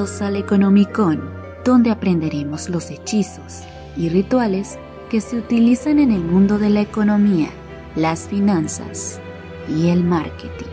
Bienvenidos 0.00 0.22
al 0.22 0.36
Economicon, 0.36 1.30
donde 1.62 1.90
aprenderemos 1.90 2.70
los 2.70 2.90
hechizos 2.90 3.64
y 3.98 4.08
rituales 4.08 4.78
que 5.10 5.20
se 5.20 5.36
utilizan 5.36 5.98
en 5.98 6.10
el 6.10 6.22
mundo 6.22 6.58
de 6.58 6.70
la 6.70 6.80
economía, 6.80 7.50
las 7.96 8.26
finanzas 8.26 9.20
y 9.68 9.88
el 9.88 10.02
marketing. 10.02 10.72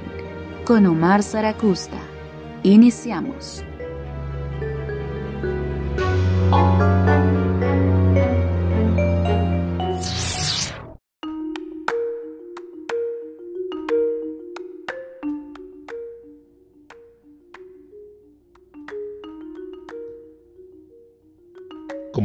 Con 0.64 0.86
Omar 0.86 1.24
Zaracusta, 1.24 2.00
iniciamos. 2.64 3.66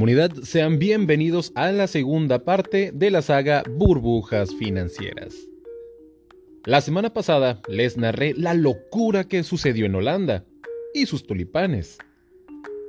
Comunidad, 0.02 0.32
sean 0.42 0.80
bienvenidos 0.80 1.52
a 1.54 1.70
la 1.70 1.86
segunda 1.86 2.42
parte 2.42 2.90
de 2.92 3.12
la 3.12 3.22
saga 3.22 3.62
Burbujas 3.70 4.52
Financieras. 4.52 5.32
La 6.64 6.80
semana 6.80 7.12
pasada 7.12 7.62
les 7.68 7.96
narré 7.96 8.34
la 8.36 8.52
locura 8.52 9.28
que 9.28 9.44
sucedió 9.44 9.86
en 9.86 9.94
Holanda 9.94 10.44
y 10.92 11.06
sus 11.06 11.24
tulipanes. 11.24 11.98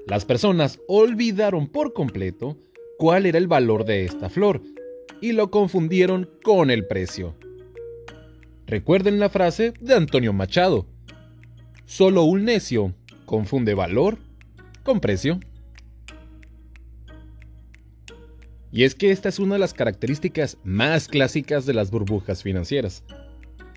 Las 0.07 0.25
personas 0.25 0.79
olvidaron 0.87 1.67
por 1.67 1.93
completo 1.93 2.57
cuál 2.97 3.27
era 3.27 3.37
el 3.37 3.47
valor 3.47 3.85
de 3.85 4.05
esta 4.05 4.27
flor 4.27 4.63
y 5.21 5.33
lo 5.33 5.51
confundieron 5.51 6.27
con 6.41 6.71
el 6.71 6.87
precio. 6.87 7.35
Recuerden 8.65 9.19
la 9.19 9.29
frase 9.29 9.75
de 9.79 9.93
Antonio 9.93 10.33
Machado. 10.33 10.87
Solo 11.85 12.23
un 12.23 12.43
necio 12.43 12.95
confunde 13.27 13.75
valor 13.75 14.17
con 14.81 14.99
precio. 14.99 15.39
Y 18.73 18.85
es 18.85 18.95
que 18.95 19.11
esta 19.11 19.29
es 19.29 19.37
una 19.37 19.53
de 19.53 19.59
las 19.59 19.75
características 19.75 20.57
más 20.63 21.07
clásicas 21.07 21.67
de 21.67 21.75
las 21.75 21.91
burbujas 21.91 22.41
financieras. 22.41 23.03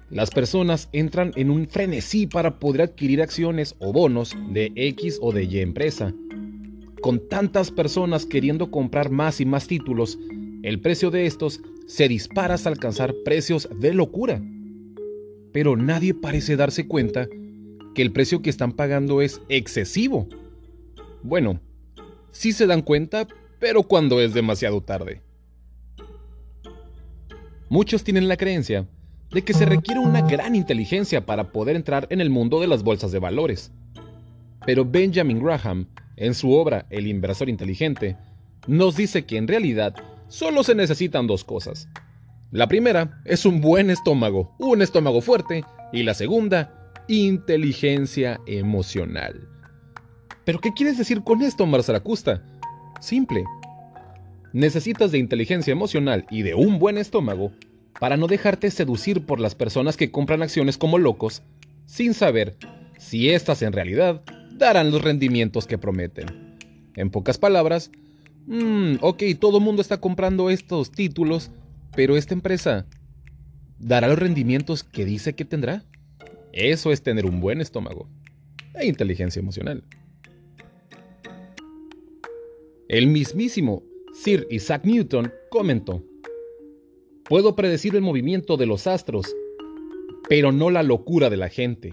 Las 0.08 0.30
personas 0.30 0.88
entran 0.92 1.32
en 1.36 1.50
un 1.50 1.68
frenesí 1.68 2.26
para 2.26 2.58
poder 2.58 2.80
adquirir 2.80 3.20
acciones 3.20 3.74
o 3.78 3.92
bonos 3.92 4.34
de 4.54 4.72
X 4.74 5.18
o 5.20 5.32
de 5.32 5.44
Y 5.44 5.58
empresa. 5.58 6.14
Con 7.02 7.28
tantas 7.28 7.70
personas 7.70 8.24
queriendo 8.24 8.70
comprar 8.70 9.10
más 9.10 9.38
y 9.42 9.44
más 9.44 9.66
títulos, 9.66 10.18
el 10.62 10.80
precio 10.80 11.10
de 11.10 11.26
estos 11.26 11.60
se 11.86 12.08
dispara 12.08 12.54
hasta 12.54 12.70
alcanzar 12.70 13.14
precios 13.22 13.68
de 13.78 13.92
locura. 13.92 14.42
Pero 15.52 15.76
nadie 15.76 16.14
parece 16.14 16.56
darse 16.56 16.88
cuenta 16.88 17.28
que 17.94 18.00
el 18.00 18.12
precio 18.12 18.40
que 18.40 18.48
están 18.48 18.72
pagando 18.72 19.20
es 19.20 19.42
excesivo. 19.50 20.26
Bueno, 21.22 21.60
sí 22.30 22.52
se 22.52 22.66
dan 22.66 22.80
cuenta, 22.80 23.28
pero 23.58 23.82
cuando 23.82 24.20
es 24.20 24.34
demasiado 24.34 24.80
tarde. 24.80 25.22
Muchos 27.68 28.04
tienen 28.04 28.28
la 28.28 28.36
creencia 28.36 28.86
de 29.30 29.42
que 29.42 29.54
se 29.54 29.66
requiere 29.66 30.00
una 30.00 30.22
gran 30.22 30.54
inteligencia 30.54 31.26
para 31.26 31.50
poder 31.50 31.76
entrar 31.76 32.06
en 32.10 32.20
el 32.20 32.30
mundo 32.30 32.60
de 32.60 32.68
las 32.68 32.82
bolsas 32.82 33.10
de 33.12 33.18
valores. 33.18 33.72
Pero 34.64 34.84
Benjamin 34.84 35.42
Graham, 35.42 35.88
en 36.16 36.34
su 36.34 36.52
obra 36.52 36.86
El 36.90 37.06
inversor 37.06 37.48
inteligente, 37.48 38.16
nos 38.66 38.96
dice 38.96 39.24
que 39.26 39.36
en 39.36 39.48
realidad 39.48 39.94
solo 40.28 40.62
se 40.62 40.74
necesitan 40.74 41.26
dos 41.26 41.44
cosas. 41.44 41.88
La 42.52 42.68
primera 42.68 43.20
es 43.24 43.44
un 43.44 43.60
buen 43.60 43.90
estómago, 43.90 44.54
un 44.58 44.80
estómago 44.80 45.20
fuerte, 45.20 45.64
y 45.92 46.02
la 46.02 46.14
segunda, 46.14 46.92
inteligencia 47.08 48.40
emocional. 48.46 49.48
¿Pero 50.44 50.60
qué 50.60 50.72
quieres 50.72 50.98
decir 50.98 51.22
con 51.22 51.42
esto, 51.42 51.66
Marzaracusta? 51.66 52.42
Simple. 53.00 53.44
Necesitas 54.52 55.12
de 55.12 55.18
inteligencia 55.18 55.72
emocional 55.72 56.26
y 56.30 56.42
de 56.42 56.54
un 56.54 56.78
buen 56.78 56.98
estómago 56.98 57.52
para 58.00 58.16
no 58.16 58.26
dejarte 58.26 58.70
seducir 58.70 59.24
por 59.26 59.40
las 59.40 59.54
personas 59.54 59.96
que 59.96 60.10
compran 60.10 60.42
acciones 60.42 60.78
como 60.78 60.98
locos 60.98 61.42
sin 61.86 62.14
saber 62.14 62.56
si 62.98 63.30
éstas 63.30 63.62
en 63.62 63.72
realidad 63.72 64.22
darán 64.52 64.90
los 64.90 65.02
rendimientos 65.02 65.66
que 65.66 65.78
prometen. 65.78 66.56
En 66.96 67.10
pocas 67.10 67.38
palabras, 67.38 67.90
mmm, 68.46 68.94
ok, 69.00 69.22
todo 69.38 69.58
el 69.58 69.64
mundo 69.64 69.82
está 69.82 70.00
comprando 70.00 70.50
estos 70.50 70.90
títulos, 70.90 71.50
pero 71.94 72.16
esta 72.16 72.34
empresa 72.34 72.86
dará 73.78 74.08
los 74.08 74.18
rendimientos 74.18 74.82
que 74.82 75.04
dice 75.04 75.34
que 75.34 75.44
tendrá. 75.44 75.84
Eso 76.52 76.92
es 76.92 77.02
tener 77.02 77.26
un 77.26 77.40
buen 77.40 77.60
estómago 77.60 78.08
e 78.74 78.86
inteligencia 78.86 79.40
emocional. 79.40 79.84
El 82.88 83.08
mismísimo 83.08 83.82
Sir 84.12 84.46
Isaac 84.48 84.84
Newton 84.84 85.32
comentó, 85.50 86.04
Puedo 87.24 87.56
predecir 87.56 87.96
el 87.96 88.02
movimiento 88.02 88.56
de 88.56 88.66
los 88.66 88.86
astros, 88.86 89.34
pero 90.28 90.52
no 90.52 90.70
la 90.70 90.84
locura 90.84 91.28
de 91.28 91.36
la 91.36 91.48
gente. 91.48 91.92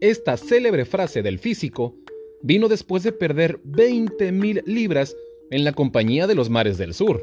Esta 0.00 0.38
célebre 0.38 0.86
frase 0.86 1.22
del 1.22 1.38
físico 1.38 1.94
vino 2.40 2.68
después 2.68 3.02
de 3.02 3.12
perder 3.12 3.60
20.000 3.64 4.64
libras 4.64 5.14
en 5.50 5.64
la 5.64 5.74
Compañía 5.74 6.26
de 6.26 6.34
los 6.34 6.48
Mares 6.48 6.78
del 6.78 6.94
Sur. 6.94 7.22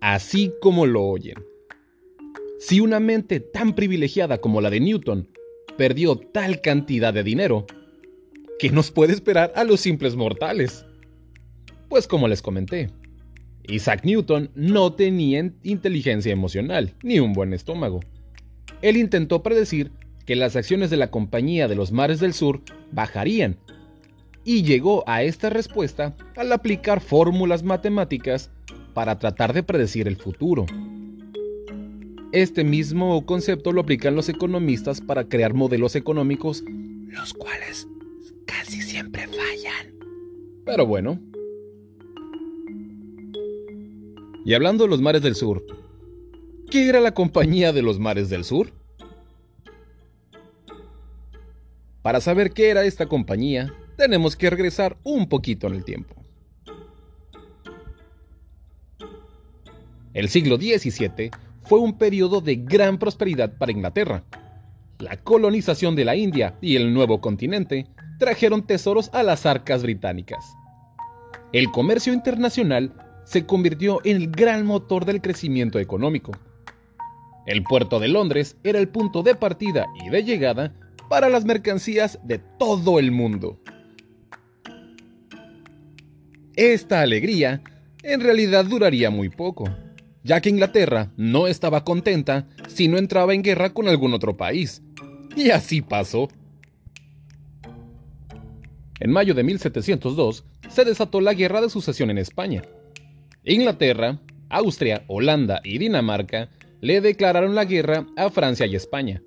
Así 0.00 0.52
como 0.60 0.84
lo 0.84 1.04
oyen. 1.04 1.42
Si 2.58 2.80
una 2.80 3.00
mente 3.00 3.40
tan 3.40 3.74
privilegiada 3.74 4.42
como 4.42 4.60
la 4.60 4.68
de 4.68 4.80
Newton 4.80 5.28
perdió 5.78 6.16
tal 6.16 6.60
cantidad 6.60 7.14
de 7.14 7.22
dinero, 7.22 7.66
¿qué 8.58 8.70
nos 8.70 8.90
puede 8.90 9.12
esperar 9.12 9.52
a 9.54 9.64
los 9.64 9.80
simples 9.80 10.16
mortales? 10.16 10.84
Pues 11.88 12.06
como 12.06 12.28
les 12.28 12.42
comenté, 12.42 12.90
Isaac 13.68 14.04
Newton 14.04 14.50
no 14.54 14.92
tenía 14.92 15.52
inteligencia 15.62 16.32
emocional 16.32 16.94
ni 17.02 17.20
un 17.20 17.32
buen 17.32 17.52
estómago. 17.52 18.00
Él 18.82 18.96
intentó 18.96 19.42
predecir 19.42 19.90
que 20.24 20.36
las 20.36 20.56
acciones 20.56 20.90
de 20.90 20.96
la 20.96 21.10
Compañía 21.10 21.68
de 21.68 21.76
los 21.76 21.92
Mares 21.92 22.20
del 22.20 22.34
Sur 22.34 22.62
bajarían 22.92 23.56
y 24.44 24.62
llegó 24.62 25.04
a 25.08 25.22
esta 25.22 25.50
respuesta 25.50 26.16
al 26.36 26.52
aplicar 26.52 27.00
fórmulas 27.00 27.62
matemáticas 27.62 28.50
para 28.94 29.18
tratar 29.18 29.52
de 29.52 29.62
predecir 29.62 30.08
el 30.08 30.16
futuro. 30.16 30.66
Este 32.32 32.64
mismo 32.64 33.24
concepto 33.24 33.72
lo 33.72 33.82
aplican 33.82 34.14
los 34.14 34.28
economistas 34.28 35.00
para 35.00 35.24
crear 35.28 35.54
modelos 35.54 35.96
económicos, 35.96 36.64
los 37.08 37.32
cuales 37.32 37.88
casi 38.46 38.80
siempre 38.82 39.26
fallan. 39.26 39.94
Pero 40.64 40.86
bueno. 40.86 41.20
Y 44.44 44.54
hablando 44.54 44.84
de 44.84 44.90
los 44.90 45.00
mares 45.00 45.22
del 45.22 45.34
sur, 45.34 45.64
¿qué 46.70 46.88
era 46.88 47.00
la 47.00 47.12
compañía 47.12 47.72
de 47.72 47.82
los 47.82 47.98
mares 47.98 48.30
del 48.30 48.44
sur? 48.44 48.70
Para 52.02 52.20
saber 52.20 52.52
qué 52.52 52.70
era 52.70 52.84
esta 52.84 53.06
compañía, 53.06 53.74
tenemos 53.96 54.36
que 54.36 54.48
regresar 54.48 54.96
un 55.02 55.28
poquito 55.28 55.66
en 55.66 55.74
el 55.74 55.84
tiempo. 55.84 56.14
El 60.14 60.28
siglo 60.28 60.56
XVII 60.56 61.30
fue 61.64 61.80
un 61.80 61.98
periodo 61.98 62.40
de 62.40 62.56
gran 62.56 62.98
prosperidad 62.98 63.58
para 63.58 63.72
Inglaterra. 63.72 64.22
La 64.98 65.16
colonización 65.16 65.96
de 65.96 66.04
la 66.04 66.16
India 66.16 66.56
y 66.60 66.76
el 66.76 66.94
nuevo 66.94 67.20
continente 67.20 67.86
trajeron 68.18 68.66
tesoros 68.66 69.10
a 69.12 69.22
las 69.22 69.46
arcas 69.46 69.82
británicas. 69.82 70.56
El 71.52 71.70
comercio 71.70 72.12
internacional 72.12 72.92
se 73.24 73.46
convirtió 73.46 74.00
en 74.04 74.16
el 74.16 74.30
gran 74.30 74.66
motor 74.66 75.04
del 75.04 75.20
crecimiento 75.20 75.78
económico. 75.78 76.32
El 77.46 77.62
puerto 77.62 78.00
de 78.00 78.08
Londres 78.08 78.56
era 78.64 78.78
el 78.78 78.88
punto 78.88 79.22
de 79.22 79.34
partida 79.34 79.86
y 80.04 80.10
de 80.10 80.24
llegada 80.24 80.74
para 81.08 81.28
las 81.28 81.44
mercancías 81.44 82.18
de 82.24 82.38
todo 82.38 82.98
el 82.98 83.12
mundo. 83.12 83.60
Esta 86.56 87.02
alegría 87.02 87.62
en 88.02 88.20
realidad 88.20 88.64
duraría 88.64 89.10
muy 89.10 89.28
poco, 89.28 89.68
ya 90.24 90.40
que 90.40 90.48
Inglaterra 90.48 91.12
no 91.16 91.46
estaba 91.46 91.84
contenta 91.84 92.48
si 92.68 92.88
no 92.88 92.98
entraba 92.98 93.34
en 93.34 93.42
guerra 93.42 93.74
con 93.74 93.88
algún 93.88 94.14
otro 94.14 94.36
país. 94.36 94.82
Y 95.36 95.50
así 95.50 95.82
pasó. 95.82 96.28
En 99.00 99.10
mayo 99.10 99.34
de 99.34 99.42
1702 99.42 100.44
se 100.70 100.84
desató 100.84 101.20
la 101.20 101.34
Guerra 101.34 101.60
de 101.60 101.70
Sucesión 101.70 102.10
en 102.10 102.18
España. 102.18 102.62
Inglaterra, 103.44 104.20
Austria, 104.48 105.04
Holanda 105.08 105.60
y 105.62 105.78
Dinamarca 105.78 106.50
le 106.80 107.00
declararon 107.00 107.54
la 107.54 107.64
guerra 107.64 108.06
a 108.16 108.30
Francia 108.30 108.66
y 108.66 108.76
España. 108.76 109.22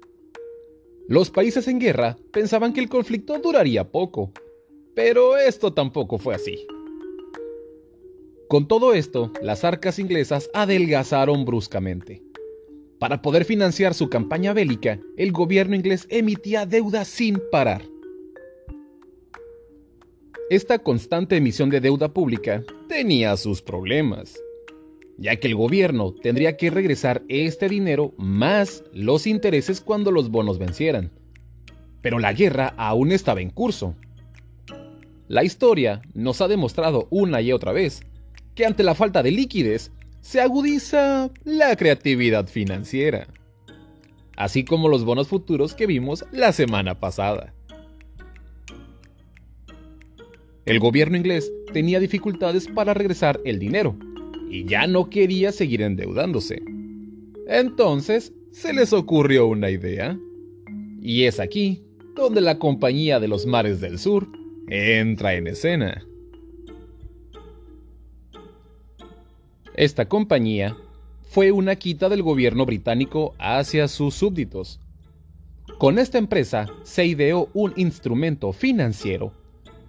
Los 1.07 1.29
países 1.29 1.67
en 1.67 1.79
guerra 1.79 2.17
pensaban 2.31 2.73
que 2.73 2.79
el 2.79 2.89
conflicto 2.89 3.37
duraría 3.39 3.91
poco, 3.91 4.31
pero 4.95 5.37
esto 5.37 5.73
tampoco 5.73 6.17
fue 6.17 6.35
así. 6.35 6.67
Con 8.47 8.67
todo 8.67 8.93
esto, 8.93 9.31
las 9.41 9.63
arcas 9.63 9.99
inglesas 9.99 10.49
adelgazaron 10.53 11.45
bruscamente. 11.45 12.23
Para 12.99 13.21
poder 13.21 13.45
financiar 13.45 13.93
su 13.93 14.09
campaña 14.09 14.53
bélica, 14.53 14.99
el 15.17 15.31
gobierno 15.31 15.75
inglés 15.75 16.07
emitía 16.09 16.65
deuda 16.65 17.05
sin 17.05 17.41
parar. 17.51 17.83
Esta 20.49 20.79
constante 20.79 21.37
emisión 21.37 21.69
de 21.69 21.79
deuda 21.79 22.11
pública 22.11 22.63
tenía 22.87 23.37
sus 23.37 23.61
problemas, 23.61 24.39
ya 25.17 25.35
que 25.35 25.47
el 25.47 25.55
gobierno 25.55 26.11
tendría 26.11 26.57
que 26.57 26.71
regresar 26.71 27.21
este 27.29 27.69
dinero 27.69 28.13
más 28.17 28.83
los 28.91 29.27
intereses 29.27 29.79
cuando 29.79 30.11
los 30.11 30.31
bonos 30.31 30.57
vencieran. 30.57 31.11
Pero 32.01 32.17
la 32.17 32.33
guerra 32.33 32.73
aún 32.77 33.11
estaba 33.11 33.41
en 33.41 33.51
curso. 33.51 33.95
La 35.27 35.43
historia 35.43 36.01
nos 36.15 36.41
ha 36.41 36.47
demostrado 36.47 37.07
una 37.11 37.41
y 37.41 37.51
otra 37.51 37.71
vez 37.71 38.01
que 38.55 38.65
ante 38.65 38.81
la 38.83 38.95
falta 38.95 39.21
de 39.21 39.31
liquidez 39.31 39.91
se 40.21 40.41
agudiza 40.41 41.29
la 41.43 41.75
creatividad 41.75 42.47
financiera, 42.47 43.27
así 44.35 44.65
como 44.65 44.87
los 44.87 45.05
bonos 45.05 45.27
futuros 45.27 45.75
que 45.75 45.85
vimos 45.85 46.25
la 46.31 46.51
semana 46.53 46.99
pasada. 46.99 47.53
El 50.69 50.79
gobierno 50.79 51.17
inglés 51.17 51.51
tenía 51.73 51.99
dificultades 51.99 52.67
para 52.67 52.93
regresar 52.93 53.41
el 53.43 53.57
dinero 53.57 53.97
y 54.51 54.65
ya 54.65 54.85
no 54.85 55.09
quería 55.09 55.51
seguir 55.51 55.81
endeudándose. 55.81 56.61
Entonces 57.47 58.33
se 58.51 58.71
les 58.71 58.93
ocurrió 58.93 59.47
una 59.47 59.71
idea. 59.71 60.15
Y 61.01 61.23
es 61.23 61.39
aquí 61.39 61.81
donde 62.15 62.41
la 62.41 62.59
Compañía 62.59 63.19
de 63.19 63.27
los 63.27 63.47
Mares 63.47 63.81
del 63.81 63.97
Sur 63.97 64.27
entra 64.67 65.33
en 65.33 65.47
escena. 65.47 66.05
Esta 69.73 70.07
compañía 70.07 70.77
fue 71.23 71.51
una 71.51 71.77
quita 71.77 72.09
del 72.09 72.21
gobierno 72.21 72.67
británico 72.67 73.33
hacia 73.39 73.87
sus 73.87 74.13
súbditos. 74.13 74.79
Con 75.79 75.97
esta 75.97 76.19
empresa 76.19 76.67
se 76.83 77.07
ideó 77.07 77.49
un 77.55 77.73
instrumento 77.75 78.53
financiero 78.53 79.33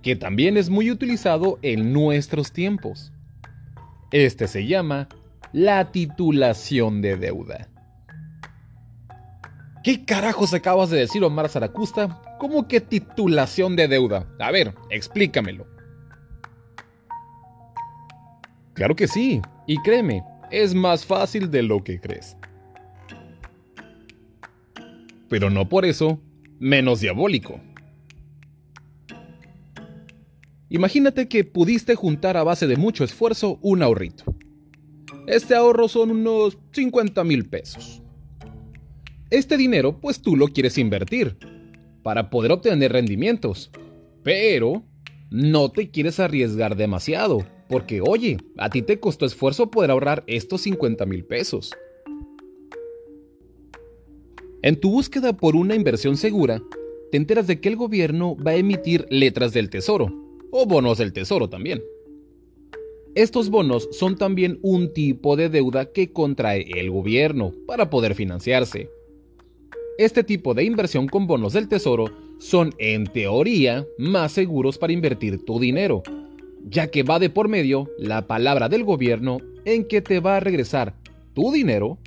que 0.03 0.17
también 0.17 0.57
es 0.57 0.71
muy 0.71 0.91
utilizado 0.91 1.59
en 1.63 1.93
nuestros 1.93 2.53
tiempos. 2.53 3.13
Este 4.11 4.49
se 4.49 4.67
llama 4.67 5.09
la 5.53 5.93
titulación 5.93 7.03
de 7.03 7.17
deuda. 7.17 7.69
¿Qué 9.83 10.05
carajos 10.05 10.53
acabas 10.53 10.91
de 10.91 10.99
decir, 10.99 11.25
Omar 11.25 11.49
Zaracusta? 11.49 12.21
¿Cómo 12.39 12.69
que 12.69 12.81
titulación 12.81 13.77
de 13.77 13.89
deuda? 13.89 14.27
A 14.39 14.51
ver, 14.51 14.75
explícamelo. 14.91 15.67
Claro 18.75 18.95
que 18.95 19.09
sí, 19.09 19.41
y 19.67 19.77
créeme, 19.83 20.23
es 20.51 20.75
más 20.75 21.05
fácil 21.05 21.51
de 21.51 21.63
lo 21.63 21.83
que 21.83 22.01
crees. 22.01 22.37
Pero 25.29 25.49
no 25.49 25.69
por 25.69 25.85
eso 25.85 26.21
menos 26.59 27.01
diabólico. 27.01 27.61
Imagínate 30.71 31.29
que 31.29 31.43
pudiste 31.43 31.97
juntar 31.97 32.37
a 32.37 32.45
base 32.45 32.69
de 32.69 32.77
mucho 32.77 33.03
esfuerzo 33.03 33.59
un 33.61 33.83
ahorrito. 33.83 34.23
Este 35.27 35.57
ahorro 35.57 35.89
son 35.89 36.13
unos 36.13 36.59
50 36.73 37.25
mil 37.25 37.49
pesos. 37.49 38.03
Este 39.31 39.57
dinero 39.57 40.01
pues 40.01 40.23
tú 40.23 40.37
lo 40.37 40.47
quieres 40.47 40.79
invertir 40.79 41.37
para 42.05 42.31
poder 42.31 42.53
obtener 42.53 42.93
rendimientos. 42.93 43.73
Pero 44.23 44.85
no 45.31 45.73
te 45.73 45.91
quieres 45.91 46.21
arriesgar 46.21 46.77
demasiado, 46.77 47.45
porque 47.69 48.01
oye, 48.01 48.39
a 48.57 48.71
ti 48.71 48.83
te 48.83 49.01
costó 49.01 49.27
esfuerzo 49.27 49.73
poder 49.73 49.91
ahorrar 49.91 50.23
estos 50.29 50.61
50 50.61 51.05
mil 51.05 51.25
pesos. 51.25 51.73
En 54.63 54.79
tu 54.79 54.91
búsqueda 54.93 55.33
por 55.33 55.57
una 55.57 55.75
inversión 55.75 56.17
segura, 56.17 56.63
te 57.11 57.17
enteras 57.17 57.49
de 57.49 57.61
que 57.61 57.69
el 57.69 57.77
gobierno 57.77 58.37
va 58.37 58.53
a 58.53 58.57
emitir 58.57 59.07
letras 59.11 59.53
del 59.53 59.71
tesoro, 59.71 60.30
o 60.51 60.67
bonos 60.67 60.99
del 60.99 61.13
tesoro 61.13 61.49
también. 61.49 61.83
Estos 63.15 63.51
bonos 63.51 63.89
son 63.91 64.17
también 64.17 64.59
un 64.63 64.93
tipo 64.93 65.37
de 65.37 65.49
deuda 65.49 65.87
que 65.93 66.13
contrae 66.13 66.67
el 66.79 66.91
gobierno 66.91 67.53
para 67.67 67.91
poder 67.91 68.15
financiarse. 68.15 68.89
Este 69.99 70.23
tipo 70.23 70.55
de 70.55 70.65
inversión 70.65 71.09
con 71.09 71.27
bonos 71.27 71.53
del 71.53 71.69
tesoro 71.69 72.07
son 72.39 72.73
en 72.79 73.05
teoría 73.05 73.85
más 73.99 74.33
seguros 74.33 74.79
para 74.79 74.93
invertir 74.93 75.45
tu 75.45 75.59
dinero, 75.59 76.03
ya 76.69 76.87
que 76.87 77.03
va 77.03 77.19
de 77.19 77.31
por 77.31 77.49
medio 77.49 77.91
la 77.99 78.27
palabra 78.27 78.69
del 78.69 78.85
gobierno 78.85 79.39
en 79.65 79.85
que 79.85 80.01
te 80.01 80.21
va 80.21 80.37
a 80.37 80.41
regresar 80.41 80.95
tu 81.35 81.53
dinero 81.53 81.99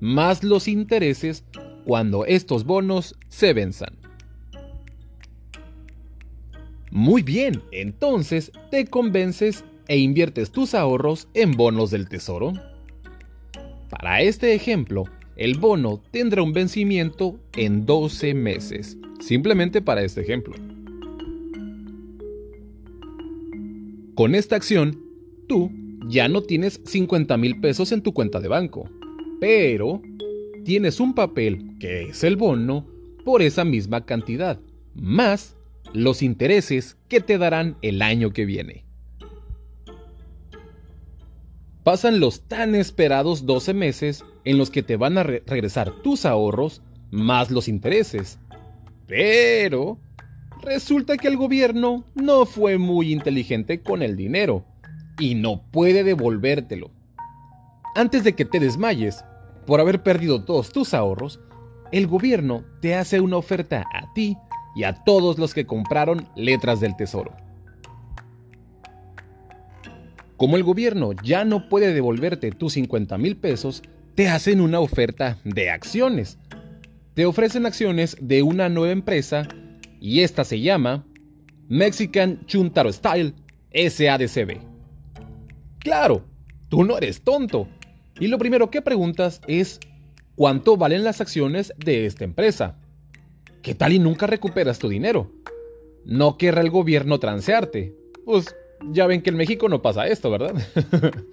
más 0.00 0.44
los 0.44 0.68
intereses 0.68 1.44
cuando 1.84 2.26
estos 2.26 2.64
bonos 2.64 3.16
se 3.28 3.52
venzan. 3.52 3.96
Muy 6.98 7.22
bien, 7.22 7.62
entonces 7.70 8.50
te 8.72 8.84
convences 8.84 9.64
e 9.86 9.98
inviertes 9.98 10.50
tus 10.50 10.74
ahorros 10.74 11.28
en 11.32 11.52
bonos 11.52 11.92
del 11.92 12.08
tesoro. 12.08 12.54
Para 13.88 14.20
este 14.20 14.52
ejemplo, 14.52 15.04
el 15.36 15.56
bono 15.58 16.02
tendrá 16.10 16.42
un 16.42 16.52
vencimiento 16.52 17.38
en 17.54 17.86
12 17.86 18.34
meses, 18.34 18.98
simplemente 19.20 19.80
para 19.80 20.02
este 20.02 20.22
ejemplo. 20.22 20.56
Con 24.16 24.34
esta 24.34 24.56
acción, 24.56 25.00
tú 25.46 25.70
ya 26.08 26.26
no 26.26 26.42
tienes 26.42 26.80
50 26.84 27.36
mil 27.36 27.60
pesos 27.60 27.92
en 27.92 28.02
tu 28.02 28.12
cuenta 28.12 28.40
de 28.40 28.48
banco, 28.48 28.90
pero 29.38 30.02
tienes 30.64 30.98
un 30.98 31.14
papel, 31.14 31.76
que 31.78 32.08
es 32.08 32.24
el 32.24 32.34
bono, 32.34 32.88
por 33.24 33.40
esa 33.40 33.64
misma 33.64 34.04
cantidad, 34.04 34.58
más 34.96 35.57
los 35.92 36.22
intereses 36.22 36.96
que 37.08 37.20
te 37.20 37.38
darán 37.38 37.76
el 37.82 38.02
año 38.02 38.32
que 38.32 38.44
viene. 38.44 38.84
Pasan 41.84 42.20
los 42.20 42.42
tan 42.42 42.74
esperados 42.74 43.46
12 43.46 43.72
meses 43.72 44.24
en 44.44 44.58
los 44.58 44.70
que 44.70 44.82
te 44.82 44.96
van 44.96 45.16
a 45.16 45.22
regresar 45.22 45.90
tus 46.02 46.26
ahorros 46.26 46.82
más 47.10 47.50
los 47.50 47.68
intereses. 47.68 48.38
Pero 49.06 49.98
resulta 50.60 51.16
que 51.16 51.28
el 51.28 51.36
gobierno 51.36 52.04
no 52.14 52.44
fue 52.44 52.76
muy 52.76 53.12
inteligente 53.12 53.82
con 53.82 54.02
el 54.02 54.16
dinero 54.16 54.64
y 55.18 55.34
no 55.34 55.62
puede 55.70 56.04
devolvértelo. 56.04 56.90
Antes 57.94 58.22
de 58.22 58.34
que 58.34 58.44
te 58.44 58.60
desmayes 58.60 59.24
por 59.66 59.80
haber 59.80 60.02
perdido 60.02 60.44
todos 60.44 60.70
tus 60.70 60.92
ahorros, 60.92 61.40
el 61.90 62.06
gobierno 62.06 62.64
te 62.80 62.94
hace 62.94 63.20
una 63.20 63.38
oferta 63.38 63.84
a 63.94 64.12
ti 64.12 64.36
y 64.78 64.84
a 64.84 64.94
todos 64.94 65.38
los 65.38 65.54
que 65.54 65.66
compraron 65.66 66.28
letras 66.36 66.78
del 66.78 66.94
tesoro. 66.94 67.34
Como 70.36 70.54
el 70.54 70.62
gobierno 70.62 71.10
ya 71.24 71.44
no 71.44 71.68
puede 71.68 71.92
devolverte 71.92 72.52
tus 72.52 72.74
50 72.74 73.18
mil 73.18 73.36
pesos, 73.36 73.82
te 74.14 74.28
hacen 74.28 74.60
una 74.60 74.78
oferta 74.78 75.36
de 75.42 75.68
acciones. 75.70 76.38
Te 77.14 77.26
ofrecen 77.26 77.66
acciones 77.66 78.16
de 78.20 78.44
una 78.44 78.68
nueva 78.68 78.92
empresa 78.92 79.48
y 80.00 80.20
esta 80.20 80.44
se 80.44 80.60
llama 80.60 81.04
Mexican 81.66 82.46
Chuntaro 82.46 82.92
Style 82.92 83.34
SADCB. 83.74 84.60
Claro, 85.80 86.24
tú 86.68 86.84
no 86.84 86.98
eres 86.98 87.22
tonto. 87.22 87.66
Y 88.20 88.28
lo 88.28 88.38
primero 88.38 88.70
que 88.70 88.80
preguntas 88.80 89.40
es, 89.48 89.80
¿cuánto 90.36 90.76
valen 90.76 91.02
las 91.02 91.20
acciones 91.20 91.74
de 91.78 92.06
esta 92.06 92.22
empresa? 92.22 92.76
¿Qué 93.62 93.74
tal 93.74 93.92
y 93.92 93.98
nunca 93.98 94.26
recuperas 94.26 94.78
tu 94.78 94.88
dinero? 94.88 95.30
No 96.04 96.36
querrá 96.36 96.60
el 96.60 96.70
gobierno 96.70 97.18
transearte. 97.18 97.94
Pues 98.24 98.54
ya 98.90 99.06
ven 99.06 99.22
que 99.22 99.30
en 99.30 99.36
México 99.36 99.68
no 99.68 99.82
pasa 99.82 100.06
esto, 100.06 100.30
¿verdad? 100.30 100.54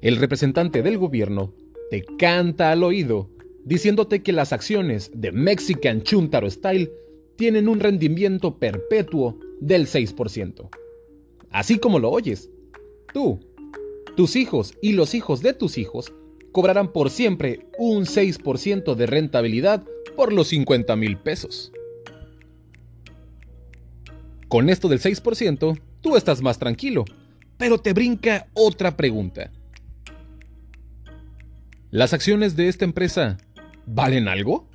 el 0.00 0.16
representante 0.16 0.82
del 0.82 0.98
gobierno 0.98 1.54
te 1.90 2.04
canta 2.18 2.70
al 2.70 2.82
oído 2.82 3.30
diciéndote 3.64 4.22
que 4.22 4.32
las 4.32 4.52
acciones 4.52 5.10
de 5.14 5.32
Mexican 5.32 6.02
Chuntaro 6.02 6.50
Style 6.50 6.92
tienen 7.36 7.68
un 7.68 7.80
rendimiento 7.80 8.58
perpetuo 8.58 9.38
del 9.60 9.86
6%. 9.86 10.68
Así 11.50 11.78
como 11.78 11.98
lo 11.98 12.10
oyes, 12.10 12.50
tú, 13.12 13.40
tus 14.16 14.36
hijos 14.36 14.74
y 14.82 14.92
los 14.92 15.14
hijos 15.14 15.40
de 15.40 15.54
tus 15.54 15.78
hijos 15.78 16.12
cobrarán 16.54 16.92
por 16.92 17.10
siempre 17.10 17.66
un 17.78 18.04
6% 18.04 18.94
de 18.94 19.06
rentabilidad 19.06 19.82
por 20.14 20.32
los 20.32 20.46
50 20.48 20.94
mil 20.94 21.16
pesos. 21.16 21.72
Con 24.46 24.70
esto 24.70 24.86
del 24.86 25.00
6%, 25.00 25.80
tú 26.00 26.16
estás 26.16 26.42
más 26.42 26.60
tranquilo, 26.60 27.06
pero 27.58 27.78
te 27.78 27.92
brinca 27.92 28.46
otra 28.54 28.96
pregunta. 28.96 29.50
¿Las 31.90 32.12
acciones 32.12 32.54
de 32.54 32.68
esta 32.68 32.84
empresa 32.84 33.36
valen 33.84 34.28
algo? 34.28 34.68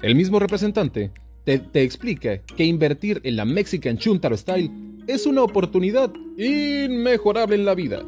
El 0.00 0.14
mismo 0.14 0.38
representante 0.38 1.12
te, 1.44 1.82
explica 1.82 2.38
que 2.38 2.64
invertir 2.64 3.20
en 3.24 3.36
la 3.36 3.44
Mexican 3.44 3.98
Chuntaro 3.98 4.38
Style 4.38 4.70
es 5.06 5.26
una 5.26 5.42
oportunidad 5.42 6.10
inmejorable 6.38 7.56
en 7.56 7.66
la 7.66 7.74
vida. 7.74 8.02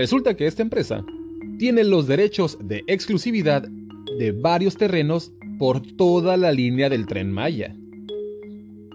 Resulta 0.00 0.34
que 0.34 0.46
esta 0.46 0.62
empresa 0.62 1.04
tiene 1.58 1.84
los 1.84 2.06
derechos 2.06 2.56
de 2.58 2.84
exclusividad 2.86 3.68
de 4.18 4.32
varios 4.32 4.78
terrenos 4.78 5.30
por 5.58 5.82
toda 5.82 6.38
la 6.38 6.52
línea 6.52 6.88
del 6.88 7.04
tren 7.04 7.30
Maya. 7.30 7.76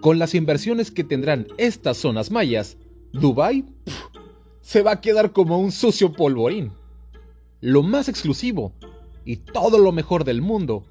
Con 0.00 0.18
las 0.18 0.34
inversiones 0.34 0.90
que 0.90 1.04
tendrán 1.04 1.46
estas 1.58 1.98
zonas 1.98 2.32
mayas, 2.32 2.76
Dubai 3.12 3.64
se 4.62 4.82
va 4.82 4.94
a 4.94 5.00
quedar 5.00 5.30
como 5.30 5.60
un 5.60 5.70
sucio 5.70 6.12
polvorín. 6.12 6.72
Lo 7.60 7.84
más 7.84 8.08
exclusivo 8.08 8.72
y 9.24 9.36
todo 9.36 9.78
lo 9.78 9.92
mejor 9.92 10.24
del 10.24 10.42
mundo 10.42 10.82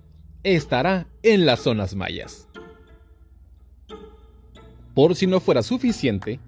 estará 0.44 1.10
en 1.24 1.46
las 1.46 1.60
zonas 1.60 1.94
mayas. 1.94 2.48
Por 4.94 5.14
si 5.18 5.28
no 5.28 5.42
fuera 5.42 5.62
suficiente, 5.62 6.40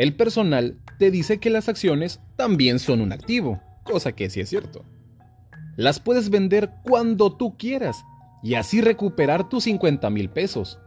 el 0.00 0.14
personal 0.14 0.78
te 0.98 1.10
dice 1.10 1.40
que 1.40 1.50
las 1.50 1.68
acciones 1.68 2.20
también 2.36 2.78
son 2.78 3.02
un 3.02 3.12
activo, 3.12 3.60
cosa 3.84 4.12
que 4.12 4.30
sí 4.30 4.40
es 4.40 4.48
cierto. 4.48 4.82
Las 5.76 6.00
puedes 6.00 6.30
vender 6.30 6.70
cuando 6.84 7.36
tú 7.36 7.58
quieras 7.58 8.02
y 8.42 8.54
así 8.54 8.80
recuperar 8.80 9.50
tus 9.50 9.64
50 9.64 10.08
mil 10.08 10.30
pesos. 10.30 10.78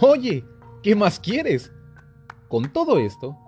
Oye, 0.00 0.44
¿qué 0.82 0.96
más 0.96 1.20
quieres? 1.20 1.70
Con 2.48 2.72
todo 2.72 2.98
esto, 2.98 3.38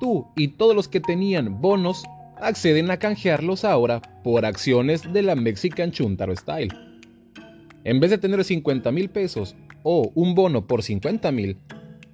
tú 0.00 0.26
y 0.34 0.48
todos 0.48 0.74
los 0.74 0.88
que 0.88 0.98
tenían 0.98 1.60
bonos 1.60 2.02
acceden 2.40 2.90
a 2.90 2.98
canjearlos 2.98 3.64
ahora 3.64 4.02
por 4.24 4.44
acciones 4.44 5.12
de 5.12 5.22
la 5.22 5.36
Mexican 5.36 5.92
Chuntaro 5.92 6.34
Style. 6.34 6.74
En 7.84 8.00
vez 8.00 8.10
de 8.10 8.18
tener 8.18 8.42
50 8.42 8.90
mil 8.90 9.10
pesos 9.10 9.54
o 9.84 10.10
un 10.16 10.34
bono 10.34 10.66
por 10.66 10.82
50 10.82 11.30
mil, 11.30 11.56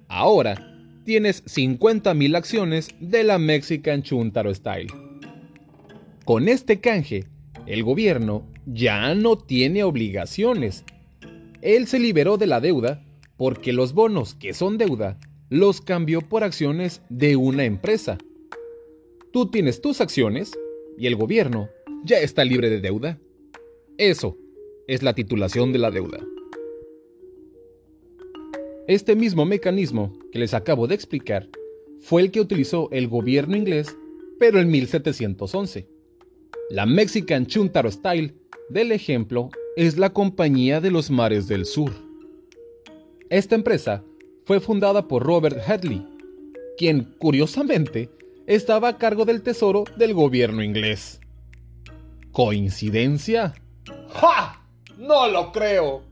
ahora 0.07 0.66
tienes 1.07 1.41
50 1.45 2.13
mil 2.15 2.35
acciones 2.35 2.89
de 2.99 3.23
la 3.23 3.39
Mexican 3.39 4.03
Chuntaro 4.03 4.53
Style. 4.53 4.91
Con 6.25 6.49
este 6.49 6.81
canje, 6.81 7.23
el 7.65 7.81
gobierno 7.83 8.45
ya 8.65 9.15
no 9.15 9.37
tiene 9.37 9.85
obligaciones. 9.85 10.83
Él 11.61 11.87
se 11.87 11.99
liberó 11.99 12.35
de 12.35 12.47
la 12.47 12.59
deuda 12.59 13.05
porque 13.37 13.71
los 13.71 13.93
bonos 13.93 14.35
que 14.35 14.53
son 14.53 14.77
deuda 14.77 15.17
los 15.49 15.79
cambió 15.79 16.19
por 16.19 16.43
acciones 16.43 17.01
de 17.07 17.37
una 17.37 17.63
empresa. 17.63 18.17
Tú 19.31 19.49
tienes 19.49 19.79
tus 19.79 20.01
acciones 20.01 20.51
y 20.97 21.07
el 21.07 21.15
gobierno 21.15 21.69
ya 22.03 22.17
está 22.17 22.43
libre 22.43 22.69
de 22.69 22.81
deuda. 22.81 23.17
Eso 23.97 24.37
es 24.89 25.03
la 25.03 25.13
titulación 25.13 25.71
de 25.71 25.79
la 25.79 25.89
deuda. 25.89 26.19
Este 28.87 29.17
mismo 29.17 29.43
mecanismo 29.43 30.13
que 30.31 30.39
les 30.39 30.53
acabo 30.53 30.87
de 30.87 30.95
explicar 30.95 31.49
fue 31.99 32.21
el 32.21 32.31
que 32.31 32.39
utilizó 32.39 32.87
el 32.91 33.09
gobierno 33.09 33.57
inglés, 33.57 33.93
pero 34.39 34.61
en 34.61 34.71
1711. 34.71 35.89
La 36.69 36.85
Mexican 36.85 37.47
Chuntaro 37.47 37.91
Style 37.91 38.33
del 38.69 38.93
ejemplo 38.93 39.49
es 39.75 39.97
la 39.97 40.13
Compañía 40.13 40.79
de 40.79 40.91
los 40.91 41.11
Mares 41.11 41.49
del 41.49 41.65
Sur. 41.65 41.91
Esta 43.29 43.55
empresa 43.55 44.05
fue 44.45 44.61
fundada 44.61 45.09
por 45.09 45.21
Robert 45.21 45.57
Hadley, 45.67 46.07
quien 46.77 47.13
curiosamente 47.19 48.09
estaba 48.45 48.87
a 48.87 48.97
cargo 48.97 49.25
del 49.25 49.41
tesoro 49.41 49.83
del 49.97 50.13
gobierno 50.13 50.63
inglés. 50.63 51.19
¿Coincidencia? 52.31 53.53
¡Ja! 54.07 54.65
No 54.97 55.27
lo 55.27 55.51
creo. 55.51 56.06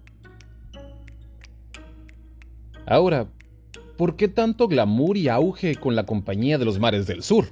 Ahora, 2.88 3.28
¿por 3.98 4.16
qué 4.16 4.28
tanto 4.28 4.68
glamour 4.68 5.18
y 5.18 5.28
auge 5.28 5.76
con 5.76 5.96
la 5.96 6.06
Compañía 6.06 6.58
de 6.58 6.66
los 6.66 6.80
Mares 6.80 7.08
del 7.08 7.24
Sur? 7.24 7.48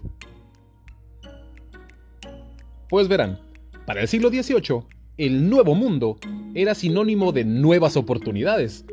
Pues 2.89 3.07
verán, 3.07 3.39
para 3.87 4.01
el 4.01 4.07
siglo 4.07 4.29
XVIII, 4.29 4.83
el 5.17 5.49
Nuevo 5.49 5.73
Mundo 5.73 6.17
era 6.53 6.75
sinónimo 6.75 7.31
de 7.31 7.45
nuevas 7.45 7.97
oportunidades, 7.97 8.85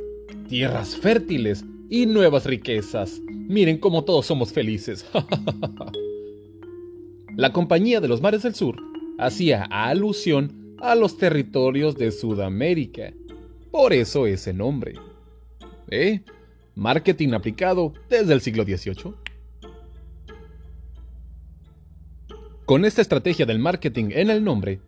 tierras 0.49 0.97
fértiles 0.97 1.65
y 1.91 2.07
nuevas 2.07 2.47
riquezas. 2.47 3.21
Miren 3.29 3.79
cómo 3.79 4.05
todos 4.05 4.27
somos 4.27 4.53
felices. 4.53 5.05
La 7.37 7.53
Compañía 7.53 8.01
de 8.01 8.09
los 8.09 8.21
Mares 8.21 8.43
del 8.43 8.55
Sur 8.55 8.77
hacía 9.19 9.65
alusión 9.65 10.77
a 10.79 10.95
los 10.95 11.19
territorios 11.19 11.97
de 11.97 12.11
Sudamérica. 12.11 13.13
Por 13.71 13.93
eso 13.93 14.27
ese 14.27 14.53
nombre. 14.53 14.95
¿Eh? 15.91 16.21
Marketing 16.77 17.33
aplicado 17.33 17.93
desde 18.09 18.33
el 18.33 18.41
siglo 18.41 18.65
XVIII. 18.65 19.15
Con 22.65 22.85
esta 22.85 23.03
estrategia 23.03 23.47
del 23.47 23.59
marketing 23.59 24.11
en 24.13 24.31
el 24.31 24.45
nombre, 24.45 24.81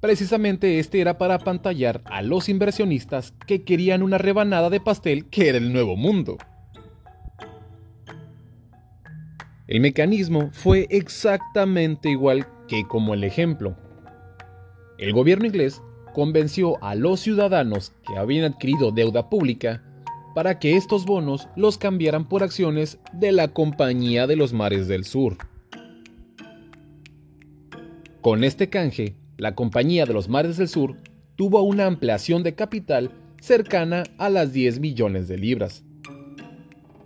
precisamente 0.00 0.78
este 0.78 1.00
era 1.00 1.16
para 1.16 1.36
apantallar 1.36 2.02
a 2.04 2.20
los 2.20 2.50
inversionistas 2.50 3.32
que 3.46 3.64
querían 3.64 4.02
una 4.02 4.18
rebanada 4.18 4.68
de 4.68 4.80
pastel 4.80 5.24
que 5.30 5.48
era 5.48 5.56
el 5.56 5.72
nuevo 5.72 5.96
mundo. 5.96 6.36
El 9.66 9.80
mecanismo 9.80 10.50
fue 10.52 10.86
exactamente 10.90 12.10
igual 12.10 12.46
que 12.68 12.86
como 12.86 13.14
el 13.14 13.24
ejemplo. 13.24 13.76
El 14.98 15.14
gobierno 15.14 15.46
inglés 15.46 15.82
convenció 16.12 16.82
a 16.84 16.94
los 16.94 17.20
ciudadanos 17.20 17.92
que 18.06 18.16
habían 18.16 18.52
adquirido 18.52 18.92
deuda 18.92 19.28
pública 19.28 19.82
para 20.36 20.58
que 20.58 20.76
estos 20.76 21.06
bonos 21.06 21.48
los 21.56 21.78
cambiaran 21.78 22.28
por 22.28 22.42
acciones 22.42 22.98
de 23.14 23.32
la 23.32 23.48
Compañía 23.54 24.26
de 24.26 24.36
los 24.36 24.52
Mares 24.52 24.86
del 24.86 25.06
Sur. 25.06 25.38
Con 28.20 28.44
este 28.44 28.68
canje, 28.68 29.16
la 29.38 29.54
Compañía 29.54 30.04
de 30.04 30.12
los 30.12 30.28
Mares 30.28 30.58
del 30.58 30.68
Sur 30.68 30.98
tuvo 31.36 31.62
una 31.62 31.86
ampliación 31.86 32.42
de 32.42 32.54
capital 32.54 33.12
cercana 33.40 34.02
a 34.18 34.28
las 34.28 34.52
10 34.52 34.78
millones 34.78 35.26
de 35.26 35.38
libras. 35.38 35.84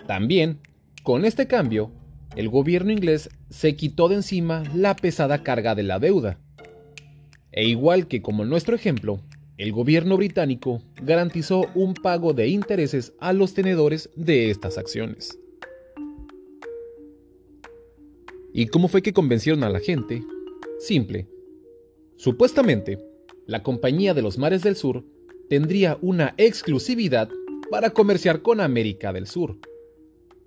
También, 0.09 0.59
con 1.05 1.25
este 1.25 1.47
cambio, 1.47 1.93
el 2.35 2.49
gobierno 2.49 2.91
inglés 2.91 3.31
se 3.49 3.77
quitó 3.77 4.09
de 4.09 4.17
encima 4.17 4.65
la 4.75 4.97
pesada 4.97 5.45
carga 5.45 5.77
de 5.77 5.85
la 5.85 6.01
deuda. 6.01 6.41
E 7.53 7.69
igual 7.69 8.09
que 8.09 8.23
como 8.23 8.45
nuestro 8.45 8.75
ejemplo, 8.75 9.21
el 9.61 9.73
gobierno 9.73 10.17
británico 10.17 10.83
garantizó 11.03 11.67
un 11.75 11.95
pago 11.95 12.33
de 12.33 12.49
intereses 12.49 13.13
a 13.21 13.33
los 13.33 13.55
tenedores 13.55 14.11
de 14.17 14.51
estas 14.51 14.79
acciones. 14.79 15.39
¿Y 18.53 18.67
cómo 18.67 18.89
fue 18.89 19.03
que 19.03 19.13
convencieron 19.13 19.63
a 19.63 19.71
la 19.71 19.79
gente 19.79 20.23
Simple. 20.81 21.27
Supuestamente, 22.17 22.99
la 23.47 23.63
Compañía 23.63 24.15
de 24.15 24.23
los 24.23 24.39
Mares 24.39 24.63
del 24.63 24.77
Sur 24.77 25.05
tendría 25.51 25.99
una 26.01 26.33
exclusividad 26.39 27.29
para 27.71 27.91
comerciar 27.91 28.41
con 28.41 28.61
América 28.61 29.13
del 29.13 29.27
Sur. 29.27 29.59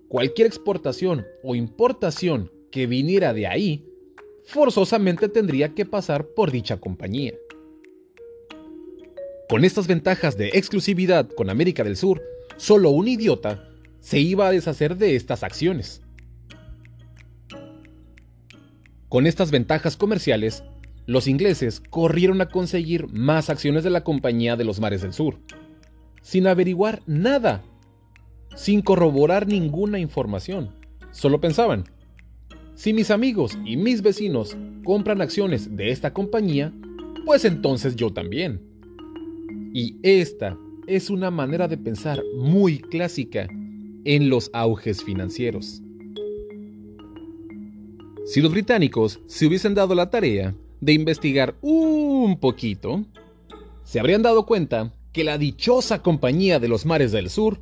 Cualquier 0.08 0.48
exportación 0.48 1.24
o 1.44 1.54
importación 1.54 2.50
que 2.72 2.88
viniera 2.88 3.32
de 3.32 3.46
ahí, 3.46 3.86
forzosamente 4.42 5.28
tendría 5.28 5.72
que 5.72 5.86
pasar 5.86 6.26
por 6.26 6.50
dicha 6.50 6.80
compañía. 6.80 7.34
Con 9.48 9.64
estas 9.64 9.86
ventajas 9.86 10.38
de 10.38 10.48
exclusividad 10.54 11.28
con 11.28 11.50
América 11.50 11.84
del 11.84 11.96
Sur, 11.96 12.22
solo 12.56 12.90
un 12.90 13.08
idiota 13.08 13.68
se 14.00 14.18
iba 14.18 14.48
a 14.48 14.50
deshacer 14.50 14.96
de 14.96 15.16
estas 15.16 15.42
acciones. 15.42 16.00
Con 19.10 19.26
estas 19.26 19.50
ventajas 19.50 19.96
comerciales, 19.96 20.64
los 21.06 21.28
ingleses 21.28 21.80
corrieron 21.80 22.40
a 22.40 22.48
conseguir 22.48 23.06
más 23.08 23.50
acciones 23.50 23.84
de 23.84 23.90
la 23.90 24.02
Compañía 24.02 24.56
de 24.56 24.64
los 24.64 24.80
Mares 24.80 25.02
del 25.02 25.12
Sur, 25.12 25.38
sin 26.22 26.46
averiguar 26.46 27.02
nada, 27.06 27.62
sin 28.56 28.80
corroborar 28.80 29.46
ninguna 29.46 29.98
información. 29.98 30.74
Solo 31.12 31.40
pensaban, 31.40 31.84
si 32.74 32.94
mis 32.94 33.10
amigos 33.10 33.58
y 33.66 33.76
mis 33.76 34.00
vecinos 34.00 34.56
compran 34.84 35.20
acciones 35.20 35.76
de 35.76 35.90
esta 35.90 36.14
compañía, 36.14 36.72
pues 37.26 37.44
entonces 37.44 37.94
yo 37.94 38.10
también. 38.10 38.73
Y 39.76 39.96
esta 40.04 40.56
es 40.86 41.10
una 41.10 41.32
manera 41.32 41.66
de 41.66 41.76
pensar 41.76 42.22
muy 42.38 42.78
clásica 42.78 43.48
en 44.04 44.30
los 44.30 44.48
auges 44.52 45.02
financieros. 45.02 45.82
Si 48.24 48.40
los 48.40 48.52
británicos 48.52 49.18
se 49.26 49.48
hubiesen 49.48 49.74
dado 49.74 49.96
la 49.96 50.10
tarea 50.10 50.54
de 50.80 50.92
investigar 50.92 51.56
un 51.60 52.38
poquito, 52.38 53.04
se 53.82 53.98
habrían 53.98 54.22
dado 54.22 54.46
cuenta 54.46 54.92
que 55.12 55.24
la 55.24 55.38
dichosa 55.38 56.02
compañía 56.02 56.60
de 56.60 56.68
los 56.68 56.86
mares 56.86 57.10
del 57.10 57.28
sur 57.28 57.60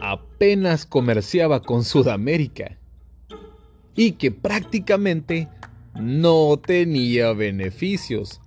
apenas 0.00 0.86
comerciaba 0.86 1.62
con 1.62 1.84
Sudamérica 1.84 2.78
y 3.94 4.12
que 4.12 4.32
prácticamente 4.32 5.48
no 5.94 6.56
tenía 6.56 7.32
beneficios. 7.32 8.40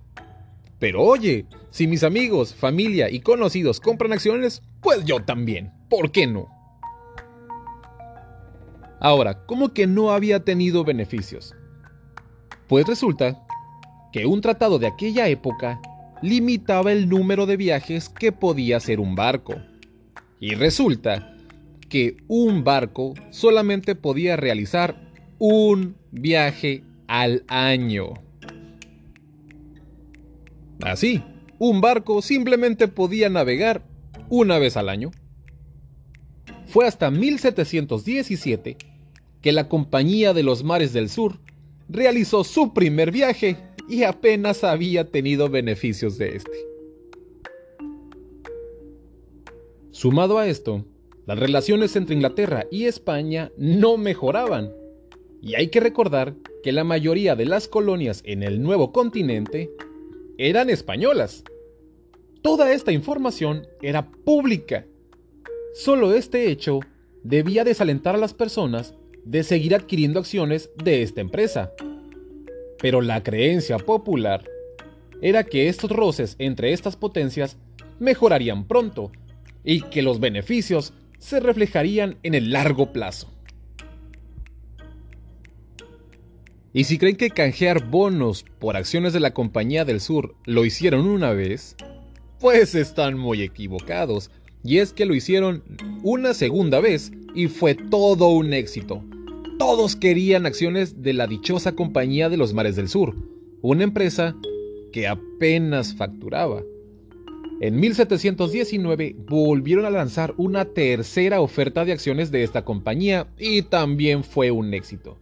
Pero 0.78 1.02
oye, 1.02 1.46
si 1.70 1.86
mis 1.86 2.02
amigos, 2.02 2.54
familia 2.54 3.10
y 3.10 3.20
conocidos 3.20 3.80
compran 3.80 4.12
acciones, 4.12 4.62
pues 4.82 5.04
yo 5.04 5.24
también. 5.24 5.72
¿Por 5.88 6.12
qué 6.12 6.26
no? 6.26 6.48
Ahora, 9.00 9.44
¿cómo 9.46 9.72
que 9.72 9.86
no 9.86 10.10
había 10.10 10.44
tenido 10.44 10.84
beneficios? 10.84 11.54
Pues 12.68 12.86
resulta 12.86 13.46
que 14.12 14.26
un 14.26 14.40
tratado 14.40 14.78
de 14.78 14.86
aquella 14.86 15.28
época 15.28 15.80
limitaba 16.22 16.92
el 16.92 17.08
número 17.08 17.46
de 17.46 17.56
viajes 17.56 18.08
que 18.08 18.32
podía 18.32 18.78
hacer 18.78 19.00
un 19.00 19.14
barco. 19.14 19.54
Y 20.40 20.54
resulta 20.54 21.36
que 21.88 22.16
un 22.26 22.64
barco 22.64 23.14
solamente 23.30 23.94
podía 23.94 24.36
realizar 24.36 24.96
un 25.38 25.96
viaje 26.10 26.82
al 27.06 27.44
año. 27.48 28.14
Así, 30.82 31.22
un 31.58 31.80
barco 31.80 32.22
simplemente 32.22 32.88
podía 32.88 33.28
navegar 33.28 33.82
una 34.28 34.58
vez 34.58 34.76
al 34.76 34.88
año. 34.88 35.10
Fue 36.66 36.86
hasta 36.86 37.10
1717 37.10 38.76
que 39.40 39.52
la 39.52 39.68
Compañía 39.68 40.34
de 40.34 40.42
los 40.42 40.64
Mares 40.64 40.92
del 40.92 41.08
Sur 41.08 41.38
realizó 41.88 42.44
su 42.44 42.74
primer 42.74 43.10
viaje 43.10 43.56
y 43.88 44.02
apenas 44.02 44.64
había 44.64 45.10
tenido 45.10 45.48
beneficios 45.48 46.18
de 46.18 46.36
este. 46.36 46.58
Sumado 49.92 50.38
a 50.38 50.46
esto, 50.46 50.84
las 51.26 51.38
relaciones 51.38 51.96
entre 51.96 52.16
Inglaterra 52.16 52.66
y 52.70 52.84
España 52.84 53.50
no 53.56 53.96
mejoraban. 53.96 54.72
Y 55.40 55.54
hay 55.54 55.68
que 55.68 55.80
recordar 55.80 56.34
que 56.62 56.72
la 56.72 56.84
mayoría 56.84 57.36
de 57.36 57.46
las 57.46 57.68
colonias 57.68 58.22
en 58.26 58.42
el 58.42 58.60
nuevo 58.62 58.92
continente 58.92 59.70
eran 60.38 60.70
españolas. 60.70 61.44
Toda 62.42 62.72
esta 62.72 62.92
información 62.92 63.66
era 63.82 64.10
pública. 64.10 64.86
Solo 65.74 66.14
este 66.14 66.50
hecho 66.50 66.80
debía 67.22 67.64
desalentar 67.64 68.14
a 68.14 68.18
las 68.18 68.34
personas 68.34 68.94
de 69.24 69.42
seguir 69.42 69.74
adquiriendo 69.74 70.20
acciones 70.20 70.70
de 70.82 71.02
esta 71.02 71.20
empresa. 71.20 71.72
Pero 72.78 73.00
la 73.00 73.22
creencia 73.22 73.78
popular 73.78 74.44
era 75.20 75.44
que 75.44 75.68
estos 75.68 75.90
roces 75.90 76.36
entre 76.38 76.72
estas 76.72 76.96
potencias 76.96 77.56
mejorarían 77.98 78.66
pronto 78.66 79.10
y 79.64 79.80
que 79.82 80.02
los 80.02 80.20
beneficios 80.20 80.92
se 81.18 81.40
reflejarían 81.40 82.18
en 82.22 82.34
el 82.34 82.52
largo 82.52 82.92
plazo. 82.92 83.35
Y 86.76 86.84
si 86.84 86.98
creen 86.98 87.16
que 87.16 87.30
canjear 87.30 87.88
bonos 87.88 88.44
por 88.58 88.76
acciones 88.76 89.14
de 89.14 89.20
la 89.20 89.32
Compañía 89.32 89.86
del 89.86 89.98
Sur 89.98 90.34
lo 90.44 90.66
hicieron 90.66 91.06
una 91.06 91.32
vez, 91.32 91.74
pues 92.38 92.74
están 92.74 93.16
muy 93.16 93.40
equivocados. 93.40 94.30
Y 94.62 94.76
es 94.76 94.92
que 94.92 95.06
lo 95.06 95.14
hicieron 95.14 95.62
una 96.02 96.34
segunda 96.34 96.80
vez 96.80 97.12
y 97.34 97.46
fue 97.46 97.74
todo 97.74 98.28
un 98.28 98.52
éxito. 98.52 99.02
Todos 99.58 99.96
querían 99.96 100.44
acciones 100.44 101.02
de 101.02 101.14
la 101.14 101.26
dichosa 101.26 101.72
Compañía 101.72 102.28
de 102.28 102.36
los 102.36 102.52
Mares 102.52 102.76
del 102.76 102.90
Sur, 102.90 103.16
una 103.62 103.84
empresa 103.84 104.36
que 104.92 105.08
apenas 105.08 105.94
facturaba. 105.94 106.62
En 107.62 107.80
1719 107.80 109.16
volvieron 109.26 109.86
a 109.86 109.90
lanzar 109.90 110.34
una 110.36 110.66
tercera 110.66 111.40
oferta 111.40 111.86
de 111.86 111.92
acciones 111.92 112.30
de 112.30 112.42
esta 112.42 112.66
compañía 112.66 113.28
y 113.38 113.62
también 113.62 114.24
fue 114.24 114.50
un 114.50 114.74
éxito. 114.74 115.16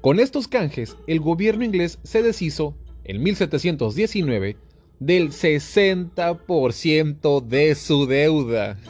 Con 0.00 0.20
estos 0.20 0.46
canjes, 0.46 0.96
el 1.08 1.18
gobierno 1.18 1.64
inglés 1.64 1.98
se 2.04 2.22
deshizo, 2.22 2.76
en 3.02 3.20
1719, 3.22 4.56
del 5.00 5.30
60% 5.30 7.44
de 7.44 7.74
su 7.74 8.06
deuda. 8.06 8.78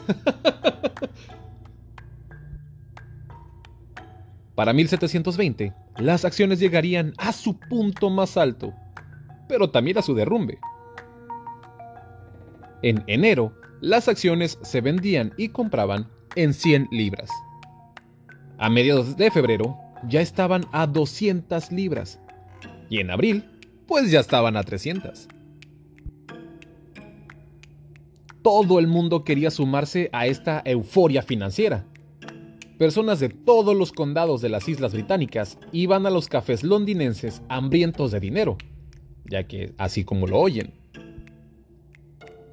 Para 4.55 4.73
1720, 4.73 5.73
las 5.97 6.25
acciones 6.25 6.59
llegarían 6.59 7.13
a 7.17 7.33
su 7.33 7.57
punto 7.57 8.11
más 8.11 8.37
alto, 8.37 8.75
pero 9.47 9.71
también 9.71 9.97
a 9.97 10.03
su 10.03 10.13
derrumbe. 10.13 10.59
En 12.83 13.03
enero, 13.07 13.55
las 13.81 14.07
acciones 14.07 14.59
se 14.61 14.81
vendían 14.81 15.33
y 15.37 15.49
compraban 15.49 16.07
en 16.35 16.53
100 16.53 16.89
libras. 16.91 17.31
A 18.57 18.69
mediados 18.69 19.17
de 19.17 19.31
febrero, 19.31 19.75
ya 20.07 20.21
estaban 20.21 20.65
a 20.71 20.87
200 20.87 21.71
libras. 21.71 22.19
Y 22.89 22.99
en 22.99 23.11
abril, 23.11 23.45
pues 23.87 24.11
ya 24.11 24.19
estaban 24.19 24.57
a 24.57 24.63
300. 24.63 25.27
Todo 28.41 28.79
el 28.79 28.87
mundo 28.87 29.23
quería 29.23 29.51
sumarse 29.51 30.09
a 30.13 30.27
esta 30.27 30.61
euforia 30.65 31.21
financiera, 31.21 31.85
personas 32.79 33.19
de 33.19 33.27
todos 33.27 33.75
los 33.75 33.91
condados 33.91 34.41
de 34.41 34.47
las 34.47 34.69
Islas 34.69 34.93
Británicas 34.93 35.59
iban 35.73 36.05
a 36.05 36.09
los 36.09 36.29
cafés 36.29 36.63
londinenses 36.63 37.41
hambrientos 37.49 38.11
de 38.11 38.21
dinero, 38.21 38.57
ya 39.25 39.45
que 39.45 39.73
así 39.77 40.05
como 40.05 40.25
lo 40.27 40.39
oyen. 40.39 40.73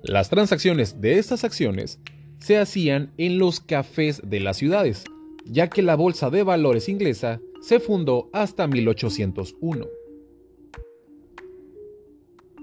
Las 0.02 0.28
transacciones 0.28 1.00
de 1.00 1.18
estas 1.18 1.44
acciones 1.44 2.00
se 2.40 2.58
hacían 2.58 3.12
en 3.18 3.38
los 3.38 3.60
cafés 3.60 4.20
de 4.24 4.40
las 4.40 4.56
ciudades, 4.56 5.04
ya 5.50 5.68
que 5.68 5.82
la 5.82 5.96
Bolsa 5.96 6.30
de 6.30 6.42
Valores 6.42 6.88
inglesa 6.88 7.40
se 7.60 7.80
fundó 7.80 8.28
hasta 8.32 8.66
1801. 8.66 9.86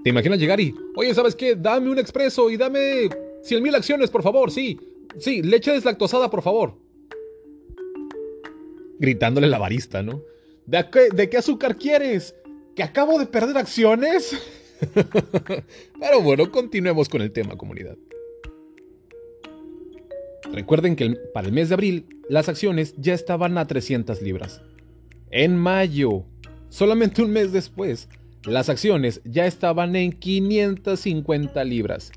¿Te 0.02 0.10
imaginas 0.10 0.38
llegar 0.38 0.60
y, 0.60 0.74
oye, 0.96 1.14
¿sabes 1.14 1.34
qué? 1.34 1.56
Dame 1.56 1.90
un 1.90 1.98
expreso 1.98 2.50
y 2.50 2.56
dame 2.56 3.08
100.000 3.08 3.74
acciones, 3.74 4.10
por 4.10 4.22
favor, 4.22 4.50
sí. 4.50 4.78
Sí, 5.18 5.42
leche 5.42 5.72
deslactosada, 5.72 6.30
por 6.30 6.42
favor 6.42 6.84
gritándole 8.98 9.48
la 9.48 9.58
barista, 9.58 10.02
¿no? 10.02 10.22
¿De 10.66 11.28
qué, 11.28 11.36
azúcar 11.36 11.76
quieres? 11.76 12.34
¿Que 12.74 12.82
acabo 12.82 13.18
de 13.18 13.26
perder 13.26 13.56
acciones? 13.58 14.36
Pero 16.00 16.22
bueno, 16.22 16.50
continuemos 16.50 17.08
con 17.08 17.20
el 17.20 17.30
tema 17.32 17.56
comunidad. 17.56 17.96
Recuerden 20.54 20.94
que 20.94 21.16
para 21.34 21.48
el 21.48 21.52
mes 21.52 21.68
de 21.68 21.74
abril 21.74 22.06
las 22.28 22.48
acciones 22.48 22.94
ya 22.96 23.12
estaban 23.12 23.58
a 23.58 23.66
300 23.66 24.22
libras. 24.22 24.62
En 25.32 25.56
mayo, 25.56 26.24
solamente 26.68 27.22
un 27.22 27.32
mes 27.32 27.50
después, 27.50 28.08
las 28.44 28.68
acciones 28.68 29.20
ya 29.24 29.46
estaban 29.46 29.96
en 29.96 30.12
550 30.12 31.64
libras. 31.64 32.12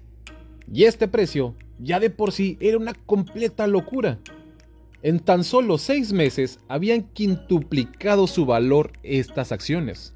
Y 0.72 0.84
este 0.84 1.08
precio 1.08 1.56
ya 1.80 2.00
de 2.00 2.12
por 2.12 2.32
sí 2.32 2.58
era 2.60 2.78
una 2.78 2.94
completa 2.94 3.66
locura. 3.66 4.20
En 5.02 5.20
tan 5.20 5.44
solo 5.44 5.80
seis 5.80 6.14
meses 6.14 6.60
habían 6.68 7.04
quintuplicado 7.14 8.28
su 8.28 8.46
valor 8.46 8.92
estas 9.02 9.52
acciones. 9.52 10.14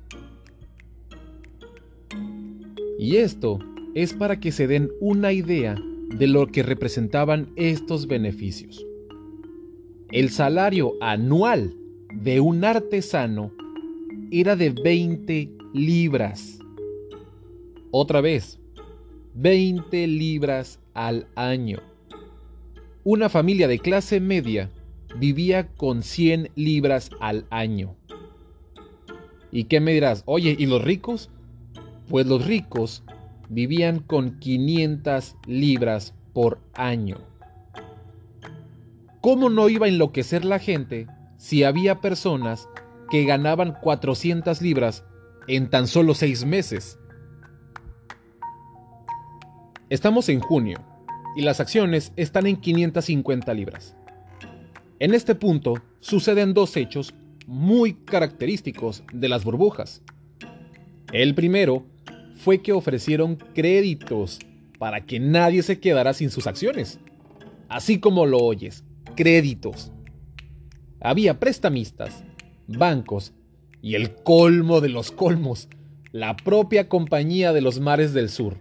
Y 3.00 3.16
esto 3.16 3.58
es 3.96 4.14
para 4.14 4.40
que 4.40 4.52
se 4.52 4.68
den 4.68 4.92
una 5.00 5.34
idea 5.34 5.76
de 6.18 6.28
lo 6.28 6.48
que 6.48 6.64
representaban 6.64 7.52
estos 7.56 8.08
beneficios. 8.08 8.86
El 10.12 10.30
salario 10.30 10.94
anual 11.00 11.74
de 12.14 12.40
un 12.40 12.64
artesano 12.66 13.52
era 14.32 14.56
de 14.56 14.70
20 14.72 15.50
libras. 15.74 16.60
Otra 17.92 18.22
vez, 18.22 18.60
20 19.36 20.08
libras 20.08 20.80
al 20.94 21.28
año. 21.36 21.80
Una 23.04 23.30
familia 23.30 23.68
de 23.68 23.80
clase 23.80 24.20
media 24.20 24.70
vivía 25.18 25.68
con 25.70 26.04
100 26.04 26.52
libras 26.56 27.10
al 27.20 27.46
año. 27.50 27.96
¿Y 29.52 29.66
qué 29.66 29.80
me 29.80 29.94
dirás? 29.94 30.24
Oye, 30.26 30.56
¿y 30.58 30.66
los 30.66 30.84
ricos? 30.84 31.30
Pues 32.10 32.26
los 32.28 32.46
ricos 32.46 33.04
vivían 33.52 34.00
con 34.00 34.40
500 34.40 35.36
libras 35.46 36.14
por 36.32 36.60
año. 36.74 37.18
¿Cómo 39.20 39.50
no 39.50 39.68
iba 39.68 39.88
a 39.88 39.90
enloquecer 39.90 40.46
la 40.46 40.58
gente 40.58 41.08
si 41.38 41.66
había 41.66 42.00
personas 42.00 42.70
que 43.10 43.26
ganaban 43.26 43.78
400 43.82 44.62
libras 44.62 45.04
en 45.50 45.70
tan 45.70 45.88
solo 45.88 46.14
seis 46.14 46.46
meses? 46.46 46.98
Estamos 49.90 50.30
en 50.30 50.40
junio 50.40 50.78
y 51.36 51.42
las 51.42 51.60
acciones 51.60 52.14
están 52.16 52.48
en 52.48 52.56
550 52.56 53.54
libras. 53.54 53.98
En 55.00 55.14
este 55.14 55.36
punto 55.36 55.74
suceden 56.00 56.54
dos 56.54 56.78
hechos 56.78 57.14
muy 57.48 57.96
característicos 57.96 59.04
de 59.12 59.28
las 59.28 59.44
burbujas. 59.44 60.02
El 61.12 61.36
primero 61.36 61.91
fue 62.44 62.62
que 62.62 62.74
ofrecieron 62.74 63.36
créditos 63.54 64.40
para 64.80 65.06
que 65.06 65.20
nadie 65.20 65.64
se 65.64 65.80
quedara 65.80 66.14
sin 66.14 66.30
sus 66.30 66.48
acciones. 66.48 67.00
Así 67.70 68.00
como 68.00 68.26
lo 68.26 68.40
oyes, 68.40 68.84
créditos. 69.16 69.92
Había 71.00 71.40
prestamistas, 71.40 72.24
bancos 72.68 73.34
y 73.82 73.96
el 73.96 74.14
colmo 74.14 74.82
de 74.82 74.90
los 74.90 75.12
colmos, 75.12 75.68
la 76.12 76.36
propia 76.36 76.90
compañía 76.90 77.54
de 77.54 77.62
los 77.62 77.80
mares 77.80 78.14
del 78.14 78.30
sur 78.30 78.58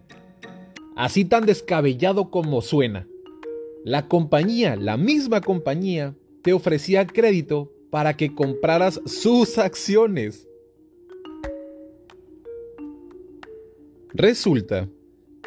así 1.01 1.25
tan 1.25 1.47
descabellado 1.47 2.31
como 2.31 2.61
suena. 2.61 3.07
La 3.85 4.07
compañía, 4.07 4.77
la 4.77 4.99
misma 4.99 5.41
compañía, 5.41 6.15
te 6.43 6.53
ofrecía 6.53 7.07
crédito 7.07 7.73
para 7.91 8.19
que 8.19 8.35
compraras 8.35 9.01
sus 9.07 9.57
acciones. 9.57 10.47
Resulta 14.13 14.89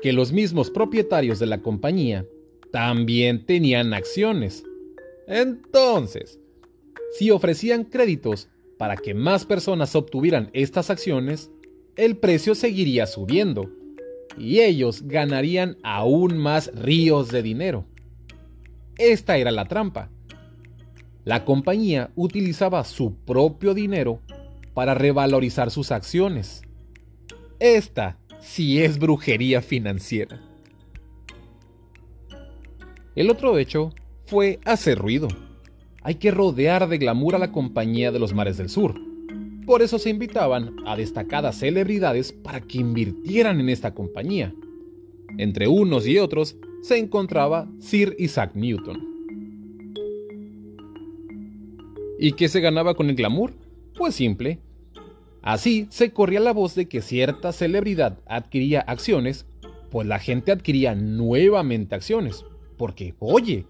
que 0.01 0.13
los 0.13 0.31
mismos 0.31 0.69
propietarios 0.69 1.39
de 1.39 1.45
la 1.45 1.61
compañía 1.61 2.25
también 2.71 3.45
tenían 3.45 3.93
acciones. 3.93 4.63
Entonces, 5.27 6.39
si 7.17 7.31
ofrecían 7.31 7.83
créditos 7.85 8.49
para 8.77 8.97
que 8.97 9.13
más 9.13 9.45
personas 9.45 9.95
obtuvieran 9.95 10.49
estas 10.53 10.89
acciones, 10.89 11.51
el 11.95 12.17
precio 12.17 12.55
seguiría 12.55 13.05
subiendo 13.05 13.69
y 14.37 14.61
ellos 14.61 15.03
ganarían 15.03 15.77
aún 15.83 16.37
más 16.37 16.71
ríos 16.73 17.29
de 17.29 17.43
dinero. 17.43 17.85
Esta 18.97 19.37
era 19.37 19.51
la 19.51 19.65
trampa. 19.65 20.09
La 21.23 21.45
compañía 21.45 22.11
utilizaba 22.15 22.83
su 22.83 23.15
propio 23.15 23.73
dinero 23.73 24.19
para 24.73 24.93
revalorizar 24.93 25.71
sus 25.71 25.91
acciones. 25.91 26.63
Esta 27.59 28.17
sí 28.43 28.81
es 28.81 28.99
brujería 28.99 29.61
financiera. 29.61 30.41
El 33.15 33.29
otro 33.29 33.57
hecho 33.57 33.91
fue 34.25 34.59
hacer 34.65 34.97
ruido. 34.97 35.27
Hay 36.01 36.15
que 36.15 36.31
rodear 36.31 36.87
de 36.89 36.97
glamour 36.97 37.35
a 37.35 37.39
la 37.39 37.51
compañía 37.51 38.11
de 38.11 38.19
los 38.19 38.33
mares 38.33 38.57
del 38.57 38.69
sur. 38.69 38.95
Por 39.65 39.81
eso 39.81 39.97
se 39.97 40.09
invitaban 40.09 40.75
a 40.85 40.97
destacadas 40.97 41.57
celebridades 41.57 42.33
para 42.33 42.59
que 42.59 42.79
invirtieran 42.79 43.59
en 43.61 43.69
esta 43.69 43.93
compañía. 43.93 44.53
Entre 45.37 45.67
unos 45.67 46.05
y 46.05 46.19
otros 46.19 46.57
se 46.81 46.97
encontraba 46.97 47.69
Sir 47.79 48.15
Isaac 48.19 48.51
Newton. 48.55 49.13
¿Y 52.19 52.33
qué 52.33 52.49
se 52.49 52.59
ganaba 52.59 52.93
con 52.95 53.09
el 53.09 53.15
glamour? 53.15 53.53
Pues 53.95 54.15
simple. 54.15 54.59
Así 55.43 55.87
se 55.89 56.13
corría 56.13 56.39
la 56.39 56.53
voz 56.53 56.73
de 56.73 56.87
que 56.87 57.01
cierta 57.01 57.51
celebridad 57.51 58.17
adquiría 58.25 58.79
acciones, 58.79 59.45
pues 59.91 60.07
la 60.07 60.17
gente 60.17 60.53
adquiría 60.53 60.95
nuevamente 60.95 61.95
acciones. 61.95 62.45
Porque, 62.77 63.13
oye, 63.19 63.67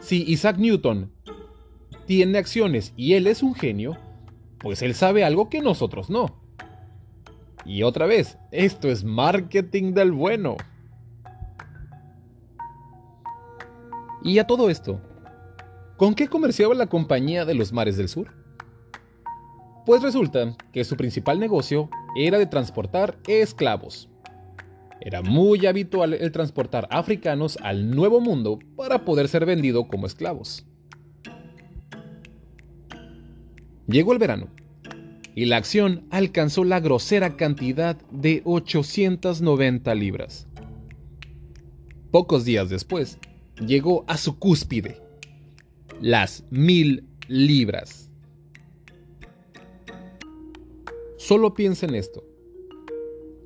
si 0.00 0.22
Isaac 0.30 0.58
Newton 0.58 1.10
tiene 2.06 2.36
acciones 2.36 2.92
y 2.94 3.14
él 3.14 3.26
es 3.26 3.42
un 3.42 3.54
genio, 3.54 3.96
pues 4.58 4.82
él 4.82 4.94
sabe 4.94 5.24
algo 5.24 5.48
que 5.48 5.62
nosotros 5.62 6.10
no. 6.10 6.42
Y 7.64 7.82
otra 7.84 8.04
vez, 8.06 8.38
esto 8.52 8.88
es 8.88 9.02
marketing 9.02 9.94
del 9.94 10.12
bueno. 10.12 10.56
Y 14.22 14.38
a 14.38 14.46
todo 14.46 14.68
esto, 14.68 15.00
¿con 15.96 16.14
qué 16.14 16.28
comerciaba 16.28 16.74
la 16.74 16.86
compañía 16.86 17.46
de 17.46 17.54
los 17.54 17.72
mares 17.72 17.96
del 17.96 18.08
sur? 18.08 18.37
Pues 19.88 20.02
resulta 20.02 20.54
que 20.70 20.84
su 20.84 20.98
principal 20.98 21.40
negocio 21.40 21.88
era 22.14 22.36
de 22.36 22.44
transportar 22.44 23.16
esclavos. 23.26 24.10
Era 25.00 25.22
muy 25.22 25.64
habitual 25.64 26.12
el 26.12 26.30
transportar 26.30 26.86
africanos 26.90 27.56
al 27.62 27.90
Nuevo 27.90 28.20
Mundo 28.20 28.58
para 28.76 29.06
poder 29.06 29.28
ser 29.28 29.46
vendido 29.46 29.88
como 29.88 30.06
esclavos. 30.06 30.66
Llegó 33.86 34.12
el 34.12 34.18
verano 34.18 34.48
y 35.34 35.46
la 35.46 35.56
acción 35.56 36.04
alcanzó 36.10 36.64
la 36.64 36.80
grosera 36.80 37.38
cantidad 37.38 37.96
de 38.10 38.42
890 38.44 39.94
libras. 39.94 40.46
Pocos 42.10 42.44
días 42.44 42.68
después, 42.68 43.18
llegó 43.66 44.04
a 44.06 44.18
su 44.18 44.38
cúspide, 44.38 45.00
las 46.02 46.44
mil 46.50 47.08
libras. 47.26 48.07
Solo 51.18 51.52
piensa 51.52 51.84
en 51.84 51.96
esto. 51.96 52.24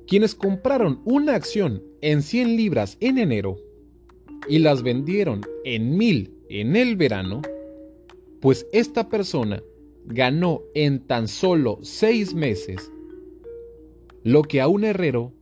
Quienes 0.07 0.35
compraron 0.35 1.01
una 1.05 1.33
acción 1.33 1.83
en 2.01 2.21
100 2.21 2.55
libras 2.55 2.97
en 2.99 3.17
enero 3.17 3.57
y 4.47 4.59
las 4.59 4.83
vendieron 4.83 5.41
en 5.65 5.97
mil 5.97 6.31
en 6.49 6.75
el 6.75 6.95
verano, 6.95 7.41
pues 8.41 8.67
esta 8.73 9.09
persona 9.09 9.63
ganó 10.05 10.61
en 10.75 10.99
tan 10.99 11.27
solo 11.27 11.79
seis 11.81 12.35
meses 12.35 12.91
lo 14.21 14.43
que 14.43 14.61
a 14.61 14.67
un 14.67 14.83
herrero 14.83 15.33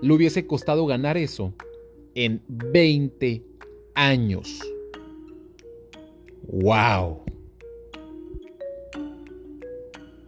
le 0.00 0.12
hubiese 0.12 0.46
costado 0.46 0.86
ganar 0.86 1.16
eso 1.16 1.52
en 2.14 2.40
20 2.46 3.42
años. 3.94 4.60
¡Wow! 6.42 7.22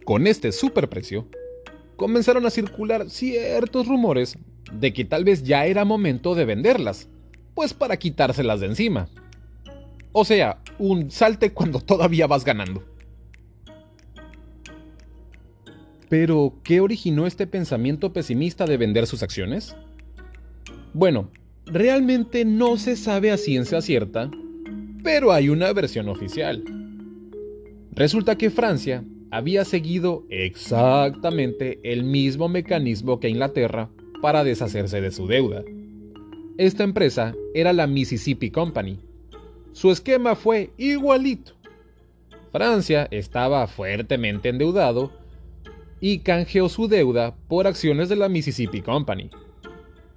Con 0.03 0.27
este 0.27 0.51
superprecio, 0.51 1.25
comenzaron 1.95 2.45
a 2.45 2.49
circular 2.49 3.09
ciertos 3.09 3.87
rumores 3.87 4.37
de 4.71 4.93
que 4.93 5.05
tal 5.05 5.23
vez 5.23 5.43
ya 5.43 5.65
era 5.65 5.85
momento 5.85 6.35
de 6.35 6.45
venderlas, 6.45 7.09
pues 7.53 7.73
para 7.73 7.97
quitárselas 7.97 8.59
de 8.59 8.67
encima. 8.67 9.07
O 10.11 10.25
sea, 10.25 10.61
un 10.77 11.11
salte 11.11 11.53
cuando 11.53 11.79
todavía 11.79 12.27
vas 12.27 12.45
ganando. 12.45 12.83
Pero, 16.09 16.53
¿qué 16.63 16.79
originó 16.79 17.25
este 17.25 17.47
pensamiento 17.47 18.13
pesimista 18.13 18.65
de 18.65 18.77
vender 18.77 19.07
sus 19.07 19.23
acciones? 19.23 19.75
Bueno, 20.93 21.31
realmente 21.65 22.45
no 22.45 22.77
se 22.77 22.95
sabe 22.95 23.31
a 23.31 23.37
ciencia 23.37 23.81
cierta, 23.81 24.29
pero 25.03 25.31
hay 25.31 25.49
una 25.49 25.73
versión 25.73 26.09
oficial. 26.09 26.63
Resulta 27.91 28.37
que 28.37 28.51
Francia 28.51 29.03
había 29.33 29.65
seguido 29.65 30.25
exactamente 30.29 31.79
el 31.81 32.03
mismo 32.03 32.49
mecanismo 32.49 33.19
que 33.19 33.29
Inglaterra 33.29 33.89
para 34.21 34.43
deshacerse 34.43 35.01
de 35.01 35.11
su 35.11 35.25
deuda. 35.25 35.63
Esta 36.59 36.83
empresa 36.83 37.33
era 37.55 37.73
la 37.73 37.87
Mississippi 37.87 38.51
Company. 38.51 38.99
Su 39.71 39.89
esquema 39.89 40.35
fue 40.35 40.69
igualito. 40.77 41.53
Francia 42.51 43.07
estaba 43.09 43.65
fuertemente 43.65 44.49
endeudado 44.49 45.11
y 45.99 46.19
canjeó 46.19 46.69
su 46.69 46.87
deuda 46.87 47.35
por 47.47 47.65
acciones 47.65 48.09
de 48.09 48.17
la 48.17 48.29
Mississippi 48.29 48.81
Company. 48.81 49.31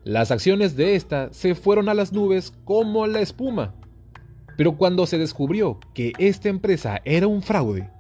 Las 0.05 0.31
acciones 0.31 0.77
de 0.77 0.95
esta 0.95 1.33
se 1.33 1.55
fueron 1.55 1.89
a 1.89 1.95
las 1.95 2.13
nubes 2.13 2.53
como 2.67 3.07
la 3.07 3.23
espuma. 3.23 3.75
Pero 4.59 4.77
cuando 4.77 5.07
se 5.07 5.17
descubrió 5.17 5.81
que 5.95 6.13
esta 6.19 6.51
empresa 6.51 7.01
era 7.07 7.27
un 7.27 7.43
fraude, 7.43 7.96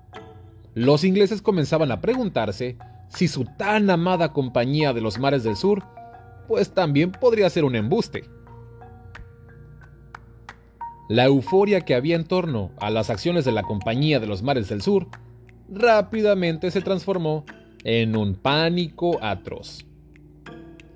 los 0.76 1.04
ingleses 1.04 1.40
comenzaban 1.40 1.90
a 1.90 2.02
preguntarse 2.02 2.76
si 3.08 3.28
su 3.28 3.46
tan 3.46 3.88
amada 3.88 4.34
compañía 4.34 4.92
de 4.92 5.00
los 5.00 5.18
mares 5.18 5.42
del 5.42 5.56
sur, 5.56 5.82
pues 6.48 6.74
también 6.74 7.12
podría 7.12 7.48
ser 7.48 7.64
un 7.64 7.76
embuste. 7.76 8.24
La 11.08 11.24
euforia 11.24 11.80
que 11.80 11.94
había 11.94 12.14
en 12.14 12.24
torno 12.24 12.72
a 12.78 12.90
las 12.90 13.08
acciones 13.08 13.46
de 13.46 13.52
la 13.52 13.62
compañía 13.62 14.20
de 14.20 14.26
los 14.26 14.42
mares 14.42 14.68
del 14.68 14.82
sur 14.82 15.08
rápidamente 15.70 16.70
se 16.70 16.82
transformó 16.82 17.46
en 17.82 18.14
un 18.14 18.34
pánico 18.34 19.18
atroz. 19.22 19.86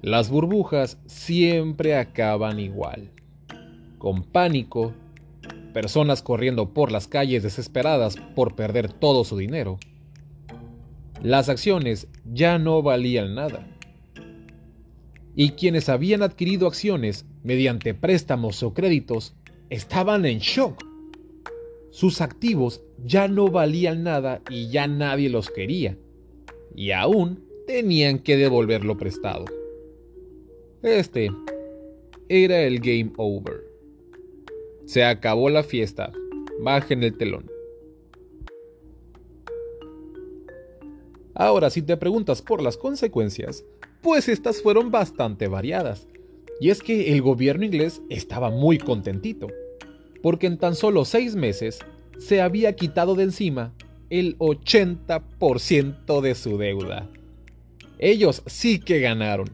Las 0.03 0.29
burbujas 0.29 0.99
siempre 1.07 1.97
acaban 1.97 2.61
igual. 2.61 3.13
Con 3.97 4.25
pánico, 4.25 4.93
personas 5.73 6.23
corriendo 6.23 6.73
por 6.73 6.93
las 6.93 7.09
calles 7.09 7.43
desesperadas 7.43 8.17
por 8.35 8.55
perder 8.55 8.93
todo 8.93 9.25
su 9.25 9.37
dinero. 9.37 9.79
Las 11.23 11.49
acciones 11.49 12.09
ya 12.25 12.59
no 12.59 12.83
valían 12.83 13.35
nada. 13.35 13.67
Y 15.35 15.51
quienes 15.51 15.89
habían 15.89 16.23
adquirido 16.23 16.67
acciones 16.67 17.25
mediante 17.43 17.95
préstamos 17.95 18.63
o 18.63 18.75
créditos 18.75 19.35
estaban 19.71 20.25
en 20.25 20.39
shock. 20.39 20.85
Sus 21.91 22.21
activos 22.21 22.83
ya 23.05 23.29
no 23.29 23.49
valían 23.49 24.03
nada 24.03 24.43
y 24.51 24.69
ya 24.69 24.87
nadie 24.87 25.31
los 25.31 25.51
quería 25.51 25.97
y 26.75 26.93
aún 26.93 27.45
tenían 27.67 28.19
que 28.19 28.37
devolver 28.37 28.85
lo 28.85 28.97
prestado. 28.97 29.45
Este 30.83 31.31
era 32.29 32.63
el 32.63 32.81
game 32.81 33.13
over. 33.17 33.70
Se 34.91 35.05
acabó 35.05 35.51
la 35.51 35.63
fiesta. 35.63 36.11
Bajen 36.59 37.05
el 37.05 37.17
telón. 37.17 37.49
Ahora, 41.33 41.71
si 41.71 41.81
te 41.81 41.97
preguntas 41.97 42.43
por 42.43 42.61
las 42.61 42.77
consecuencias, 42.77 43.65
pues 44.03 44.29
estas 44.29 44.61
fueron 44.61 44.91
bastante 44.91 45.47
variadas. 45.47 46.09
Y 46.59 46.71
es 46.71 46.83
que 46.83 47.13
el 47.13 47.23
gobierno 47.23 47.65
inglés 47.65 48.03
estaba 48.09 48.51
muy 48.51 48.79
contentito, 48.79 49.47
porque 50.25 50.49
en 50.49 50.59
tan 50.59 50.75
solo 50.75 51.05
seis 51.05 51.37
meses 51.37 51.79
se 52.19 52.41
había 52.41 52.75
quitado 52.75 53.15
de 53.15 53.23
encima 53.23 53.73
el 54.11 54.37
80% 54.39 56.21
de 56.21 56.35
su 56.35 56.59
deuda. 56.59 57.09
Ellos 58.01 58.43
sí 58.47 58.81
que 58.81 58.99
ganaron. 58.99 59.51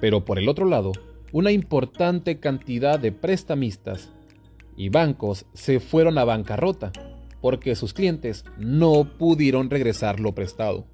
Pero 0.00 0.24
por 0.24 0.38
el 0.38 0.48
otro 0.48 0.64
lado, 0.64 0.92
una 1.34 1.50
importante 1.50 2.38
cantidad 2.38 3.00
de 3.00 3.10
prestamistas 3.10 4.08
y 4.76 4.88
bancos 4.88 5.46
se 5.52 5.80
fueron 5.80 6.16
a 6.16 6.24
bancarrota 6.24 6.92
porque 7.40 7.74
sus 7.74 7.92
clientes 7.92 8.44
no 8.56 9.18
pudieron 9.18 9.68
regresar 9.68 10.20
lo 10.20 10.32
prestado. 10.32 10.86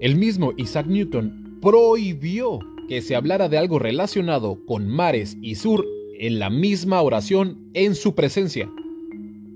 El 0.00 0.16
mismo 0.16 0.54
Isaac 0.56 0.86
Newton 0.86 1.58
prohibió 1.60 2.58
que 2.88 3.02
se 3.02 3.16
hablara 3.16 3.50
de 3.50 3.58
algo 3.58 3.78
relacionado 3.78 4.64
con 4.64 4.88
mares 4.88 5.36
y 5.42 5.56
sur 5.56 5.84
en 6.18 6.38
la 6.38 6.48
misma 6.48 7.02
oración 7.02 7.68
en 7.74 7.94
su 7.96 8.14
presencia. 8.14 8.70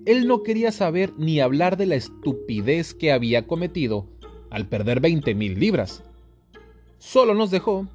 Él 0.04 0.28
no 0.28 0.42
quería 0.42 0.70
saber 0.70 1.14
ni 1.16 1.40
hablar 1.40 1.78
de 1.78 1.86
la 1.86 1.94
estupidez 1.94 2.92
que 2.92 3.10
había 3.10 3.46
cometido 3.46 4.06
al 4.50 4.68
perder 4.68 5.00
20 5.00 5.34
mil 5.34 5.58
libras. 5.58 6.05
Solo 6.98 7.34
nos 7.34 7.50
dejó 7.50 7.86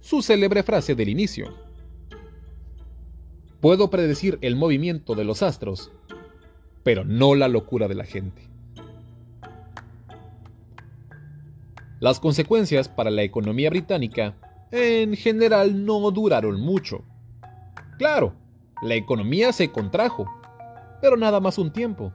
su 0.00 0.22
célebre 0.22 0.62
frase 0.62 0.94
del 0.94 1.08
inicio. 1.08 1.54
Puedo 3.60 3.90
predecir 3.90 4.38
el 4.42 4.56
movimiento 4.56 5.14
de 5.14 5.24
los 5.24 5.42
astros, 5.42 5.92
pero 6.82 7.04
no 7.04 7.34
la 7.34 7.48
locura 7.48 7.88
de 7.88 7.94
la 7.94 8.04
gente. 8.04 8.48
Las 12.00 12.18
consecuencias 12.18 12.88
para 12.88 13.10
la 13.10 13.22
economía 13.22 13.70
británica 13.70 14.34
en 14.72 15.14
general 15.14 15.86
no 15.86 16.10
duraron 16.10 16.60
mucho. 16.60 17.04
Claro, 17.98 18.34
la 18.82 18.96
economía 18.96 19.52
se 19.52 19.70
contrajo, 19.70 20.26
pero 21.00 21.16
nada 21.16 21.38
más 21.38 21.58
un 21.58 21.72
tiempo, 21.72 22.12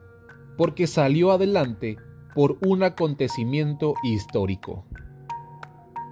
porque 0.58 0.86
salió 0.86 1.32
adelante 1.32 1.96
por 2.34 2.58
un 2.66 2.82
acontecimiento 2.82 3.94
histórico. 4.02 4.84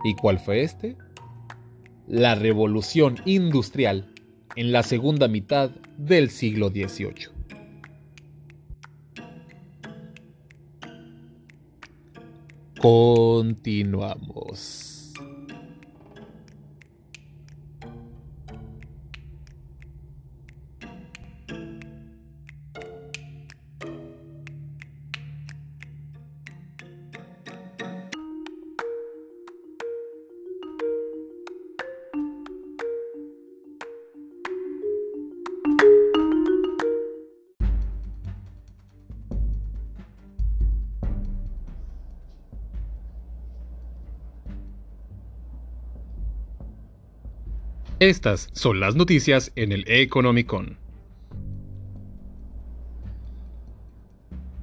¿Y 0.05 0.15
cuál 0.15 0.39
fue 0.39 0.63
este? 0.63 0.97
La 2.07 2.35
revolución 2.35 3.17
industrial 3.25 4.13
en 4.55 4.73
la 4.73 4.83
segunda 4.83 5.29
mitad 5.29 5.71
del 5.99 6.31
siglo 6.31 6.71
XVIII. 6.71 7.29
Continuamos. 12.81 14.86
Estas 47.99 48.51
son 48.53 48.79
las 48.79 48.95
noticias 48.95 49.53
en 49.57 49.73
el 49.73 49.85
Economicon. 49.87 50.77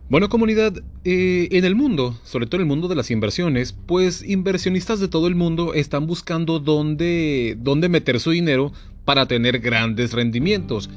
Bueno 0.07 0.29
comunidad, 0.29 0.83
eh, 1.03 1.47
en 1.49 1.65
el 1.65 1.73
mundo, 1.73 2.15
sobre 2.23 2.45
todo 2.45 2.57
en 2.57 2.61
el 2.61 2.67
mundo 2.67 2.87
de 2.87 2.95
las 2.95 3.09
inversiones, 3.09 3.73
pues 3.73 4.23
inversionistas 4.23 4.99
de 4.99 5.07
todo 5.07 5.25
el 5.27 5.33
mundo 5.33 5.73
están 5.73 6.05
buscando 6.05 6.59
dónde, 6.59 7.57
dónde 7.57 7.89
meter 7.89 8.19
su 8.19 8.29
dinero 8.29 8.71
para 9.03 9.25
tener 9.25 9.57
grandes 9.57 10.13
rendimientos. 10.13 10.91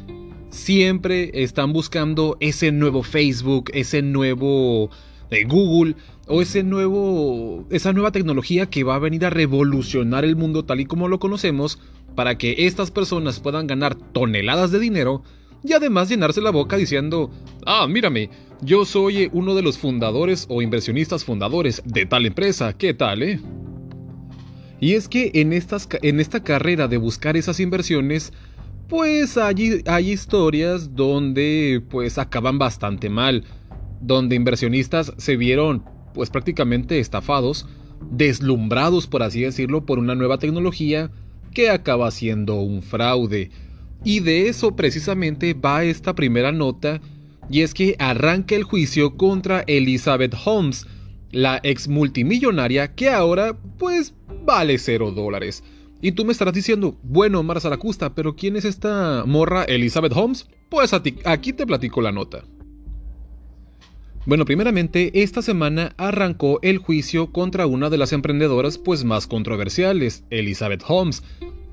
Siempre 0.51 1.31
están 1.43 1.73
buscando 1.73 2.37
ese 2.41 2.71
nuevo 2.71 3.03
Facebook, 3.03 3.71
ese 3.73 4.03
nuevo 4.03 4.91
de 5.31 5.45
Google 5.45 5.95
o 6.29 6.43
ese 6.43 6.63
nuevo, 6.63 7.67
esa 7.71 7.95
nueva 7.95 8.13
tecnología 8.13 8.67
que 8.67 8.85
va 8.85 8.97
a 8.97 8.99
venir 8.99 9.25
a 9.25 9.31
revolucionar 9.31 10.27
el 10.27 10.37
mundo 10.37 10.67
tal 10.67 10.81
y 10.81 10.85
como 10.85 11.09
lo 11.09 11.19
conocemos 11.19 11.79
para 12.17 12.37
que 12.37 12.67
estas 12.67 12.91
personas 12.91 13.39
puedan 13.39 13.69
ganar 13.69 13.95
toneladas 13.95 14.73
de 14.73 14.81
dinero 14.81 15.23
y 15.63 15.73
además 15.73 16.09
llenarse 16.09 16.41
la 16.41 16.51
boca 16.51 16.77
diciendo, 16.77 17.31
ah, 17.65 17.87
mírame, 17.89 18.31
yo 18.63 18.85
soy 18.85 19.31
uno 19.33 19.55
de 19.55 19.63
los 19.63 19.79
fundadores 19.79 20.47
o 20.49 20.63
inversionistas 20.63 21.25
fundadores 21.25 21.83
de 21.85 22.07
tal 22.07 22.27
empresa, 22.27 22.73
¿qué 22.73 22.95
tal, 22.95 23.23
eh? 23.23 23.41
Y 24.81 24.95
es 24.95 25.09
que 25.09 25.31
en, 25.35 25.53
estas, 25.53 25.89
en 26.03 26.21
esta 26.21 26.43
carrera 26.43 26.89
de 26.89 26.99
buscar 26.99 27.37
esas 27.37 27.61
inversiones, 27.61 28.33
pues 28.89 29.37
hay, 29.37 29.83
hay 29.87 30.11
historias 30.11 30.95
donde 30.95 31.83
pues 31.89 32.19
acaban 32.19 32.59
bastante 32.59 33.09
mal 33.09 33.45
donde 34.01 34.37
inversionistas 34.37 35.13
se 35.17 35.37
vieron 35.37 35.85
pues 36.15 36.31
prácticamente 36.31 36.99
estafados, 36.99 37.67
deslumbrados 38.11 39.07
por 39.07 39.23
así 39.23 39.41
decirlo 39.41 39.85
por 39.87 39.99
una 39.99 40.15
nueva 40.15 40.39
tecnología 40.39 41.11
que 41.57 41.71
acaba 41.71 42.11
siendo 42.11 42.57
un 42.57 42.83
fraude. 42.83 43.49
Y 44.05 44.21
de 44.21 44.49
eso 44.51 44.77
precisamente 44.77 45.55
va 45.55 45.85
esta 45.85 46.15
primera 46.15 46.53
nota, 46.53 47.01
y 47.49 47.63
es 47.63 47.73
que 47.73 47.97
arranca 47.99 48.55
el 48.55 48.63
juicio 48.63 49.17
contra 49.17 49.65
Elizabeth 49.67 50.35
Holmes, 50.45 50.87
la 51.31 51.59
ex 51.63 51.89
multimillonaria 51.89 52.95
que 52.95 53.09
ahora 53.09 53.57
pues 53.79 54.13
vale 54.45 54.77
cero 54.77 55.13
dólares. 55.13 55.65
Y 56.03 56.13
tú 56.13 56.27
me 56.27 56.33
estarás 56.33 56.53
diciendo, 56.53 56.99
bueno, 57.03 57.43
Mara 57.43 57.61
Zaracusta, 57.61 58.15
pero 58.15 58.37
¿quién 58.37 58.57
es 58.57 58.67
esta 58.67 59.25
morra 59.27 59.65
Elizabeth 59.65 60.13
Holmes? 60.15 60.47
Pues 60.69 60.93
aquí 60.93 61.55
te 61.55 61.67
platico 61.67 62.03
la 62.03 62.13
nota. 62.13 62.45
Bueno, 64.27 64.45
primeramente, 64.45 65.23
esta 65.23 65.41
semana 65.41 65.95
arrancó 65.97 66.59
el 66.63 66.79
juicio 66.79 67.31
contra 67.31 67.67
una 67.67 67.91
de 67.91 67.97
las 67.97 68.13
emprendedoras 68.13 68.77
pues 68.77 69.05
más 69.05 69.29
controversiales, 69.29 70.25
Elizabeth 70.31 70.83
Holmes. 70.85 71.23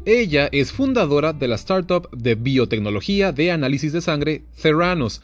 Ella 0.06 0.50
es 0.52 0.72
fundadora 0.72 1.34
de 1.34 1.48
la 1.48 1.56
startup 1.56 2.12
de 2.12 2.36
biotecnología 2.36 3.32
de 3.32 3.52
análisis 3.52 3.92
de 3.92 4.02
sangre 4.02 4.44
Theranos. 4.62 5.24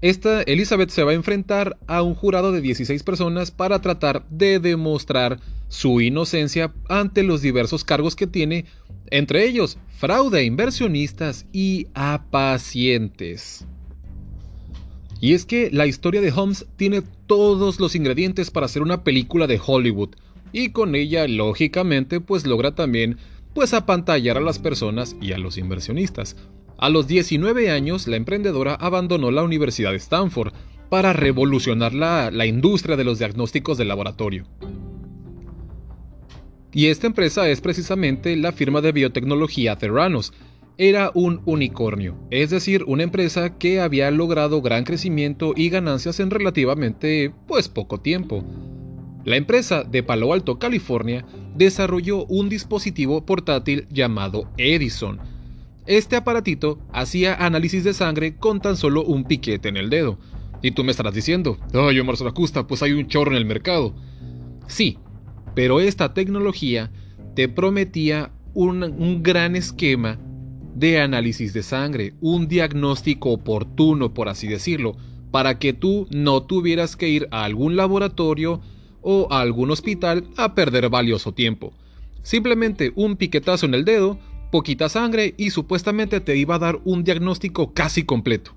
Esta 0.00 0.42
Elizabeth 0.42 0.90
se 0.90 1.04
va 1.04 1.12
a 1.12 1.14
enfrentar 1.14 1.78
a 1.86 2.02
un 2.02 2.16
jurado 2.16 2.50
de 2.50 2.60
16 2.60 3.04
personas 3.04 3.52
para 3.52 3.80
tratar 3.80 4.26
de 4.28 4.58
demostrar 4.58 5.38
su 5.68 6.00
inocencia 6.00 6.74
ante 6.88 7.22
los 7.22 7.42
diversos 7.42 7.84
cargos 7.84 8.16
que 8.16 8.26
tiene, 8.26 8.64
entre 9.12 9.46
ellos 9.46 9.78
fraude 9.98 10.40
a 10.40 10.42
inversionistas 10.42 11.46
y 11.52 11.86
a 11.94 12.24
pacientes. 12.32 13.64
Y 15.24 15.32
es 15.32 15.46
que 15.46 15.70
la 15.72 15.86
historia 15.86 16.20
de 16.20 16.30
Holmes 16.30 16.66
tiene 16.76 17.00
todos 17.26 17.80
los 17.80 17.94
ingredientes 17.94 18.50
para 18.50 18.66
hacer 18.66 18.82
una 18.82 19.04
película 19.04 19.46
de 19.46 19.58
Hollywood, 19.58 20.10
y 20.52 20.68
con 20.68 20.94
ella, 20.94 21.26
lógicamente, 21.26 22.20
pues 22.20 22.46
logra 22.46 22.74
también 22.74 23.16
pues 23.54 23.72
apantallar 23.72 24.36
a 24.36 24.42
las 24.42 24.58
personas 24.58 25.16
y 25.22 25.32
a 25.32 25.38
los 25.38 25.56
inversionistas. 25.56 26.36
A 26.76 26.90
los 26.90 27.06
19 27.06 27.70
años, 27.70 28.06
la 28.06 28.16
emprendedora 28.16 28.74
abandonó 28.74 29.30
la 29.30 29.42
Universidad 29.42 29.92
de 29.92 29.96
Stanford 29.96 30.52
para 30.90 31.14
revolucionar 31.14 31.94
la, 31.94 32.30
la 32.30 32.44
industria 32.44 32.98
de 32.98 33.04
los 33.04 33.18
diagnósticos 33.18 33.78
de 33.78 33.86
laboratorio. 33.86 34.44
Y 36.70 36.88
esta 36.88 37.06
empresa 37.06 37.48
es 37.48 37.62
precisamente 37.62 38.36
la 38.36 38.52
firma 38.52 38.82
de 38.82 38.92
biotecnología 38.92 39.78
Theranos, 39.78 40.34
era 40.76 41.12
un 41.14 41.40
unicornio, 41.44 42.16
es 42.30 42.50
decir, 42.50 42.84
una 42.86 43.04
empresa 43.04 43.58
que 43.58 43.80
había 43.80 44.10
logrado 44.10 44.60
gran 44.60 44.84
crecimiento 44.84 45.52
y 45.54 45.68
ganancias 45.68 46.18
en 46.18 46.30
relativamente 46.30 47.32
pues 47.46 47.68
poco 47.68 48.00
tiempo. 48.00 48.44
La 49.24 49.36
empresa 49.36 49.84
de 49.84 50.02
Palo 50.02 50.32
Alto, 50.32 50.58
California, 50.58 51.24
desarrolló 51.54 52.26
un 52.26 52.48
dispositivo 52.48 53.24
portátil 53.24 53.86
llamado 53.88 54.50
Edison. 54.58 55.18
Este 55.86 56.16
aparatito 56.16 56.78
hacía 56.92 57.34
análisis 57.34 57.84
de 57.84 57.94
sangre 57.94 58.36
con 58.36 58.60
tan 58.60 58.76
solo 58.76 59.04
un 59.04 59.24
piquete 59.24 59.68
en 59.68 59.76
el 59.76 59.90
dedo. 59.90 60.18
Y 60.60 60.72
tú 60.72 60.82
me 60.82 60.90
estarás 60.90 61.14
diciendo, 61.14 61.58
ay, 61.72 62.00
Omar 62.00 62.16
Zaracusta, 62.16 62.66
pues 62.66 62.82
hay 62.82 62.92
un 62.92 63.06
chorro 63.06 63.30
en 63.30 63.36
el 63.36 63.44
mercado. 63.44 63.94
Sí, 64.66 64.98
pero 65.54 65.80
esta 65.80 66.14
tecnología 66.14 66.90
te 67.34 67.48
prometía 67.48 68.32
un, 68.54 68.82
un 68.82 69.22
gran 69.22 69.56
esquema 69.56 70.18
de 70.74 71.00
análisis 71.00 71.52
de 71.52 71.62
sangre, 71.62 72.14
un 72.20 72.48
diagnóstico 72.48 73.30
oportuno, 73.30 74.12
por 74.12 74.28
así 74.28 74.48
decirlo, 74.48 74.96
para 75.30 75.58
que 75.58 75.72
tú 75.72 76.06
no 76.10 76.42
tuvieras 76.42 76.96
que 76.96 77.08
ir 77.08 77.28
a 77.30 77.44
algún 77.44 77.76
laboratorio 77.76 78.60
o 79.02 79.28
a 79.30 79.40
algún 79.40 79.70
hospital 79.70 80.24
a 80.36 80.54
perder 80.54 80.88
valioso 80.88 81.32
tiempo. 81.32 81.72
Simplemente 82.22 82.92
un 82.96 83.16
piquetazo 83.16 83.66
en 83.66 83.74
el 83.74 83.84
dedo, 83.84 84.18
poquita 84.50 84.88
sangre 84.88 85.34
y 85.36 85.50
supuestamente 85.50 86.20
te 86.20 86.36
iba 86.36 86.54
a 86.54 86.60
dar 86.60 86.80
un 86.84 87.04
diagnóstico 87.04 87.74
casi 87.74 88.04
completo. 88.04 88.52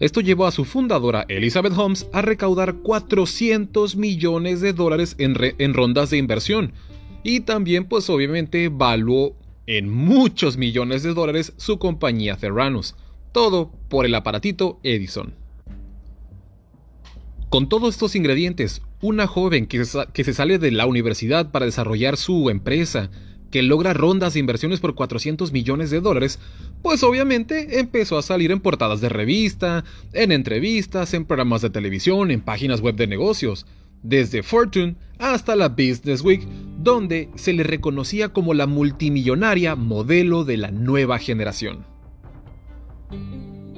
Esto 0.00 0.20
llevó 0.20 0.46
a 0.46 0.52
su 0.52 0.64
fundadora 0.64 1.24
Elizabeth 1.28 1.72
Holmes 1.76 2.06
a 2.12 2.20
recaudar 2.20 2.74
400 2.74 3.96
millones 3.96 4.60
de 4.60 4.72
dólares 4.72 5.16
en, 5.18 5.72
rondas 5.74 6.10
de 6.10 6.18
inversión 6.18 6.72
y 7.22 7.40
también 7.40 7.86
pues 7.86 8.10
obviamente 8.10 8.68
valuó 8.68 9.34
en 9.66 9.88
muchos 9.88 10.56
millones 10.56 11.02
de 11.02 11.14
dólares 11.14 11.52
su 11.56 11.78
compañía 11.78 12.36
Theranos, 12.36 12.96
todo 13.32 13.72
por 13.88 14.06
el 14.06 14.14
aparatito 14.14 14.78
Edison. 14.82 15.34
Con 17.48 17.68
todos 17.68 17.94
estos 17.94 18.16
ingredientes, 18.16 18.82
una 19.00 19.26
joven 19.26 19.66
que, 19.66 19.84
que 20.12 20.24
se 20.24 20.34
sale 20.34 20.58
de 20.58 20.72
la 20.72 20.86
universidad 20.86 21.50
para 21.50 21.66
desarrollar 21.66 22.16
su 22.16 22.50
empresa, 22.50 23.10
que 23.54 23.62
logra 23.62 23.92
rondas 23.92 24.34
de 24.34 24.40
inversiones 24.40 24.80
por 24.80 24.96
400 24.96 25.52
millones 25.52 25.90
de 25.90 26.00
dólares, 26.00 26.40
pues 26.82 27.04
obviamente 27.04 27.78
empezó 27.78 28.18
a 28.18 28.22
salir 28.22 28.50
en 28.50 28.58
portadas 28.58 29.00
de 29.00 29.08
revista, 29.08 29.84
en 30.12 30.32
entrevistas, 30.32 31.14
en 31.14 31.24
programas 31.24 31.62
de 31.62 31.70
televisión, 31.70 32.32
en 32.32 32.40
páginas 32.40 32.80
web 32.80 32.96
de 32.96 33.06
negocios, 33.06 33.66
desde 34.02 34.42
Fortune 34.42 34.96
hasta 35.20 35.54
la 35.54 35.68
Business 35.68 36.20
Week, 36.22 36.42
donde 36.84 37.30
se 37.34 37.52
le 37.54 37.64
reconocía 37.64 38.28
como 38.28 38.54
la 38.54 38.66
multimillonaria 38.66 39.74
modelo 39.74 40.44
de 40.44 40.58
la 40.58 40.70
nueva 40.70 41.18
generación. 41.18 41.86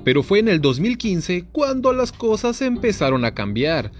Pero 0.05 0.23
fue 0.23 0.41
en 0.41 0.49
el 0.49 0.61
2015 0.61 1.47
cuando 1.53 1.93
las 1.93 2.13
cosas 2.13 2.61
empezaron 2.63 3.25
a 3.25 3.35
cambiar, 3.35 3.93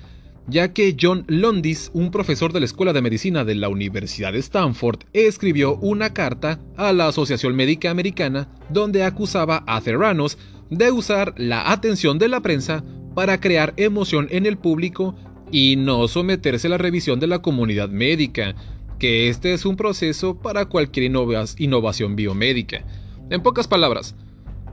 ya 0.49 0.73
que 0.73 0.97
John 1.01 1.25
Londis, 1.27 1.91
un 1.95 2.11
profesor 2.11 2.53
de 2.53 2.61
la 2.61 2.67
Escuela 2.67 2.93
de 2.93 3.03
Medicina 3.03 3.45
de 3.45 3.55
la 3.55 3.69
Universidad 3.69 4.33
de 4.33 4.39
Stanford, 4.41 5.01
escribió 5.13 5.77
una 5.77 6.13
carta 6.13 6.61
a 6.77 6.93
la 6.93 7.09
Asociación 7.09 7.57
Médica 7.57 7.91
Americana 7.91 8.49
donde 8.71 9.03
acusaba 9.03 9.65
a 9.67 9.81
Theranos 9.81 10.39
de 10.71 10.91
usar 10.91 11.35
la 11.37 11.71
atención 11.71 12.19
de 12.19 12.29
la 12.29 12.41
prensa 12.41 12.85
para 13.15 13.41
crear 13.41 13.73
emoción 13.77 14.29
en 14.31 14.47
el 14.47 14.59
público 14.59 15.17
y 15.51 15.77
no 15.77 16.09
someterse 16.09 16.67
a 16.67 16.71
la 16.71 16.79
revisión 16.79 17.21
de 17.21 17.27
la 17.27 17.41
comunidad 17.41 17.89
médica, 17.89 18.55
que 18.99 19.29
este 19.29 19.53
es 19.53 19.65
un 19.65 19.77
proceso 19.77 20.39
para 20.39 20.67
cualquier 20.67 21.11
innovación 21.59 22.17
biomédica. 22.17 22.85
En 23.31 23.43
pocas 23.43 23.69
palabras, 23.69 24.15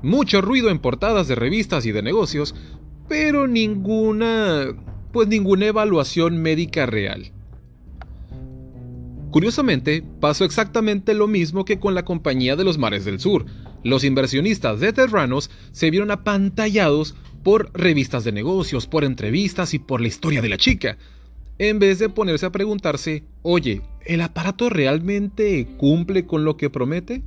mucho 0.02 0.42
ruido 0.42 0.70
en 0.70 0.80
portadas 0.80 1.28
de 1.28 1.36
revistas 1.36 1.86
y 1.86 1.92
de 1.92 2.02
negocios, 2.02 2.56
pero 3.08 3.48
ninguna 3.48 4.68
pues 5.12 5.28
ninguna 5.28 5.68
evaluación 5.68 6.38
médica 6.38 6.86
real. 6.86 7.32
Curiosamente, 9.30 10.04
pasó 10.20 10.44
exactamente 10.44 11.14
lo 11.14 11.28
mismo 11.28 11.66
que 11.66 11.80
con 11.80 11.96
la 11.96 12.06
Compañía 12.06 12.56
de 12.56 12.64
los 12.64 12.78
Mares 12.78 13.06
del 13.06 13.20
Sur. 13.20 13.46
Los 13.84 14.04
inversionistas 14.04 14.80
de 14.80 14.94
Terranos 14.94 15.50
se 15.72 15.90
vieron 15.92 16.12
apantallados 16.12 17.16
por 17.44 17.72
revistas 17.74 18.24
de 18.24 18.32
negocios, 18.32 18.88
por 18.88 19.04
entrevistas 19.04 19.74
y 19.74 19.80
por 19.80 20.02
la 20.02 20.08
historia 20.08 20.42
de 20.42 20.50
la 20.50 20.58
chica, 20.58 20.98
en 21.60 21.80
vez 21.80 22.00
de 22.00 22.10
ponerse 22.10 22.46
a 22.46 22.52
preguntarse, 22.52 23.24
oye, 23.42 23.82
¿el 24.06 24.22
aparato 24.22 24.70
realmente 24.70 25.68
cumple 25.78 26.26
con 26.26 26.46
lo 26.46 26.58
que 26.58 26.70
promete? 26.70 27.24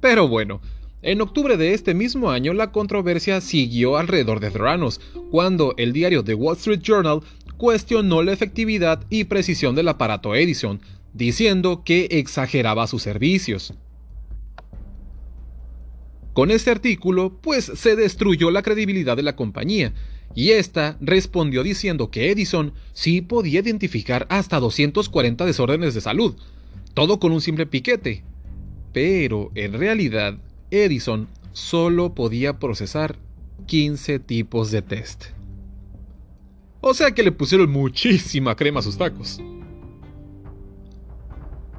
Pero 0.00 0.28
bueno, 0.28 0.60
en 1.02 1.20
octubre 1.20 1.56
de 1.56 1.74
este 1.74 1.94
mismo 1.94 2.30
año, 2.30 2.52
la 2.54 2.70
controversia 2.70 3.40
siguió 3.40 3.96
alrededor 3.96 4.38
de 4.38 4.50
Theranos, 4.50 5.00
cuando 5.30 5.74
el 5.76 5.92
diario 5.92 6.22
The 6.22 6.34
Wall 6.34 6.56
Street 6.56 6.80
Journal 6.80 7.20
cuestionó 7.56 8.22
la 8.22 8.32
efectividad 8.32 9.04
y 9.10 9.24
precisión 9.24 9.74
del 9.74 9.88
aparato 9.88 10.34
Edison, 10.34 10.80
diciendo 11.12 11.82
que 11.84 12.06
exageraba 12.10 12.86
sus 12.86 13.02
servicios. 13.02 13.74
Con 16.32 16.50
este 16.50 16.70
artículo, 16.70 17.38
pues 17.42 17.64
se 17.64 17.94
destruyó 17.94 18.50
la 18.50 18.62
credibilidad 18.62 19.16
de 19.16 19.22
la 19.22 19.36
compañía, 19.36 19.92
y 20.34 20.50
esta 20.50 20.96
respondió 21.00 21.62
diciendo 21.62 22.10
que 22.10 22.30
Edison 22.30 22.72
sí 22.92 23.20
podía 23.20 23.60
identificar 23.60 24.26
hasta 24.30 24.60
240 24.60 25.44
desórdenes 25.44 25.94
de 25.94 26.00
salud, 26.00 26.34
todo 26.94 27.18
con 27.18 27.32
un 27.32 27.40
simple 27.40 27.66
piquete. 27.66 28.22
Pero 28.92 29.50
en 29.54 29.72
realidad 29.74 30.38
Edison 30.70 31.28
solo 31.52 32.14
podía 32.14 32.58
procesar 32.58 33.16
15 33.66 34.18
tipos 34.18 34.70
de 34.70 34.82
test. 34.82 35.26
O 36.80 36.94
sea 36.94 37.12
que 37.12 37.22
le 37.22 37.32
pusieron 37.32 37.70
muchísima 37.70 38.56
crema 38.56 38.80
a 38.80 38.82
sus 38.82 38.98
tacos. 38.98 39.40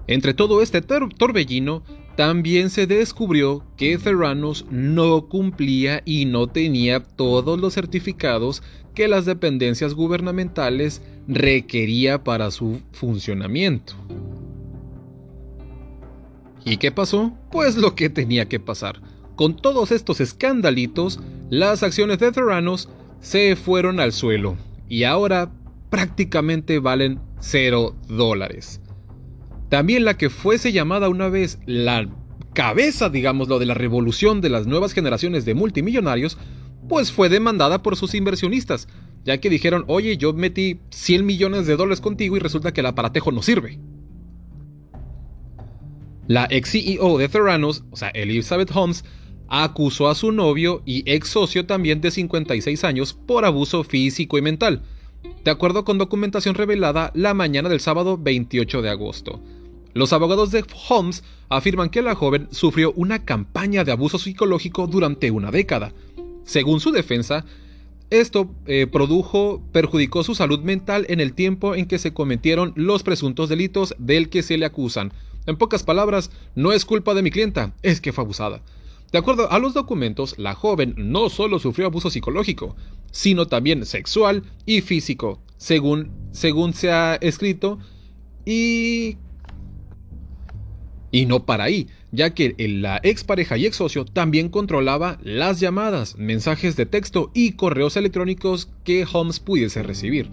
Entre 0.08 0.34
todo 0.34 0.62
este 0.62 0.82
torbellino, 0.82 1.84
también 2.16 2.70
se 2.70 2.86
descubrió 2.88 3.64
que 3.78 3.98
Theranos 3.98 4.66
no 4.70 5.28
cumplía 5.28 6.02
y 6.06 6.26
no 6.26 6.48
tenía 6.48 7.04
todos 7.04 7.60
los 7.60 7.74
certificados 7.74 8.62
que 8.94 9.08
las 9.08 9.26
dependencias 9.26 9.94
gubernamentales 9.94 11.02
requería 11.28 12.24
para 12.24 12.52
su 12.52 12.82
funcionamiento. 12.92 13.94
¿Y 16.66 16.78
qué 16.78 16.92
pasó? 16.92 17.34
Pues 17.52 17.76
lo 17.76 17.96
que 17.96 18.10
tenía 18.10 18.48
que 18.48 18.60
pasar. 18.60 19.02
Con 19.36 19.56
todos 19.56 19.92
estos 19.92 20.22
escandalitos, 20.22 21.20
las 21.50 21.84
acciones 21.84 22.20
de 22.20 22.32
Theranos 22.32 22.90
se 23.20 23.56
fueron 23.56 24.00
al 24.00 24.14
suelo 24.14 24.56
y 24.88 25.04
ahora 25.04 25.52
prácticamente 25.90 26.80
valen 26.80 27.20
0 27.40 27.96
dólares. 28.08 28.80
También 29.74 30.06
la 30.06 30.20
que 30.20 30.30
fuese 30.30 30.72
llamada 30.72 31.10
una 31.10 31.30
vez 31.30 31.58
la 31.66 32.08
cabeza, 32.54 33.10
digámoslo, 33.10 33.58
de 33.58 33.66
la 33.66 33.74
revolución 33.74 34.40
de 34.40 34.50
las 34.50 34.68
nuevas 34.68 34.94
generaciones 34.94 35.46
de 35.46 35.56
multimillonarios, 35.56 36.38
pues 36.88 37.12
fue 37.12 37.28
demandada 37.28 37.82
por 37.82 37.96
sus 37.96 38.14
inversionistas, 38.14 38.88
ya 39.26 39.40
que 39.40 39.50
dijeron, 39.50 39.84
oye, 39.88 40.16
yo 40.16 40.32
metí 40.32 40.80
100 40.92 41.26
millones 41.26 41.66
de 41.66 41.76
dólares 41.76 42.02
contigo 42.02 42.38
y 42.38 42.40
resulta 42.40 42.72
que 42.72 42.82
el 42.82 42.86
aparatejo 42.86 43.32
no 43.32 43.42
sirve. 43.42 43.80
La 46.28 46.46
ex 46.52 46.70
CEO 46.70 47.18
de 47.18 47.28
Theranos, 47.28 47.84
o 47.90 47.96
sea, 47.96 48.10
Elizabeth 48.10 48.70
Holmes, 48.76 49.04
acusó 49.48 50.08
a 50.08 50.14
su 50.14 50.32
novio 50.32 50.84
y 50.86 51.02
ex 51.12 51.30
socio 51.30 51.66
también 51.66 52.00
de 52.00 52.12
56 52.12 52.84
años 52.84 53.16
por 53.16 53.44
abuso 53.44 53.84
físico 53.84 54.38
y 54.38 54.44
mental, 54.44 54.84
de 55.44 55.50
acuerdo 55.50 55.84
con 55.84 55.98
documentación 55.98 56.54
revelada 56.54 57.10
la 57.16 57.34
mañana 57.34 57.70
del 57.70 57.80
sábado 57.80 58.20
28 58.20 58.84
de 58.84 58.90
agosto. 58.92 59.42
Los 59.94 60.12
abogados 60.12 60.52
de 60.52 60.64
Holmes 60.90 61.24
afirman 61.50 61.90
que 61.90 62.02
la 62.02 62.16
joven 62.16 62.48
sufrió 62.52 62.94
una 62.94 63.26
campaña 63.26 63.84
de 63.84 63.92
abuso 63.92 64.18
psicológico 64.18 64.88
durante 64.88 65.30
una 65.30 65.52
década. 65.52 65.94
Según 66.44 66.80
su 66.80 66.92
defensa, 66.92 67.46
esto 68.10 68.50
eh, 68.66 68.88
produjo, 68.88 69.62
perjudicó 69.72 70.24
su 70.24 70.36
salud 70.36 70.60
mental 70.60 71.06
en 71.10 71.20
el 71.20 71.34
tiempo 71.34 71.76
en 71.76 71.86
que 71.86 72.00
se 72.00 72.14
cometieron 72.14 72.74
los 72.76 73.04
presuntos 73.04 73.50
delitos 73.50 73.96
del 74.00 74.30
que 74.30 74.44
se 74.44 74.58
le 74.58 74.66
acusan, 74.66 75.14
en 75.46 75.58
pocas 75.58 75.84
palabras, 75.84 76.32
no 76.56 76.72
es 76.72 76.86
culpa 76.86 77.14
de 77.14 77.22
mi 77.22 77.30
clienta, 77.30 77.74
es 77.82 78.00
que 78.00 78.14
fue 78.14 78.24
abusada. 78.24 78.62
De 79.12 79.18
acuerdo 79.18 79.52
a 79.52 79.60
los 79.60 79.74
documentos, 79.74 80.36
la 80.38 80.56
joven 80.56 80.96
no 80.98 81.30
solo 81.30 81.60
sufrió 81.60 81.88
abuso 81.88 82.10
psicológico, 82.10 82.76
sino 83.12 83.48
también 83.48 83.86
sexual 83.86 84.44
y 84.66 84.82
físico, 84.82 85.40
según, 85.58 86.12
según 86.32 86.74
se 86.74 86.92
ha 86.92 87.16
escrito, 87.16 87.78
y... 88.46 89.18
Y 91.14 91.28
no 91.28 91.46
para 91.46 91.66
ahí, 91.66 91.90
ya 92.12 92.34
que 92.34 92.56
la 92.58 93.00
expareja 93.04 93.56
y 93.56 93.68
ex 93.68 93.76
socio 93.76 94.04
también 94.04 94.50
controlaba 94.50 95.20
las 95.22 95.60
llamadas, 95.60 96.18
mensajes 96.18 96.76
de 96.76 96.88
texto 96.88 97.30
y 97.36 97.52
correos 97.52 97.96
electrónicos 97.98 98.70
que 98.84 99.06
Holmes 99.06 99.40
pudiese 99.40 99.84
recibir. 99.84 100.32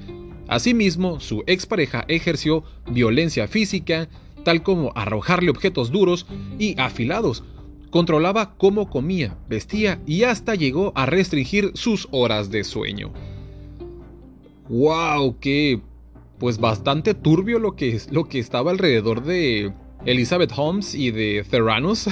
Asimismo, 0.48 1.20
su 1.20 1.44
expareja 1.46 2.06
ejerció 2.08 2.64
violencia 2.90 3.46
física, 3.46 4.08
tal 4.42 4.62
como 4.62 4.92
arrojarle 4.94 5.50
objetos 5.50 5.92
duros 5.92 6.26
y 6.58 6.80
afilados. 6.80 7.44
Controlaba 7.90 8.54
cómo 8.56 8.88
comía, 8.88 9.36
vestía 9.50 10.00
y 10.06 10.22
hasta 10.22 10.54
llegó 10.54 10.94
a 10.94 11.04
restringir 11.04 11.72
sus 11.74 12.08
horas 12.10 12.50
de 12.50 12.64
sueño. 12.64 13.12
¡Wow! 14.70 15.36
¡Qué! 15.40 15.82
Pues 16.38 16.56
bastante 16.56 17.12
turbio 17.12 17.58
lo 17.58 17.76
que, 17.76 18.00
lo 18.10 18.24
que 18.24 18.38
estaba 18.38 18.70
alrededor 18.70 19.22
de 19.24 19.74
Elizabeth 20.04 20.52
Holmes 20.56 20.94
y 20.94 21.10
de 21.10 21.44
Theranos. 21.48 22.08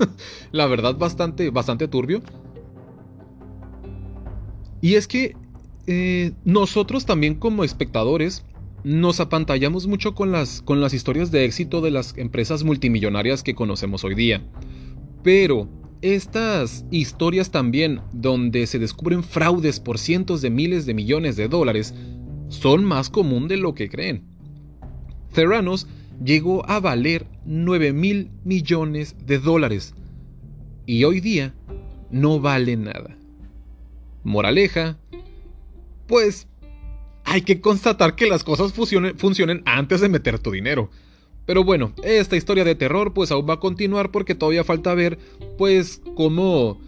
La 0.52 0.66
verdad, 0.66 0.96
bastante, 0.96 1.50
bastante 1.50 1.88
turbio. 1.88 2.22
Y 4.80 4.94
es 4.94 5.06
que 5.06 5.36
eh, 5.86 6.32
nosotros 6.44 7.06
también 7.06 7.34
como 7.34 7.64
espectadores 7.64 8.44
nos 8.82 9.20
apantallamos 9.20 9.86
mucho 9.86 10.14
con 10.14 10.32
las, 10.32 10.62
con 10.62 10.80
las 10.80 10.94
historias 10.94 11.30
de 11.30 11.44
éxito 11.44 11.80
de 11.80 11.90
las 11.90 12.16
empresas 12.16 12.64
multimillonarias 12.64 13.42
que 13.42 13.54
conocemos 13.54 14.04
hoy 14.04 14.14
día. 14.14 14.42
Pero 15.22 15.68
estas 16.02 16.86
historias 16.90 17.50
también, 17.50 18.00
donde 18.12 18.66
se 18.66 18.78
descubren 18.78 19.22
fraudes 19.22 19.80
por 19.80 19.98
cientos 19.98 20.40
de 20.40 20.48
miles 20.48 20.86
de 20.86 20.94
millones 20.94 21.36
de 21.36 21.48
dólares, 21.48 21.94
son 22.48 22.84
más 22.84 23.10
común 23.10 23.48
de 23.48 23.58
lo 23.58 23.74
que 23.74 23.90
creen. 23.90 24.24
Theranos 25.32 25.86
llegó 26.22 26.68
a 26.68 26.80
valer 26.80 27.26
9 27.44 27.92
mil 27.92 28.30
millones 28.44 29.16
de 29.26 29.38
dólares 29.38 29.94
y 30.86 31.04
hoy 31.04 31.20
día 31.20 31.54
no 32.10 32.40
vale 32.40 32.76
nada. 32.76 33.16
Moraleja, 34.24 34.98
pues 36.06 36.46
hay 37.24 37.42
que 37.42 37.60
constatar 37.60 38.16
que 38.16 38.26
las 38.26 38.44
cosas 38.44 38.72
funcionen, 38.72 39.62
antes 39.64 40.00
de 40.00 40.08
meter 40.08 40.38
tu 40.38 40.50
dinero. 40.50 40.90
Pero 41.46 41.64
bueno, 41.64 41.92
esta 42.04 42.36
historia 42.36 42.64
de 42.64 42.74
terror 42.74 43.14
pues 43.14 43.30
aún 43.30 43.48
va 43.48 43.54
a 43.54 43.60
continuar 43.60 44.10
porque 44.10 44.34
todavía 44.34 44.64
falta 44.64 44.94
ver 44.94 45.18
pues 45.56 46.02
cómo, 46.16 46.80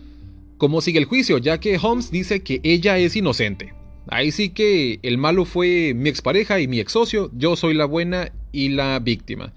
cómo 0.59 0.81
sigue 0.81 0.99
el 0.99 1.05
juicio, 1.07 1.39
ya 1.39 1.59
que 1.59 1.79
Holmes 1.81 2.11
dice 2.11 2.43
que 2.43 2.61
ella 2.63 2.99
es 2.99 3.17
inocente. 3.17 3.73
Ahí 4.09 4.33
sí 4.33 4.51
que 4.51 4.99
el 5.03 5.19
malo 5.19 5.45
fue 5.45 5.95
mi 5.95 6.09
expareja 6.09 6.61
y 6.61 6.69
mi 6.69 6.81
ex 6.81 6.93
socio, 6.93 7.31
yo 7.35 7.57
soy 7.57 7.75
la 7.75 7.85
buena 7.85 8.33
y 8.51 8.71
la 8.71 8.99
víctima. 8.99 9.53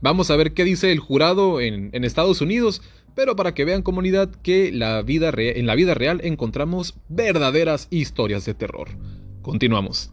Vamos 0.00 0.30
a 0.30 0.36
ver 0.36 0.52
qué 0.52 0.64
dice 0.64 0.92
el 0.92 0.98
jurado 0.98 1.60
en, 1.60 1.92
Estados 2.04 2.40
Unidos, 2.40 2.82
pero 3.14 3.36
para 3.36 3.54
que 3.54 3.64
vean 3.64 3.82
comunidad 3.82 4.30
que 4.42 4.72
la 4.72 5.02
vida 5.02 5.32
en 5.34 5.66
la 5.66 5.74
vida 5.74 5.94
real 5.94 6.20
encontramos 6.24 6.94
verdaderas 7.08 7.88
historias 7.90 8.44
de 8.44 8.54
terror. 8.54 8.88
Continuamos. 9.42 10.12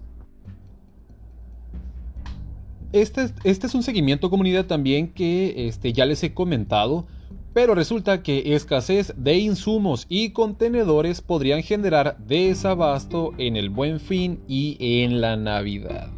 Este, 2.93 3.30
este, 3.43 3.67
es 3.67 3.74
un 3.74 3.84
seguimiento 3.84 4.30
comunidad 4.30 4.65
también 4.65 5.09
que 5.09 5.67
este, 5.67 5.93
ya 5.93 6.05
les 6.05 6.24
he 6.24 6.34
comentado, 6.34 7.07
pero 7.54 7.76
resulta 7.76 8.24
que 8.24 8.56
escasez 8.56 9.14
de 9.18 9.38
insumos 9.38 10.06
y 10.10 10.32
contenedores 10.32 11.22
podrían 11.22 11.64
generar 11.64 12.18
desabasto 12.20 13.34
en 13.38 13.56
el 13.58 13.70
buen 13.70 13.99
fin 13.99 14.41
y 14.47 14.78
en 14.80 15.22
la 15.22 15.36
Navidad. 15.36 16.10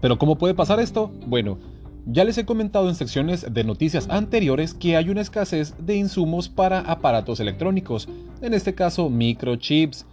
Pero 0.00 0.18
¿cómo 0.18 0.36
puede 0.36 0.54
pasar 0.54 0.78
esto? 0.78 1.10
Bueno, 1.26 1.58
ya 2.04 2.24
les 2.24 2.38
he 2.38 2.44
comentado 2.44 2.88
en 2.88 2.94
secciones 2.94 3.52
de 3.52 3.64
noticias 3.64 4.08
anteriores 4.10 4.74
que 4.74 4.96
hay 4.96 5.08
una 5.08 5.22
escasez 5.22 5.74
de 5.78 5.96
insumos 5.96 6.48
para 6.48 6.80
aparatos 6.80 7.40
electrónicos, 7.40 8.08
en 8.42 8.54
este 8.54 8.74
caso 8.74 9.10
microchips, 9.10 10.06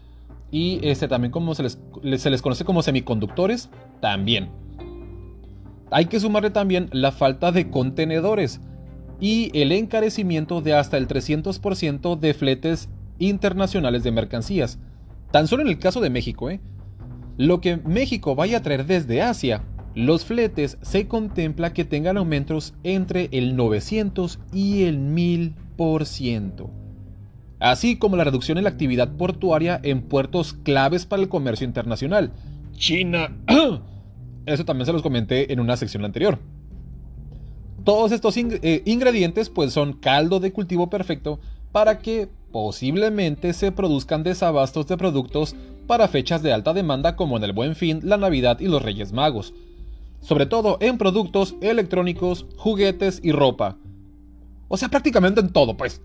y 0.49 0.79
este 0.83 1.07
también 1.07 1.31
como 1.31 1.53
se 1.53 1.63
les, 1.63 1.79
se 2.17 2.29
les 2.29 2.41
conoce 2.41 2.65
como 2.65 2.81
semiconductores, 2.81 3.69
también. 3.99 4.62
Hay 5.93 6.05
que 6.05 6.19
sumarle 6.19 6.49
también 6.49 6.89
la 6.91 7.11
falta 7.11 7.51
de 7.51 7.69
contenedores 7.69 8.59
y 9.19 9.51
el 9.53 9.71
encarecimiento 9.71 10.61
de 10.61 10.73
hasta 10.73 10.97
el 10.97 11.07
300% 11.07 12.19
de 12.19 12.33
fletes 12.33 12.89
internacionales 13.19 14.03
de 14.03 14.11
mercancías. 14.11 14.79
Tan 15.31 15.47
solo 15.47 15.61
en 15.61 15.69
el 15.69 15.79
caso 15.79 16.01
de 16.01 16.09
México, 16.09 16.49
¿eh? 16.49 16.59
Lo 17.37 17.61
que 17.61 17.77
México 17.77 18.35
vaya 18.35 18.57
a 18.57 18.61
traer 18.63 18.85
desde 18.85 19.21
Asia, 19.21 19.63
los 19.95 20.25
fletes 20.25 20.77
se 20.81 21.07
contempla 21.07 21.73
que 21.73 21.85
tengan 21.85 22.17
aumentos 22.17 22.73
entre 22.83 23.29
el 23.31 23.55
900 23.55 24.39
y 24.51 24.83
el 24.83 24.99
1000% 24.99 26.69
así 27.63 27.95
como 27.95 28.17
la 28.17 28.25
reducción 28.25 28.57
en 28.57 28.65
la 28.65 28.71
actividad 28.71 29.15
portuaria 29.15 29.79
en 29.83 30.01
puertos 30.01 30.53
claves 30.53 31.05
para 31.05 31.21
el 31.21 31.29
comercio 31.29 31.65
internacional. 31.65 32.33
China. 32.73 33.37
Eso 34.45 34.65
también 34.65 34.85
se 34.85 34.93
los 34.93 35.01
comenté 35.01 35.51
en 35.53 35.59
una 35.59 35.77
sección 35.77 36.05
anterior. 36.05 36.39
Todos 37.83 38.11
estos 38.11 38.35
eh, 38.37 38.81
ingredientes 38.85 39.49
pues 39.49 39.73
son 39.73 39.93
caldo 39.93 40.39
de 40.39 40.53
cultivo 40.53 40.89
perfecto 40.89 41.39
para 41.71 41.99
que 41.99 42.29
posiblemente 42.51 43.51
se 43.53 43.71
produzcan 43.71 44.23
desabastos 44.23 44.87
de 44.87 44.95
productos 44.95 45.55
para 45.87 46.07
fechas 46.07 46.41
de 46.41 46.53
alta 46.53 46.73
demanda 46.73 47.15
como 47.15 47.35
en 47.35 47.43
el 47.43 47.51
Buen 47.51 47.75
Fin, 47.75 47.99
la 48.03 48.17
Navidad 48.17 48.59
y 48.59 48.67
los 48.67 48.81
Reyes 48.81 49.11
Magos. 49.11 49.53
Sobre 50.21 50.45
todo 50.45 50.77
en 50.79 50.97
productos 50.97 51.55
electrónicos, 51.61 52.45
juguetes 52.55 53.19
y 53.21 53.33
ropa. 53.33 53.77
O 54.69 54.77
sea, 54.77 54.87
prácticamente 54.87 55.41
en 55.41 55.51
todo, 55.51 55.75
pues. 55.75 56.01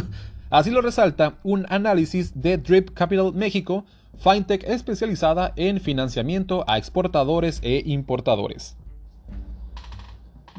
Así 0.50 0.70
lo 0.70 0.80
resalta 0.80 1.38
un 1.44 1.64
análisis 1.68 2.32
de 2.34 2.58
Drip 2.58 2.90
Capital 2.90 3.32
México, 3.32 3.84
fintech 4.20 4.64
especializada 4.64 5.52
en 5.56 5.80
financiamiento 5.80 6.64
a 6.68 6.78
exportadores 6.78 7.60
e 7.62 7.82
importadores. 7.86 8.76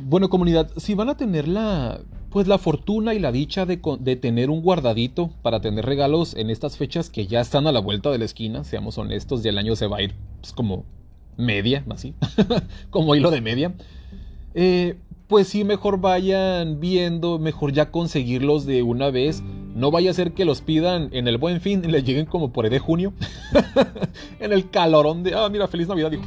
Bueno 0.04 0.30
comunidad, 0.30 0.72
si 0.78 0.96
van 0.96 1.10
a 1.10 1.18
tener 1.18 1.48
la, 1.48 2.02
pues 2.32 2.48
la 2.48 2.58
fortuna 2.58 3.14
y 3.14 3.20
la 3.20 3.32
dicha 3.32 3.66
de, 3.66 3.78
tener 4.16 4.50
un 4.50 4.62
guardadito 4.62 5.32
para 5.44 5.62
tener 5.62 5.86
regalos 5.86 6.36
en 6.36 6.50
estas 6.50 6.78
fechas 6.78 7.10
que 7.10 7.28
ya 7.28 7.40
están 7.40 7.68
a 7.68 7.72
la 7.72 7.80
vuelta 7.80 8.10
de 8.10 8.18
la 8.18 8.26
esquina, 8.26 8.64
seamos 8.64 8.98
honestos, 8.98 9.44
ya 9.44 9.52
el 9.52 9.60
año 9.60 9.76
se 9.76 9.86
va 9.88 9.98
a 9.98 10.02
ir 10.02 10.16
pues, 10.40 10.54
como 10.54 10.86
media, 11.38 11.86
así, 11.90 12.16
como 12.90 13.16
hilo 13.16 13.30
de 13.30 13.42
media. 13.42 13.74
Eh, 14.56 14.98
pues 15.28 15.48
sí, 15.48 15.64
mejor 15.64 16.02
vayan 16.02 16.80
viendo, 16.80 17.38
mejor 17.38 17.74
ya 17.74 17.92
conseguirlos 17.92 18.66
de 18.66 18.82
una 18.82 19.12
vez. 19.12 19.44
No 19.76 19.90
vaya 19.92 20.12
a 20.12 20.14
ser 20.14 20.34
que 20.34 20.46
los 20.46 20.62
pidan 20.62 21.10
en 21.14 21.28
el 21.28 21.38
buen 21.38 21.62
fin 21.62 21.82
y 21.86 21.88
les 21.88 22.04
lleguen 22.04 22.26
como 22.26 22.52
por 22.52 22.66
el 22.66 22.72
de 22.72 22.80
junio. 22.80 23.14
en 24.40 24.52
el 24.52 24.70
calorón 24.70 25.24
de, 25.24 25.34
ah, 25.36 25.48
mira, 25.50 25.68
feliz 25.68 25.88
Navidad, 25.88 26.12
digo. 26.12 26.24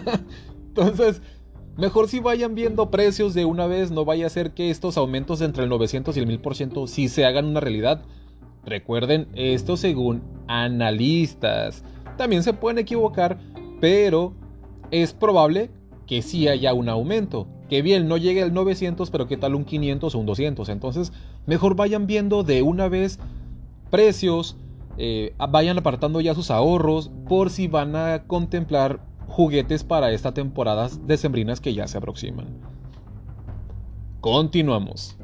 Entonces, 0.68 1.20
mejor 1.76 2.08
si 2.08 2.20
vayan 2.20 2.54
viendo 2.54 2.90
precios 2.90 3.34
de 3.34 3.44
una 3.44 3.66
vez, 3.66 3.90
no 3.90 4.04
vaya 4.04 4.26
a 4.26 4.30
ser 4.30 4.52
que 4.52 4.70
estos 4.70 4.96
aumentos 4.96 5.40
entre 5.40 5.64
el 5.64 5.70
900 5.70 6.16
y 6.16 6.20
el 6.20 6.28
1000% 6.28 6.86
sí 6.86 7.08
se 7.08 7.24
hagan 7.24 7.46
una 7.46 7.60
realidad. 7.60 8.02
Recuerden, 8.64 9.28
esto 9.34 9.76
según 9.76 10.22
analistas. 10.46 11.82
También 12.16 12.42
se 12.42 12.52
pueden 12.52 12.78
equivocar, 12.78 13.38
pero 13.80 14.34
es 14.90 15.12
probable 15.12 15.70
que 16.08 16.22
sí 16.22 16.48
haya 16.48 16.74
un 16.74 16.88
aumento 16.88 17.46
que 17.68 17.82
bien, 17.82 18.08
no 18.08 18.16
llegue 18.16 18.42
al 18.42 18.54
900, 18.54 19.10
pero 19.10 19.26
qué 19.26 19.36
tal 19.36 19.54
un 19.54 19.64
500 19.64 20.14
o 20.14 20.18
un 20.18 20.26
200. 20.26 20.68
Entonces, 20.70 21.12
mejor 21.46 21.76
vayan 21.76 22.06
viendo 22.06 22.42
de 22.42 22.62
una 22.62 22.88
vez 22.88 23.18
precios, 23.90 24.56
eh, 24.96 25.34
vayan 25.50 25.78
apartando 25.78 26.20
ya 26.20 26.34
sus 26.34 26.50
ahorros 26.50 27.10
por 27.28 27.50
si 27.50 27.68
van 27.68 27.94
a 27.94 28.24
contemplar 28.26 29.00
juguetes 29.26 29.84
para 29.84 30.10
esta 30.10 30.32
temporada 30.32 30.88
decembrinas 31.06 31.60
que 31.60 31.74
ya 31.74 31.86
se 31.86 31.98
aproximan. 31.98 32.46
Continuamos. 34.20 35.16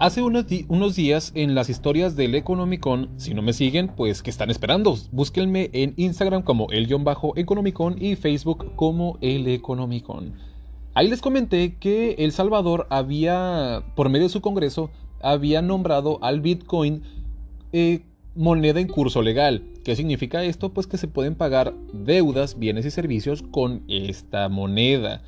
Hace 0.00 0.22
unos, 0.22 0.94
días 0.94 1.32
en 1.34 1.56
las 1.56 1.68
historias 1.68 2.14
del 2.14 2.36
Economicon, 2.36 3.10
si 3.16 3.34
no 3.34 3.42
me 3.42 3.52
siguen, 3.52 3.88
pues 3.88 4.22
que 4.22 4.30
están 4.30 4.48
esperando. 4.48 4.96
Búsquenme 5.10 5.70
en 5.72 5.94
Instagram 5.96 6.42
como 6.42 6.68
el-economicon 6.70 7.96
y 8.00 8.14
Facebook 8.14 8.76
como 8.76 9.18
el 9.22 9.48
Economicon. 9.48 10.34
Ahí 10.94 11.08
les 11.08 11.20
comenté 11.20 11.78
que 11.78 12.12
El 12.20 12.30
Salvador 12.30 12.86
había, 12.90 13.82
por 13.96 14.08
medio 14.08 14.26
de 14.26 14.32
su 14.32 14.40
Congreso, 14.40 14.92
había 15.20 15.62
nombrado 15.62 16.20
al 16.22 16.42
Bitcoin 16.42 17.02
eh, 17.72 18.02
moneda 18.36 18.78
en 18.78 18.86
curso 18.86 19.20
legal. 19.20 19.64
¿Qué 19.82 19.96
significa 19.96 20.44
esto? 20.44 20.72
Pues 20.72 20.86
que 20.86 20.96
se 20.96 21.08
pueden 21.08 21.34
pagar 21.34 21.74
deudas, 21.92 22.56
bienes 22.56 22.86
y 22.86 22.92
servicios 22.92 23.42
con 23.42 23.82
esta 23.88 24.48
moneda. 24.48 25.22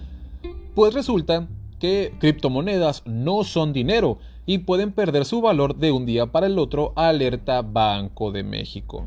Pues 0.76 0.94
resulta 0.94 1.48
que 1.80 2.14
criptomonedas 2.20 3.02
no 3.04 3.42
son 3.42 3.72
dinero 3.72 4.20
y 4.50 4.58
pueden 4.58 4.90
perder 4.90 5.26
su 5.26 5.40
valor 5.40 5.76
de 5.76 5.92
un 5.92 6.06
día 6.06 6.26
para 6.26 6.48
el 6.48 6.58
otro, 6.58 6.92
alerta 6.96 7.62
Banco 7.62 8.32
de 8.32 8.42
México. 8.42 9.06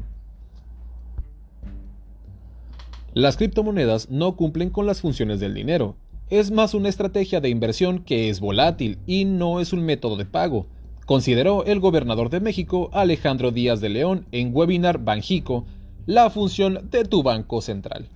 Las 3.13 3.35
criptomonedas 3.35 4.09
no 4.09 4.37
cumplen 4.37 4.69
con 4.69 4.85
las 4.85 5.01
funciones 5.01 5.41
del 5.41 5.53
dinero. 5.53 5.97
Es 6.29 6.49
más 6.49 6.73
una 6.73 6.87
estrategia 6.87 7.41
de 7.41 7.49
inversión 7.49 8.05
que 8.05 8.29
es 8.29 8.39
volátil 8.39 8.99
y 9.05 9.25
no 9.25 9.59
es 9.59 9.73
un 9.73 9.83
método 9.83 10.15
de 10.15 10.23
pago, 10.25 10.65
consideró 11.05 11.65
el 11.65 11.81
gobernador 11.81 12.29
de 12.29 12.39
México 12.39 12.89
Alejandro 12.93 13.51
Díaz 13.51 13.81
de 13.81 13.89
León 13.89 14.25
en 14.31 14.55
webinar 14.55 14.99
Banjico, 15.03 15.65
la 16.05 16.29
función 16.29 16.87
de 16.89 17.03
tu 17.03 17.21
banco 17.21 17.59
central. 17.59 18.07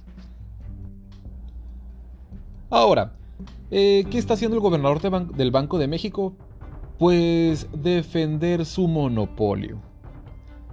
Ahora, 2.69 3.17
eh, 3.69 4.05
¿qué 4.09 4.17
está 4.17 4.35
haciendo 4.35 4.55
el 4.55 4.61
gobernador 4.61 5.01
del 5.35 5.51
Banco 5.51 5.77
de 5.77 5.89
México? 5.89 6.33
Pues 6.97 7.67
defender 7.73 8.65
su 8.65 8.87
monopolio. 8.87 9.79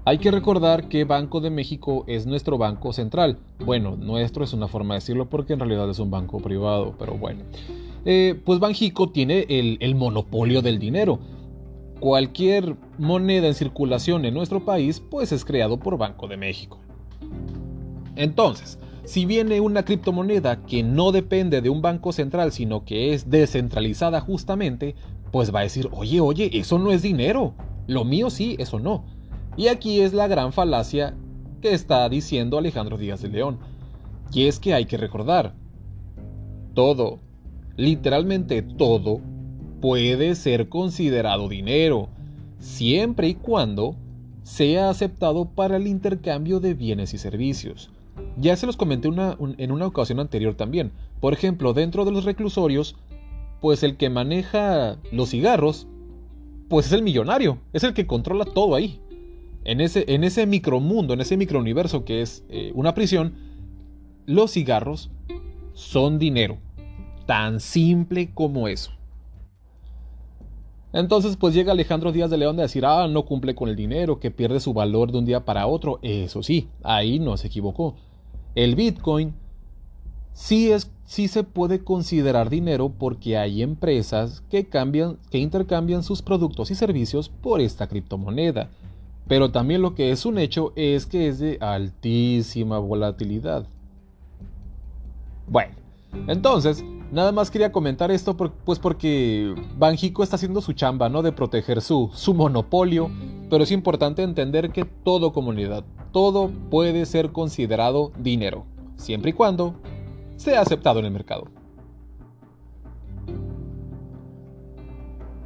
Hay 0.06 0.18
que 0.18 0.30
recordar 0.30 0.88
que 0.88 1.04
Banco 1.04 1.40
de 1.40 1.50
México 1.50 2.04
es 2.06 2.26
nuestro 2.26 2.56
banco 2.56 2.92
central. 2.92 3.38
Bueno, 3.64 3.96
nuestro 3.96 4.44
es 4.44 4.52
una 4.52 4.68
forma 4.68 4.94
de 4.94 5.00
decirlo 5.00 5.28
porque 5.28 5.52
en 5.52 5.60
realidad 5.60 5.88
es 5.90 5.98
un 5.98 6.10
banco 6.10 6.40
privado, 6.40 6.94
pero 6.98 7.14
bueno. 7.18 7.42
Eh, 8.06 8.40
pues 8.44 8.58
Banjico 8.58 9.10
tiene 9.10 9.46
el, 9.48 9.76
el 9.80 9.94
monopolio 9.94 10.62
del 10.62 10.78
dinero. 10.78 11.18
Cualquier 12.00 12.76
moneda 12.98 13.46
en 13.46 13.54
circulación 13.54 14.24
en 14.24 14.34
nuestro 14.34 14.64
país 14.64 15.00
pues 15.00 15.32
es 15.32 15.44
creado 15.44 15.78
por 15.78 15.98
Banco 15.98 16.26
de 16.26 16.36
México. 16.38 16.78
Entonces, 18.16 18.78
si 19.04 19.26
viene 19.26 19.60
una 19.60 19.84
criptomoneda 19.84 20.64
que 20.64 20.82
no 20.82 21.12
depende 21.12 21.60
de 21.60 21.68
un 21.68 21.82
banco 21.82 22.12
central, 22.12 22.52
sino 22.52 22.84
que 22.84 23.12
es 23.12 23.28
descentralizada 23.28 24.20
justamente, 24.20 24.94
pues 25.34 25.52
va 25.52 25.58
a 25.58 25.62
decir, 25.64 25.88
oye, 25.90 26.20
oye, 26.20 26.48
eso 26.52 26.78
no 26.78 26.92
es 26.92 27.02
dinero. 27.02 27.54
Lo 27.88 28.04
mío 28.04 28.30
sí, 28.30 28.54
eso 28.60 28.78
no. 28.78 29.04
Y 29.56 29.66
aquí 29.66 30.00
es 30.00 30.12
la 30.12 30.28
gran 30.28 30.52
falacia 30.52 31.16
que 31.60 31.74
está 31.74 32.08
diciendo 32.08 32.56
Alejandro 32.56 32.96
Díaz 32.96 33.20
de 33.20 33.30
León. 33.30 33.58
Y 34.32 34.46
es 34.46 34.60
que 34.60 34.74
hay 34.74 34.84
que 34.84 34.96
recordar, 34.96 35.56
todo, 36.72 37.18
literalmente 37.76 38.62
todo, 38.62 39.20
puede 39.80 40.36
ser 40.36 40.68
considerado 40.68 41.48
dinero, 41.48 42.10
siempre 42.60 43.26
y 43.26 43.34
cuando 43.34 43.96
sea 44.44 44.88
aceptado 44.88 45.46
para 45.46 45.78
el 45.78 45.88
intercambio 45.88 46.60
de 46.60 46.74
bienes 46.74 47.12
y 47.12 47.18
servicios. 47.18 47.90
Ya 48.36 48.54
se 48.54 48.66
los 48.66 48.76
comenté 48.76 49.08
en 49.08 49.72
una 49.72 49.86
ocasión 49.88 50.20
anterior 50.20 50.54
también. 50.54 50.92
Por 51.18 51.32
ejemplo, 51.32 51.72
dentro 51.72 52.04
de 52.04 52.12
los 52.12 52.24
reclusorios 52.24 52.94
pues 53.64 53.82
el 53.82 53.96
que 53.96 54.10
maneja 54.10 54.98
los 55.10 55.30
cigarros 55.30 55.86
pues 56.68 56.84
es 56.84 56.92
el 56.92 57.02
millonario, 57.02 57.60
es 57.72 57.82
el 57.82 57.94
que 57.94 58.06
controla 58.06 58.44
todo 58.44 58.74
ahí. 58.74 59.00
En 59.64 59.80
ese, 59.80 60.04
en 60.08 60.22
ese 60.22 60.44
micromundo, 60.44 61.14
en 61.14 61.22
ese 61.22 61.38
microuniverso 61.38 62.04
que 62.04 62.20
es 62.20 62.44
eh, 62.50 62.72
una 62.74 62.92
prisión, 62.92 63.32
los 64.26 64.50
cigarros 64.50 65.10
son 65.72 66.18
dinero. 66.18 66.58
Tan 67.24 67.58
simple 67.58 68.34
como 68.34 68.68
eso. 68.68 68.90
Entonces 70.92 71.38
pues 71.38 71.54
llega 71.54 71.72
Alejandro 71.72 72.12
Díaz 72.12 72.28
de 72.28 72.36
León 72.36 72.56
de 72.56 72.64
decir, 72.64 72.84
ah, 72.84 73.08
no 73.08 73.24
cumple 73.24 73.54
con 73.54 73.70
el 73.70 73.76
dinero, 73.76 74.20
que 74.20 74.30
pierde 74.30 74.60
su 74.60 74.74
valor 74.74 75.10
de 75.10 75.20
un 75.20 75.24
día 75.24 75.46
para 75.46 75.66
otro. 75.66 76.00
Eso 76.02 76.42
sí, 76.42 76.68
ahí 76.82 77.18
no 77.18 77.38
se 77.38 77.46
equivocó. 77.46 77.94
El 78.54 78.74
Bitcoin 78.74 79.32
sí, 80.34 80.70
es, 80.70 80.93
sí 81.04 81.28
se 81.28 81.44
puede 81.44 81.84
considerar 81.84 82.50
dinero 82.50 82.90
porque 82.90 83.36
hay 83.36 83.62
empresas 83.62 84.42
que, 84.50 84.66
cambian, 84.66 85.18
que 85.30 85.38
intercambian 85.38 86.02
sus 86.02 86.22
productos 86.22 86.70
y 86.70 86.74
servicios 86.74 87.28
por 87.28 87.60
esta 87.60 87.86
criptomoneda. 87.86 88.70
Pero 89.26 89.50
también 89.50 89.82
lo 89.82 89.94
que 89.94 90.10
es 90.10 90.26
un 90.26 90.38
hecho 90.38 90.72
es 90.76 91.06
que 91.06 91.28
es 91.28 91.38
de 91.38 91.58
altísima 91.60 92.78
volatilidad. 92.78 93.66
Bueno, 95.46 95.74
entonces, 96.26 96.84
nada 97.10 97.32
más 97.32 97.50
quería 97.50 97.72
comentar 97.72 98.10
esto 98.10 98.36
pues 98.36 98.78
porque 98.78 99.54
Banjico 99.78 100.22
está 100.22 100.36
haciendo 100.36 100.60
su 100.60 100.72
chamba, 100.72 101.08
¿no? 101.08 101.22
De 101.22 101.32
proteger 101.32 101.80
su, 101.80 102.10
su 102.14 102.34
monopolio, 102.34 103.10
pero 103.50 103.64
es 103.64 103.72
importante 103.72 104.22
entender 104.22 104.70
que 104.70 104.84
todo 104.84 105.32
comunidad, 105.32 105.84
todo 106.12 106.50
puede 106.70 107.06
ser 107.06 107.32
considerado 107.32 108.12
dinero, 108.18 108.64
siempre 108.96 109.30
y 109.30 109.34
cuando 109.34 109.74
sea 110.36 110.60
aceptado 110.60 110.98
en 111.00 111.06
el 111.06 111.12
mercado. 111.12 111.46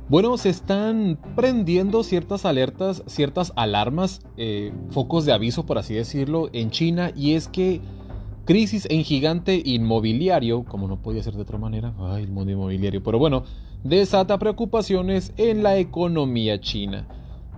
Bueno, 0.08 0.38
se 0.38 0.48
están 0.48 1.18
prendiendo 1.36 2.02
ciertas 2.02 2.46
alertas, 2.46 3.02
ciertas 3.06 3.52
alarmas, 3.56 4.22
eh, 4.38 4.72
focos 4.88 5.26
de 5.26 5.32
aviso, 5.32 5.66
por 5.66 5.76
así 5.76 5.92
decirlo, 5.92 6.48
en 6.54 6.70
China, 6.70 7.12
y 7.14 7.34
es 7.34 7.46
que 7.46 7.82
crisis 8.46 8.86
en 8.88 9.04
gigante 9.04 9.60
inmobiliario, 9.62 10.64
como 10.64 10.88
no 10.88 11.02
podía 11.02 11.22
ser 11.22 11.34
de 11.34 11.42
otra 11.42 11.58
manera, 11.58 11.92
el 12.16 12.30
mundo 12.30 12.52
inmobiliario, 12.52 13.02
pero 13.02 13.18
bueno, 13.18 13.42
desata 13.84 14.38
preocupaciones 14.38 15.34
en 15.36 15.62
la 15.62 15.76
economía 15.76 16.58
china. 16.58 17.06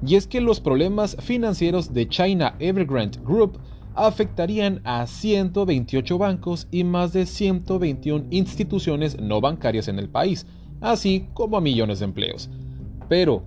Y 0.05 0.17
es 0.17 0.27
que 0.27 0.41
los 0.41 0.61
problemas 0.61 1.17
financieros 1.21 1.95
de 1.95 2.09
China 2.09 2.57
Evergrande 2.59 3.21
Group 3.25 3.61
afectarían 4.07 4.81
a 4.85 5.07
128 5.07 6.19
bancos 6.19 6.69
y 6.71 6.85
más 6.85 7.13
de 7.13 7.27
121 7.27 8.27
instituciones 8.31 9.21
no 9.21 9.41
bancarias 9.41 9.89
en 9.89 9.99
el 9.99 10.09
país, 10.09 10.47
así 10.81 11.29
como 11.35 11.57
a 11.57 11.61
millones 11.61 12.01
de 12.01 12.07
empleos. 12.07 12.49
Pero, 13.09 13.43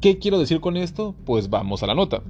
¿qué 0.00 0.18
quiero 0.18 0.38
decir 0.38 0.60
con 0.60 0.76
esto? 0.76 1.14
Pues 1.24 1.50
vamos 1.50 1.82
a 1.82 1.86
la 1.86 1.94
nota 1.94 2.22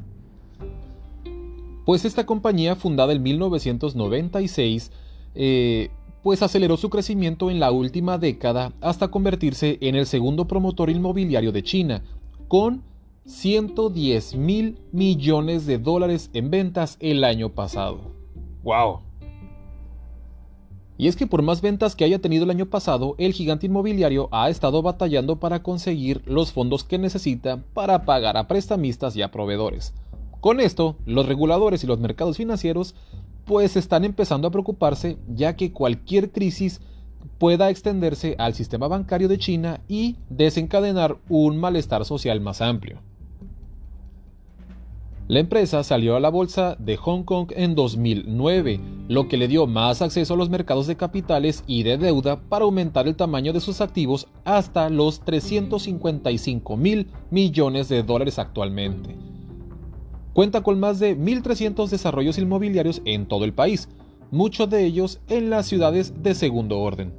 pues 1.87 2.05
esta 2.05 2.27
compañía 2.27 2.75
fundada 2.75 3.13
en 3.13 3.23
1996 3.23 4.91
eh, 5.37 5.89
pues 6.23 6.43
aceleró 6.43 6.77
su 6.77 6.91
crecimiento 6.91 7.49
en 7.49 7.61
la 7.61 7.71
última 7.71 8.19
década 8.19 8.73
hasta 8.81 9.09
convertirse 9.09 9.79
en 9.81 9.95
el 9.95 10.07
segundo 10.07 10.49
promotor 10.49 10.91
inmobiliario 10.91 11.53
de 11.53 11.63
China, 11.63 12.03
con 12.49 12.83
110 13.27 14.37
mil 14.37 14.79
millones 14.93 15.67
de 15.67 15.79
dólares 15.79 16.31
en 16.33 16.51
ventas 16.51 16.97
el 17.01 17.25
año 17.25 17.51
pasado. 17.51 18.13
¡Wow! 18.63 19.01
Y 20.97 21.09
es 21.09 21.17
que 21.17 21.27
por 21.27 21.43
más 21.43 21.61
ventas 21.61 21.97
que 21.97 22.05
haya 22.05 22.21
tenido 22.21 22.45
el 22.45 22.51
año 22.51 22.67
pasado, 22.67 23.17
el 23.19 23.33
gigante 23.33 23.67
inmobiliario 23.67 24.29
ha 24.31 24.49
estado 24.49 24.81
batallando 24.81 25.41
para 25.41 25.63
conseguir 25.63 26.23
los 26.25 26.53
fondos 26.53 26.85
que 26.85 26.99
necesita 26.99 27.65
para 27.75 28.05
pagar 28.05 28.37
a 28.37 28.47
prestamistas 28.47 29.17
y 29.17 29.23
a 29.23 29.31
proveedores. 29.33 29.93
Con 30.41 30.61
esto, 30.61 30.97
los 31.05 31.27
reguladores 31.27 31.83
y 31.83 31.89
los 31.89 31.99
mercados 31.99 32.37
financieros 32.37 32.95
pues 33.45 33.77
están 33.77 34.05
empezando 34.05 34.49
a 34.49 34.51
preocuparse 34.53 35.19
ya 35.29 35.57
que 35.57 35.73
cualquier 35.73 36.31
crisis 36.31 36.81
pueda 37.39 37.71
extenderse 37.71 38.37
al 38.39 38.55
sistema 38.55 38.87
bancario 38.87 39.29
de 39.29 39.39
China 39.39 39.81
y 39.89 40.17
desencadenar 40.31 41.19
un 41.29 41.59
malestar 41.59 42.05
social 42.05 42.41
más 42.41 42.61
amplio. 42.61 43.01
La 45.29 45.41
empresa 45.41 45.83
salió 45.83 46.15
a 46.15 46.21
la 46.21 46.29
bolsa 46.29 46.77
de 46.79 46.97
Hong 46.97 47.25
Kong 47.25 47.51
en 47.57 47.75
2009, 47.75 48.79
lo 49.09 49.27
que 49.27 49.37
le 49.37 49.49
dio 49.49 49.67
más 49.67 50.01
acceso 50.01 50.35
a 50.35 50.37
los 50.37 50.51
mercados 50.51 50.87
de 50.87 50.95
capitales 50.95 51.65
y 51.67 51.83
de 51.83 51.99
deuda 51.99 52.39
para 52.49 52.65
aumentar 52.65 53.09
el 53.09 53.17
tamaño 53.17 53.53
de 53.53 53.59
sus 53.59 53.81
activos 53.81 54.29
hasta 54.45 54.89
los 54.89 55.25
355 55.25 56.77
mil 56.77 57.09
millones 57.31 57.89
de 57.89 58.05
dólares 58.05 58.39
actualmente. 58.39 59.17
Cuenta 60.33 60.63
con 60.63 60.79
más 60.79 61.01
de 61.01 61.19
1.300 61.19 61.89
desarrollos 61.89 62.39
inmobiliarios 62.39 63.03
en 63.05 63.27
todo 63.27 63.45
el 63.45 63.53
país, 63.53 63.89
muchos 64.31 64.71
de 64.71 64.85
ellos 64.85 65.19
en 65.29 65.51
las 65.51 65.67
ciudades 65.67 66.23
de 66.23 66.37
segundo 66.37 66.79
orden. 66.79 67.13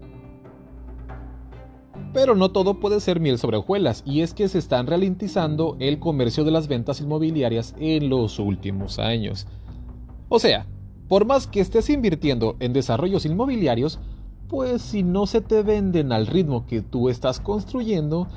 Pero 2.13 2.35
no 2.35 2.51
todo 2.51 2.79
puede 2.79 2.99
ser 2.99 3.19
miel 3.19 3.37
sobre 3.37 3.57
hojuelas, 3.57 4.03
y 4.05 4.21
es 4.21 4.33
que 4.33 4.47
se 4.47 4.59
están 4.59 4.87
ralentizando 4.87 5.75
el 5.79 5.99
comercio 5.99 6.43
de 6.43 6.51
las 6.51 6.67
ventas 6.67 7.01
inmobiliarias 7.01 7.75
en 7.79 8.09
los 8.09 8.39
últimos 8.39 8.99
años. 8.99 9.47
O 10.29 10.39
sea, 10.39 10.65
por 11.07 11.25
más 11.25 11.47
que 11.47 11.59
estés 11.59 11.89
invirtiendo 11.89 12.55
en 12.59 12.73
desarrollos 12.73 13.25
inmobiliarios, 13.25 13.99
pues 14.47 14.81
si 14.81 15.03
no 15.03 15.27
se 15.27 15.41
te 15.41 15.61
venden 15.61 16.11
al 16.11 16.27
ritmo 16.27 16.65
que 16.65 16.81
tú 16.81 17.09
estás 17.09 17.39
construyendo, 17.39 18.27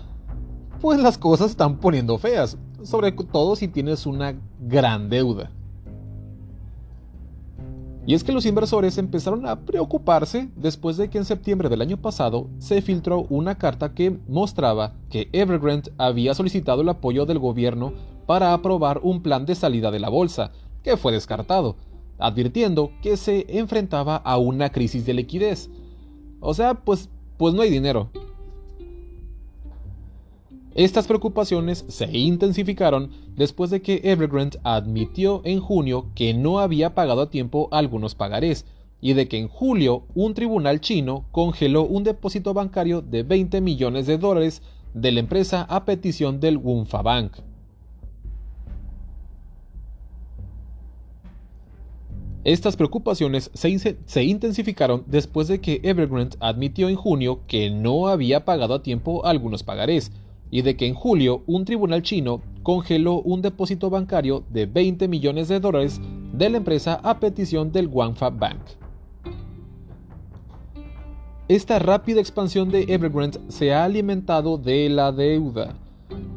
pues 0.80 0.98
las 0.98 1.18
cosas 1.18 1.50
están 1.50 1.78
poniendo 1.78 2.18
feas 2.18 2.58
sobre 2.82 3.12
todo 3.12 3.56
si 3.56 3.68
tienes 3.68 4.06
una 4.06 4.34
gran 4.60 5.08
deuda. 5.08 5.50
Y 8.10 8.14
es 8.14 8.24
que 8.24 8.32
los 8.32 8.44
inversores 8.44 8.98
empezaron 8.98 9.46
a 9.46 9.60
preocuparse 9.60 10.48
después 10.56 10.96
de 10.96 11.08
que 11.08 11.18
en 11.18 11.24
septiembre 11.24 11.68
del 11.68 11.80
año 11.80 11.96
pasado 11.96 12.48
se 12.58 12.82
filtró 12.82 13.24
una 13.30 13.56
carta 13.56 13.94
que 13.94 14.18
mostraba 14.26 14.94
que 15.10 15.28
Evergrande 15.32 15.92
había 15.96 16.34
solicitado 16.34 16.82
el 16.82 16.88
apoyo 16.88 17.24
del 17.24 17.38
gobierno 17.38 17.92
para 18.26 18.52
aprobar 18.52 18.98
un 19.04 19.22
plan 19.22 19.46
de 19.46 19.54
salida 19.54 19.92
de 19.92 20.00
la 20.00 20.08
bolsa, 20.08 20.50
que 20.82 20.96
fue 20.96 21.12
descartado, 21.12 21.76
advirtiendo 22.18 22.90
que 23.00 23.16
se 23.16 23.46
enfrentaba 23.48 24.16
a 24.16 24.38
una 24.38 24.72
crisis 24.72 25.06
de 25.06 25.14
liquidez. 25.14 25.70
O 26.40 26.52
sea, 26.52 26.74
pues, 26.74 27.10
pues 27.36 27.54
no 27.54 27.62
hay 27.62 27.70
dinero, 27.70 28.10
estas 30.74 31.08
preocupaciones 31.08 31.84
se 31.88 32.06
intensificaron 32.16 33.10
después 33.34 33.70
de 33.70 33.82
que 33.82 34.00
Evergrande 34.04 34.60
admitió 34.62 35.42
en 35.44 35.60
junio 35.60 36.06
que 36.14 36.32
no 36.32 36.60
había 36.60 36.94
pagado 36.94 37.22
a 37.22 37.30
tiempo 37.30 37.68
algunos 37.72 38.14
pagarés 38.14 38.66
y 39.00 39.14
de 39.14 39.26
que 39.26 39.38
en 39.38 39.48
julio 39.48 40.04
un 40.14 40.34
tribunal 40.34 40.80
chino 40.80 41.24
congeló 41.32 41.82
un 41.82 42.04
depósito 42.04 42.54
bancario 42.54 43.02
de 43.02 43.24
20 43.24 43.60
millones 43.60 44.06
de 44.06 44.18
dólares 44.18 44.62
de 44.94 45.10
la 45.10 45.20
empresa 45.20 45.62
a 45.68 45.84
petición 45.84 46.38
del 46.38 46.56
Wunfa 46.56 47.02
Bank. 47.02 47.32
Estas 52.42 52.76
preocupaciones 52.76 53.50
se, 53.52 53.98
se, 54.06 54.24
intensificaron 54.24 55.04
después 55.06 55.46
de 55.48 55.60
que 55.60 55.80
Evergrande 55.82 56.36
admitió 56.40 56.88
en 56.88 56.96
junio 56.96 57.40
que 57.46 57.70
no 57.70 58.08
había 58.08 58.46
pagado 58.46 58.74
a 58.74 58.82
tiempo 58.82 59.26
algunos 59.26 59.62
pagarés, 59.62 60.10
y 60.50 60.62
de 60.62 60.76
que 60.76 60.86
en 60.86 60.94
julio 60.94 61.42
un 61.46 61.64
tribunal 61.64 62.02
chino 62.02 62.42
congeló 62.62 63.20
un 63.20 63.42
depósito 63.42 63.90
bancario 63.90 64.44
de 64.50 64.66
20 64.66 65.08
millones 65.08 65.48
de 65.48 65.60
dólares 65.60 66.00
de 66.32 66.50
la 66.50 66.58
empresa 66.58 67.00
a 67.02 67.18
petición 67.18 67.72
del 67.72 67.88
Guangfa 67.88 68.30
Bank. 68.30 68.60
Esta 71.48 71.80
rápida 71.80 72.20
expansión 72.20 72.70
de 72.70 72.82
Evergrande 72.94 73.40
se 73.48 73.74
ha 73.74 73.84
alimentado 73.84 74.56
de 74.56 74.88
la 74.88 75.10
deuda. 75.10 75.74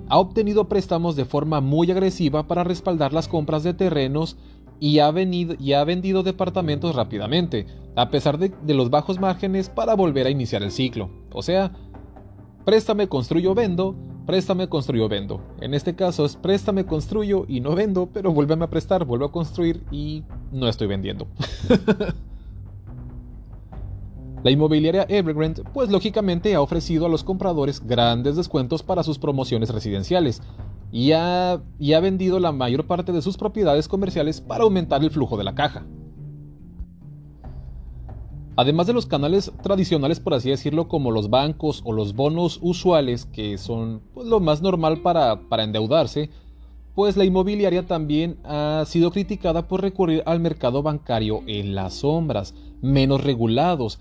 Ha 0.10 0.18
obtenido 0.18 0.68
préstamos 0.68 1.16
de 1.16 1.26
forma 1.26 1.62
muy 1.62 1.92
agresiva 1.92 2.48
para 2.48 2.64
respaldar 2.64 3.14
las 3.14 3.28
compras 3.28 3.64
de 3.64 3.76
terrenos 3.76 4.38
y 4.80 5.00
ha, 5.00 5.12
vendido 5.12 6.24
departamentos 6.24 6.96
rápidamente, 6.96 7.68
a 7.96 8.10
pesar 8.10 8.38
de, 8.38 8.52
de 8.64 8.74
los 8.74 8.90
bajos 8.90 9.20
márgenes 9.20 9.70
para 9.70 9.96
volver 9.96 10.26
a 10.26 10.32
iniciar 10.32 10.64
el 10.64 10.72
ciclo. 10.72 11.10
O 11.32 11.44
sea, 11.44 11.72
Préstame, 12.66 13.08
construyo, 13.08 13.54
vendo. 13.54 13.96
Préstame, 14.26 14.70
construyo, 14.70 15.10
vendo. 15.10 15.42
En 15.60 15.74
este 15.74 15.96
caso 15.96 16.24
es 16.24 16.38
préstame, 16.38 16.86
construyo 16.86 17.46
y 17.48 17.60
no 17.60 17.76
vendo, 17.76 18.08
pero 18.12 18.32
vuélveme 18.32 18.64
a 18.64 18.70
prestar, 18.70 19.04
vuelvo 19.04 19.26
a 19.26 19.32
construir 19.32 19.84
y 19.92 20.24
no 20.52 20.70
estoy 20.70 20.88
vendiendo. 20.88 21.28
La 24.44 24.52
inmobiliaria 24.52 25.06
Evergrande, 25.08 25.64
pues 25.74 25.90
lógicamente 25.90 26.54
ha 26.54 26.62
ofrecido 26.62 27.06
a 27.06 27.10
los 27.10 27.24
compradores 27.24 27.86
grandes 27.86 28.36
descuentos 28.36 28.84
para 28.84 29.04
sus 29.04 29.18
promociones 29.18 29.70
residenciales 29.70 30.42
y 30.92 31.14
ha, 31.14 31.62
y 31.80 31.94
ha 31.94 32.02
vendido 32.02 32.40
la 32.40 32.52
mayor 32.52 32.86
parte 32.86 33.14
de 33.14 33.22
sus 33.22 33.38
propiedades 33.38 33.88
comerciales 33.88 34.42
para 34.42 34.66
aumentar 34.66 35.02
el 35.02 35.12
flujo 35.12 35.38
de 35.38 35.46
la 35.46 35.56
caja. 35.56 35.86
Además 38.56 38.86
de 38.86 38.94
los 38.94 39.08
canales 39.08 39.52
tradicionales, 39.64 40.20
por 40.20 40.36
así 40.36 40.50
decirlo, 40.50 40.88
como 40.88 41.10
los 41.10 41.32
bancos 41.32 41.82
o 41.86 41.92
los 41.92 42.16
bonos 42.16 42.60
usuales, 42.62 43.26
que 43.26 43.58
son 43.58 44.02
pues, 44.14 44.28
lo 44.28 44.40
más 44.40 44.62
normal 44.62 45.02
para, 45.02 45.42
para 45.50 45.64
endeudarse, 45.64 46.30
pues 46.94 47.18
la 47.18 47.26
inmobiliaria 47.26 47.88
también 47.88 48.38
ha 48.44 48.84
sido 48.86 49.10
criticada 49.10 49.68
por 49.68 49.82
recurrir 49.82 50.22
al 50.28 50.40
mercado 50.40 50.84
bancario 50.84 51.42
en 51.48 51.74
las 51.74 51.96
sombras, 51.96 52.54
menos 52.82 53.24
regulados, 53.24 54.00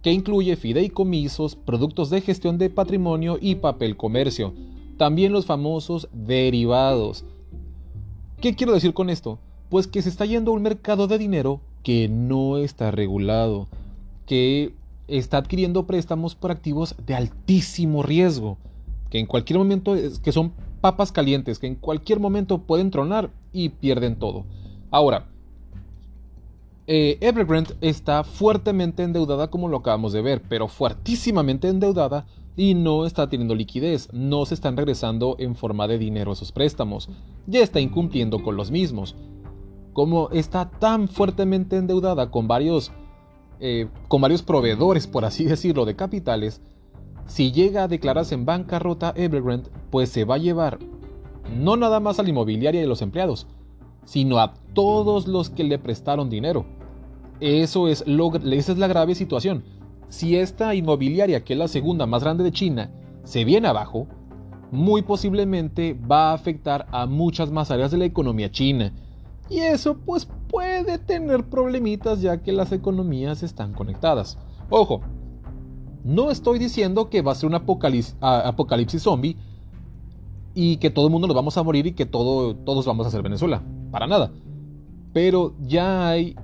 que 0.00 0.12
incluye 0.12 0.56
fideicomisos, 0.56 1.56
productos 1.56 2.08
de 2.08 2.22
gestión 2.22 2.56
de 2.56 2.70
patrimonio 2.70 3.36
y 3.38 3.56
papel 3.56 3.98
comercio. 3.98 4.54
También 4.96 5.32
los 5.32 5.44
famosos 5.44 6.08
derivados. 6.12 7.26
¿Qué 8.40 8.54
quiero 8.54 8.72
decir 8.72 8.94
con 8.94 9.10
esto? 9.10 9.38
Pues 9.68 9.86
que 9.86 10.00
se 10.00 10.08
está 10.08 10.24
yendo 10.24 10.52
a 10.52 10.54
un 10.54 10.62
mercado 10.62 11.06
de 11.06 11.18
dinero 11.18 11.60
que 11.82 12.08
no 12.08 12.56
está 12.56 12.90
regulado, 12.90 13.68
que 14.30 14.72
está 15.08 15.38
adquiriendo 15.38 15.88
préstamos 15.88 16.36
por 16.36 16.52
activos 16.52 16.94
de 17.04 17.16
altísimo 17.16 18.04
riesgo, 18.04 18.58
que 19.10 19.18
en 19.18 19.26
cualquier 19.26 19.58
momento, 19.58 19.96
que 20.22 20.30
son 20.30 20.52
papas 20.80 21.10
calientes, 21.10 21.58
que 21.58 21.66
en 21.66 21.74
cualquier 21.74 22.20
momento 22.20 22.58
pueden 22.58 22.92
tronar 22.92 23.32
y 23.52 23.70
pierden 23.70 24.20
todo. 24.20 24.44
Ahora, 24.92 25.26
eh, 26.86 27.18
Evergrande 27.20 27.74
está 27.80 28.22
fuertemente 28.22 29.02
endeudada 29.02 29.50
como 29.50 29.66
lo 29.66 29.78
acabamos 29.78 30.12
de 30.12 30.22
ver, 30.22 30.42
pero 30.48 30.68
fuertísimamente 30.68 31.66
endeudada 31.66 32.24
y 32.56 32.74
no 32.74 33.06
está 33.06 33.28
teniendo 33.28 33.56
liquidez, 33.56 34.10
no 34.12 34.46
se 34.46 34.54
están 34.54 34.76
regresando 34.76 35.34
en 35.40 35.56
forma 35.56 35.88
de 35.88 35.98
dinero 35.98 36.30
esos 36.30 36.52
préstamos, 36.52 37.08
ya 37.48 37.64
está 37.64 37.80
incumpliendo 37.80 38.44
con 38.44 38.54
los 38.54 38.70
mismos. 38.70 39.16
Como 39.92 40.30
está 40.30 40.70
tan 40.70 41.08
fuertemente 41.08 41.76
endeudada 41.76 42.30
con 42.30 42.46
varios, 42.46 42.92
eh, 43.60 43.88
con 44.08 44.20
varios 44.20 44.42
proveedores, 44.42 45.06
por 45.06 45.24
así 45.24 45.44
decirlo, 45.46 45.84
de 45.84 45.96
capitales, 45.96 46.60
si 47.26 47.52
llega 47.52 47.84
a 47.84 47.88
declararse 47.88 48.34
en 48.34 48.44
bancarrota 48.44 49.12
Evergrande, 49.16 49.70
pues 49.90 50.08
se 50.08 50.24
va 50.24 50.34
a 50.34 50.38
llevar 50.38 50.78
no 51.56 51.76
nada 51.76 52.00
más 52.00 52.18
a 52.18 52.22
la 52.22 52.30
inmobiliaria 52.30 52.82
y 52.82 52.86
los 52.86 53.02
empleados, 53.02 53.46
sino 54.04 54.38
a 54.38 54.54
todos 54.74 55.28
los 55.28 55.50
que 55.50 55.64
le 55.64 55.78
prestaron 55.78 56.30
dinero. 56.30 56.64
Eso 57.40 57.88
es 57.88 58.06
lo, 58.06 58.34
esa 58.34 58.72
es 58.72 58.78
la 58.78 58.88
grave 58.88 59.14
situación. 59.14 59.64
Si 60.08 60.36
esta 60.36 60.74
inmobiliaria, 60.74 61.44
que 61.44 61.52
es 61.52 61.58
la 61.58 61.68
segunda 61.68 62.06
más 62.06 62.22
grande 62.22 62.44
de 62.44 62.52
China, 62.52 62.90
se 63.24 63.44
viene 63.44 63.68
abajo, 63.68 64.08
muy 64.70 65.02
posiblemente 65.02 65.94
va 65.94 66.30
a 66.30 66.34
afectar 66.34 66.86
a 66.90 67.06
muchas 67.06 67.50
más 67.50 67.70
áreas 67.70 67.90
de 67.90 67.98
la 67.98 68.04
economía 68.04 68.50
china. 68.50 68.92
Y 69.48 69.58
eso 69.58 69.96
pues 69.98 70.28
puede 70.50 70.98
tener 70.98 71.44
problemitas 71.44 72.20
ya 72.20 72.42
que 72.42 72.52
las 72.52 72.72
economías 72.72 73.42
están 73.42 73.72
conectadas. 73.72 74.36
Ojo, 74.68 75.00
no 76.04 76.30
estoy 76.30 76.58
diciendo 76.58 77.08
que 77.08 77.22
va 77.22 77.32
a 77.32 77.34
ser 77.34 77.48
un 77.48 77.54
apocalipsis, 77.54 79.02
zombie 79.02 79.36
y 80.54 80.78
que 80.78 80.90
todo 80.90 81.06
el 81.06 81.12
mundo 81.12 81.28
nos 81.28 81.36
vamos 81.36 81.56
a 81.56 81.62
morir 81.62 81.86
y 81.86 81.92
que 81.92 82.06
todo, 82.06 82.56
todos 82.56 82.84
vamos 82.86 83.06
a 83.06 83.10
ser 83.10 83.22
Venezuela. 83.22 83.62
Para 83.90 84.06
nada. 84.06 84.32
Pero 85.12 85.54
ya 85.60 86.08
hay 86.08 86.36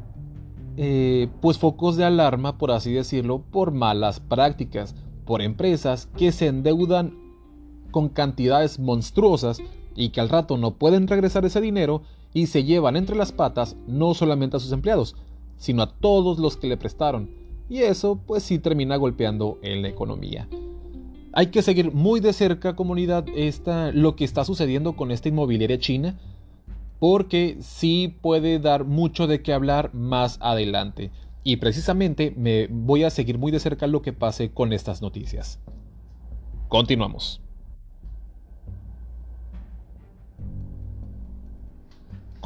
eh, 0.76 1.28
pues 1.40 1.58
focos 1.58 1.96
de 1.96 2.04
alarma, 2.04 2.58
por 2.58 2.70
así 2.70 2.92
decirlo, 2.92 3.42
por 3.50 3.72
malas 3.72 4.20
prácticas, 4.20 4.94
por 5.24 5.42
empresas 5.42 6.06
que 6.16 6.32
se 6.32 6.46
endeudan 6.46 7.14
con 7.90 8.08
cantidades 8.08 8.78
monstruosas 8.78 9.60
y 9.94 10.10
que 10.10 10.20
al 10.20 10.28
rato 10.28 10.58
no 10.58 10.72
pueden 10.72 11.08
regresar 11.08 11.44
ese 11.44 11.60
dinero 11.60 12.02
y 12.36 12.48
se 12.48 12.64
llevan 12.64 12.96
entre 12.96 13.16
las 13.16 13.32
patas 13.32 13.76
no 13.86 14.12
solamente 14.12 14.58
a 14.58 14.60
sus 14.60 14.70
empleados, 14.70 15.16
sino 15.56 15.82
a 15.82 15.90
todos 15.90 16.38
los 16.38 16.58
que 16.58 16.66
le 16.66 16.76
prestaron. 16.76 17.30
Y 17.70 17.78
eso 17.78 18.20
pues 18.26 18.42
sí 18.42 18.58
termina 18.58 18.96
golpeando 18.96 19.58
en 19.62 19.80
la 19.80 19.88
economía. 19.88 20.46
Hay 21.32 21.46
que 21.46 21.62
seguir 21.62 21.94
muy 21.94 22.20
de 22.20 22.34
cerca, 22.34 22.76
comunidad, 22.76 23.24
esta, 23.34 23.90
lo 23.90 24.16
que 24.16 24.26
está 24.26 24.44
sucediendo 24.44 24.96
con 24.96 25.12
esta 25.12 25.30
inmobiliaria 25.30 25.78
china 25.78 26.18
porque 26.98 27.56
sí 27.60 28.14
puede 28.20 28.58
dar 28.58 28.84
mucho 28.84 29.26
de 29.26 29.40
qué 29.40 29.54
hablar 29.54 29.94
más 29.94 30.36
adelante. 30.42 31.12
Y 31.42 31.56
precisamente 31.56 32.34
me 32.36 32.66
voy 32.66 33.04
a 33.04 33.10
seguir 33.10 33.38
muy 33.38 33.50
de 33.50 33.60
cerca 33.60 33.86
lo 33.86 34.02
que 34.02 34.12
pase 34.12 34.50
con 34.50 34.74
estas 34.74 35.00
noticias. 35.00 35.58
Continuamos. 36.68 37.40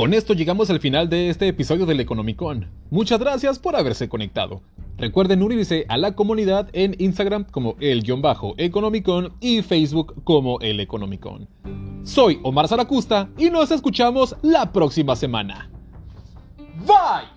Con 0.01 0.15
esto 0.15 0.33
llegamos 0.33 0.71
al 0.71 0.81
final 0.81 1.11
de 1.11 1.29
este 1.29 1.47
episodio 1.47 1.85
del 1.85 2.01
Economicon. 2.01 2.71
Muchas 2.89 3.21
gracias 3.21 3.59
por 3.59 3.77
haberse 3.77 4.09
conectado. 4.09 4.63
Recuerden 4.97 5.43
unirse 5.43 5.85
a 5.91 5.99
la 5.99 6.15
comunidad 6.15 6.71
en 6.73 6.97
Instagram 6.99 7.45
como 7.45 7.77
el-economicon 7.81 9.35
y 9.41 9.61
Facebook 9.61 10.25
como 10.25 10.59
el 10.61 10.81
Economicon. 10.81 11.47
Soy 12.03 12.41
Omar 12.45 12.67
Zaracusta 12.67 13.29
y 13.37 13.51
nos 13.51 13.71
escuchamos 13.71 14.35
la 14.41 14.73
próxima 14.73 15.15
semana. 15.17 15.71
Bye. 16.87 17.29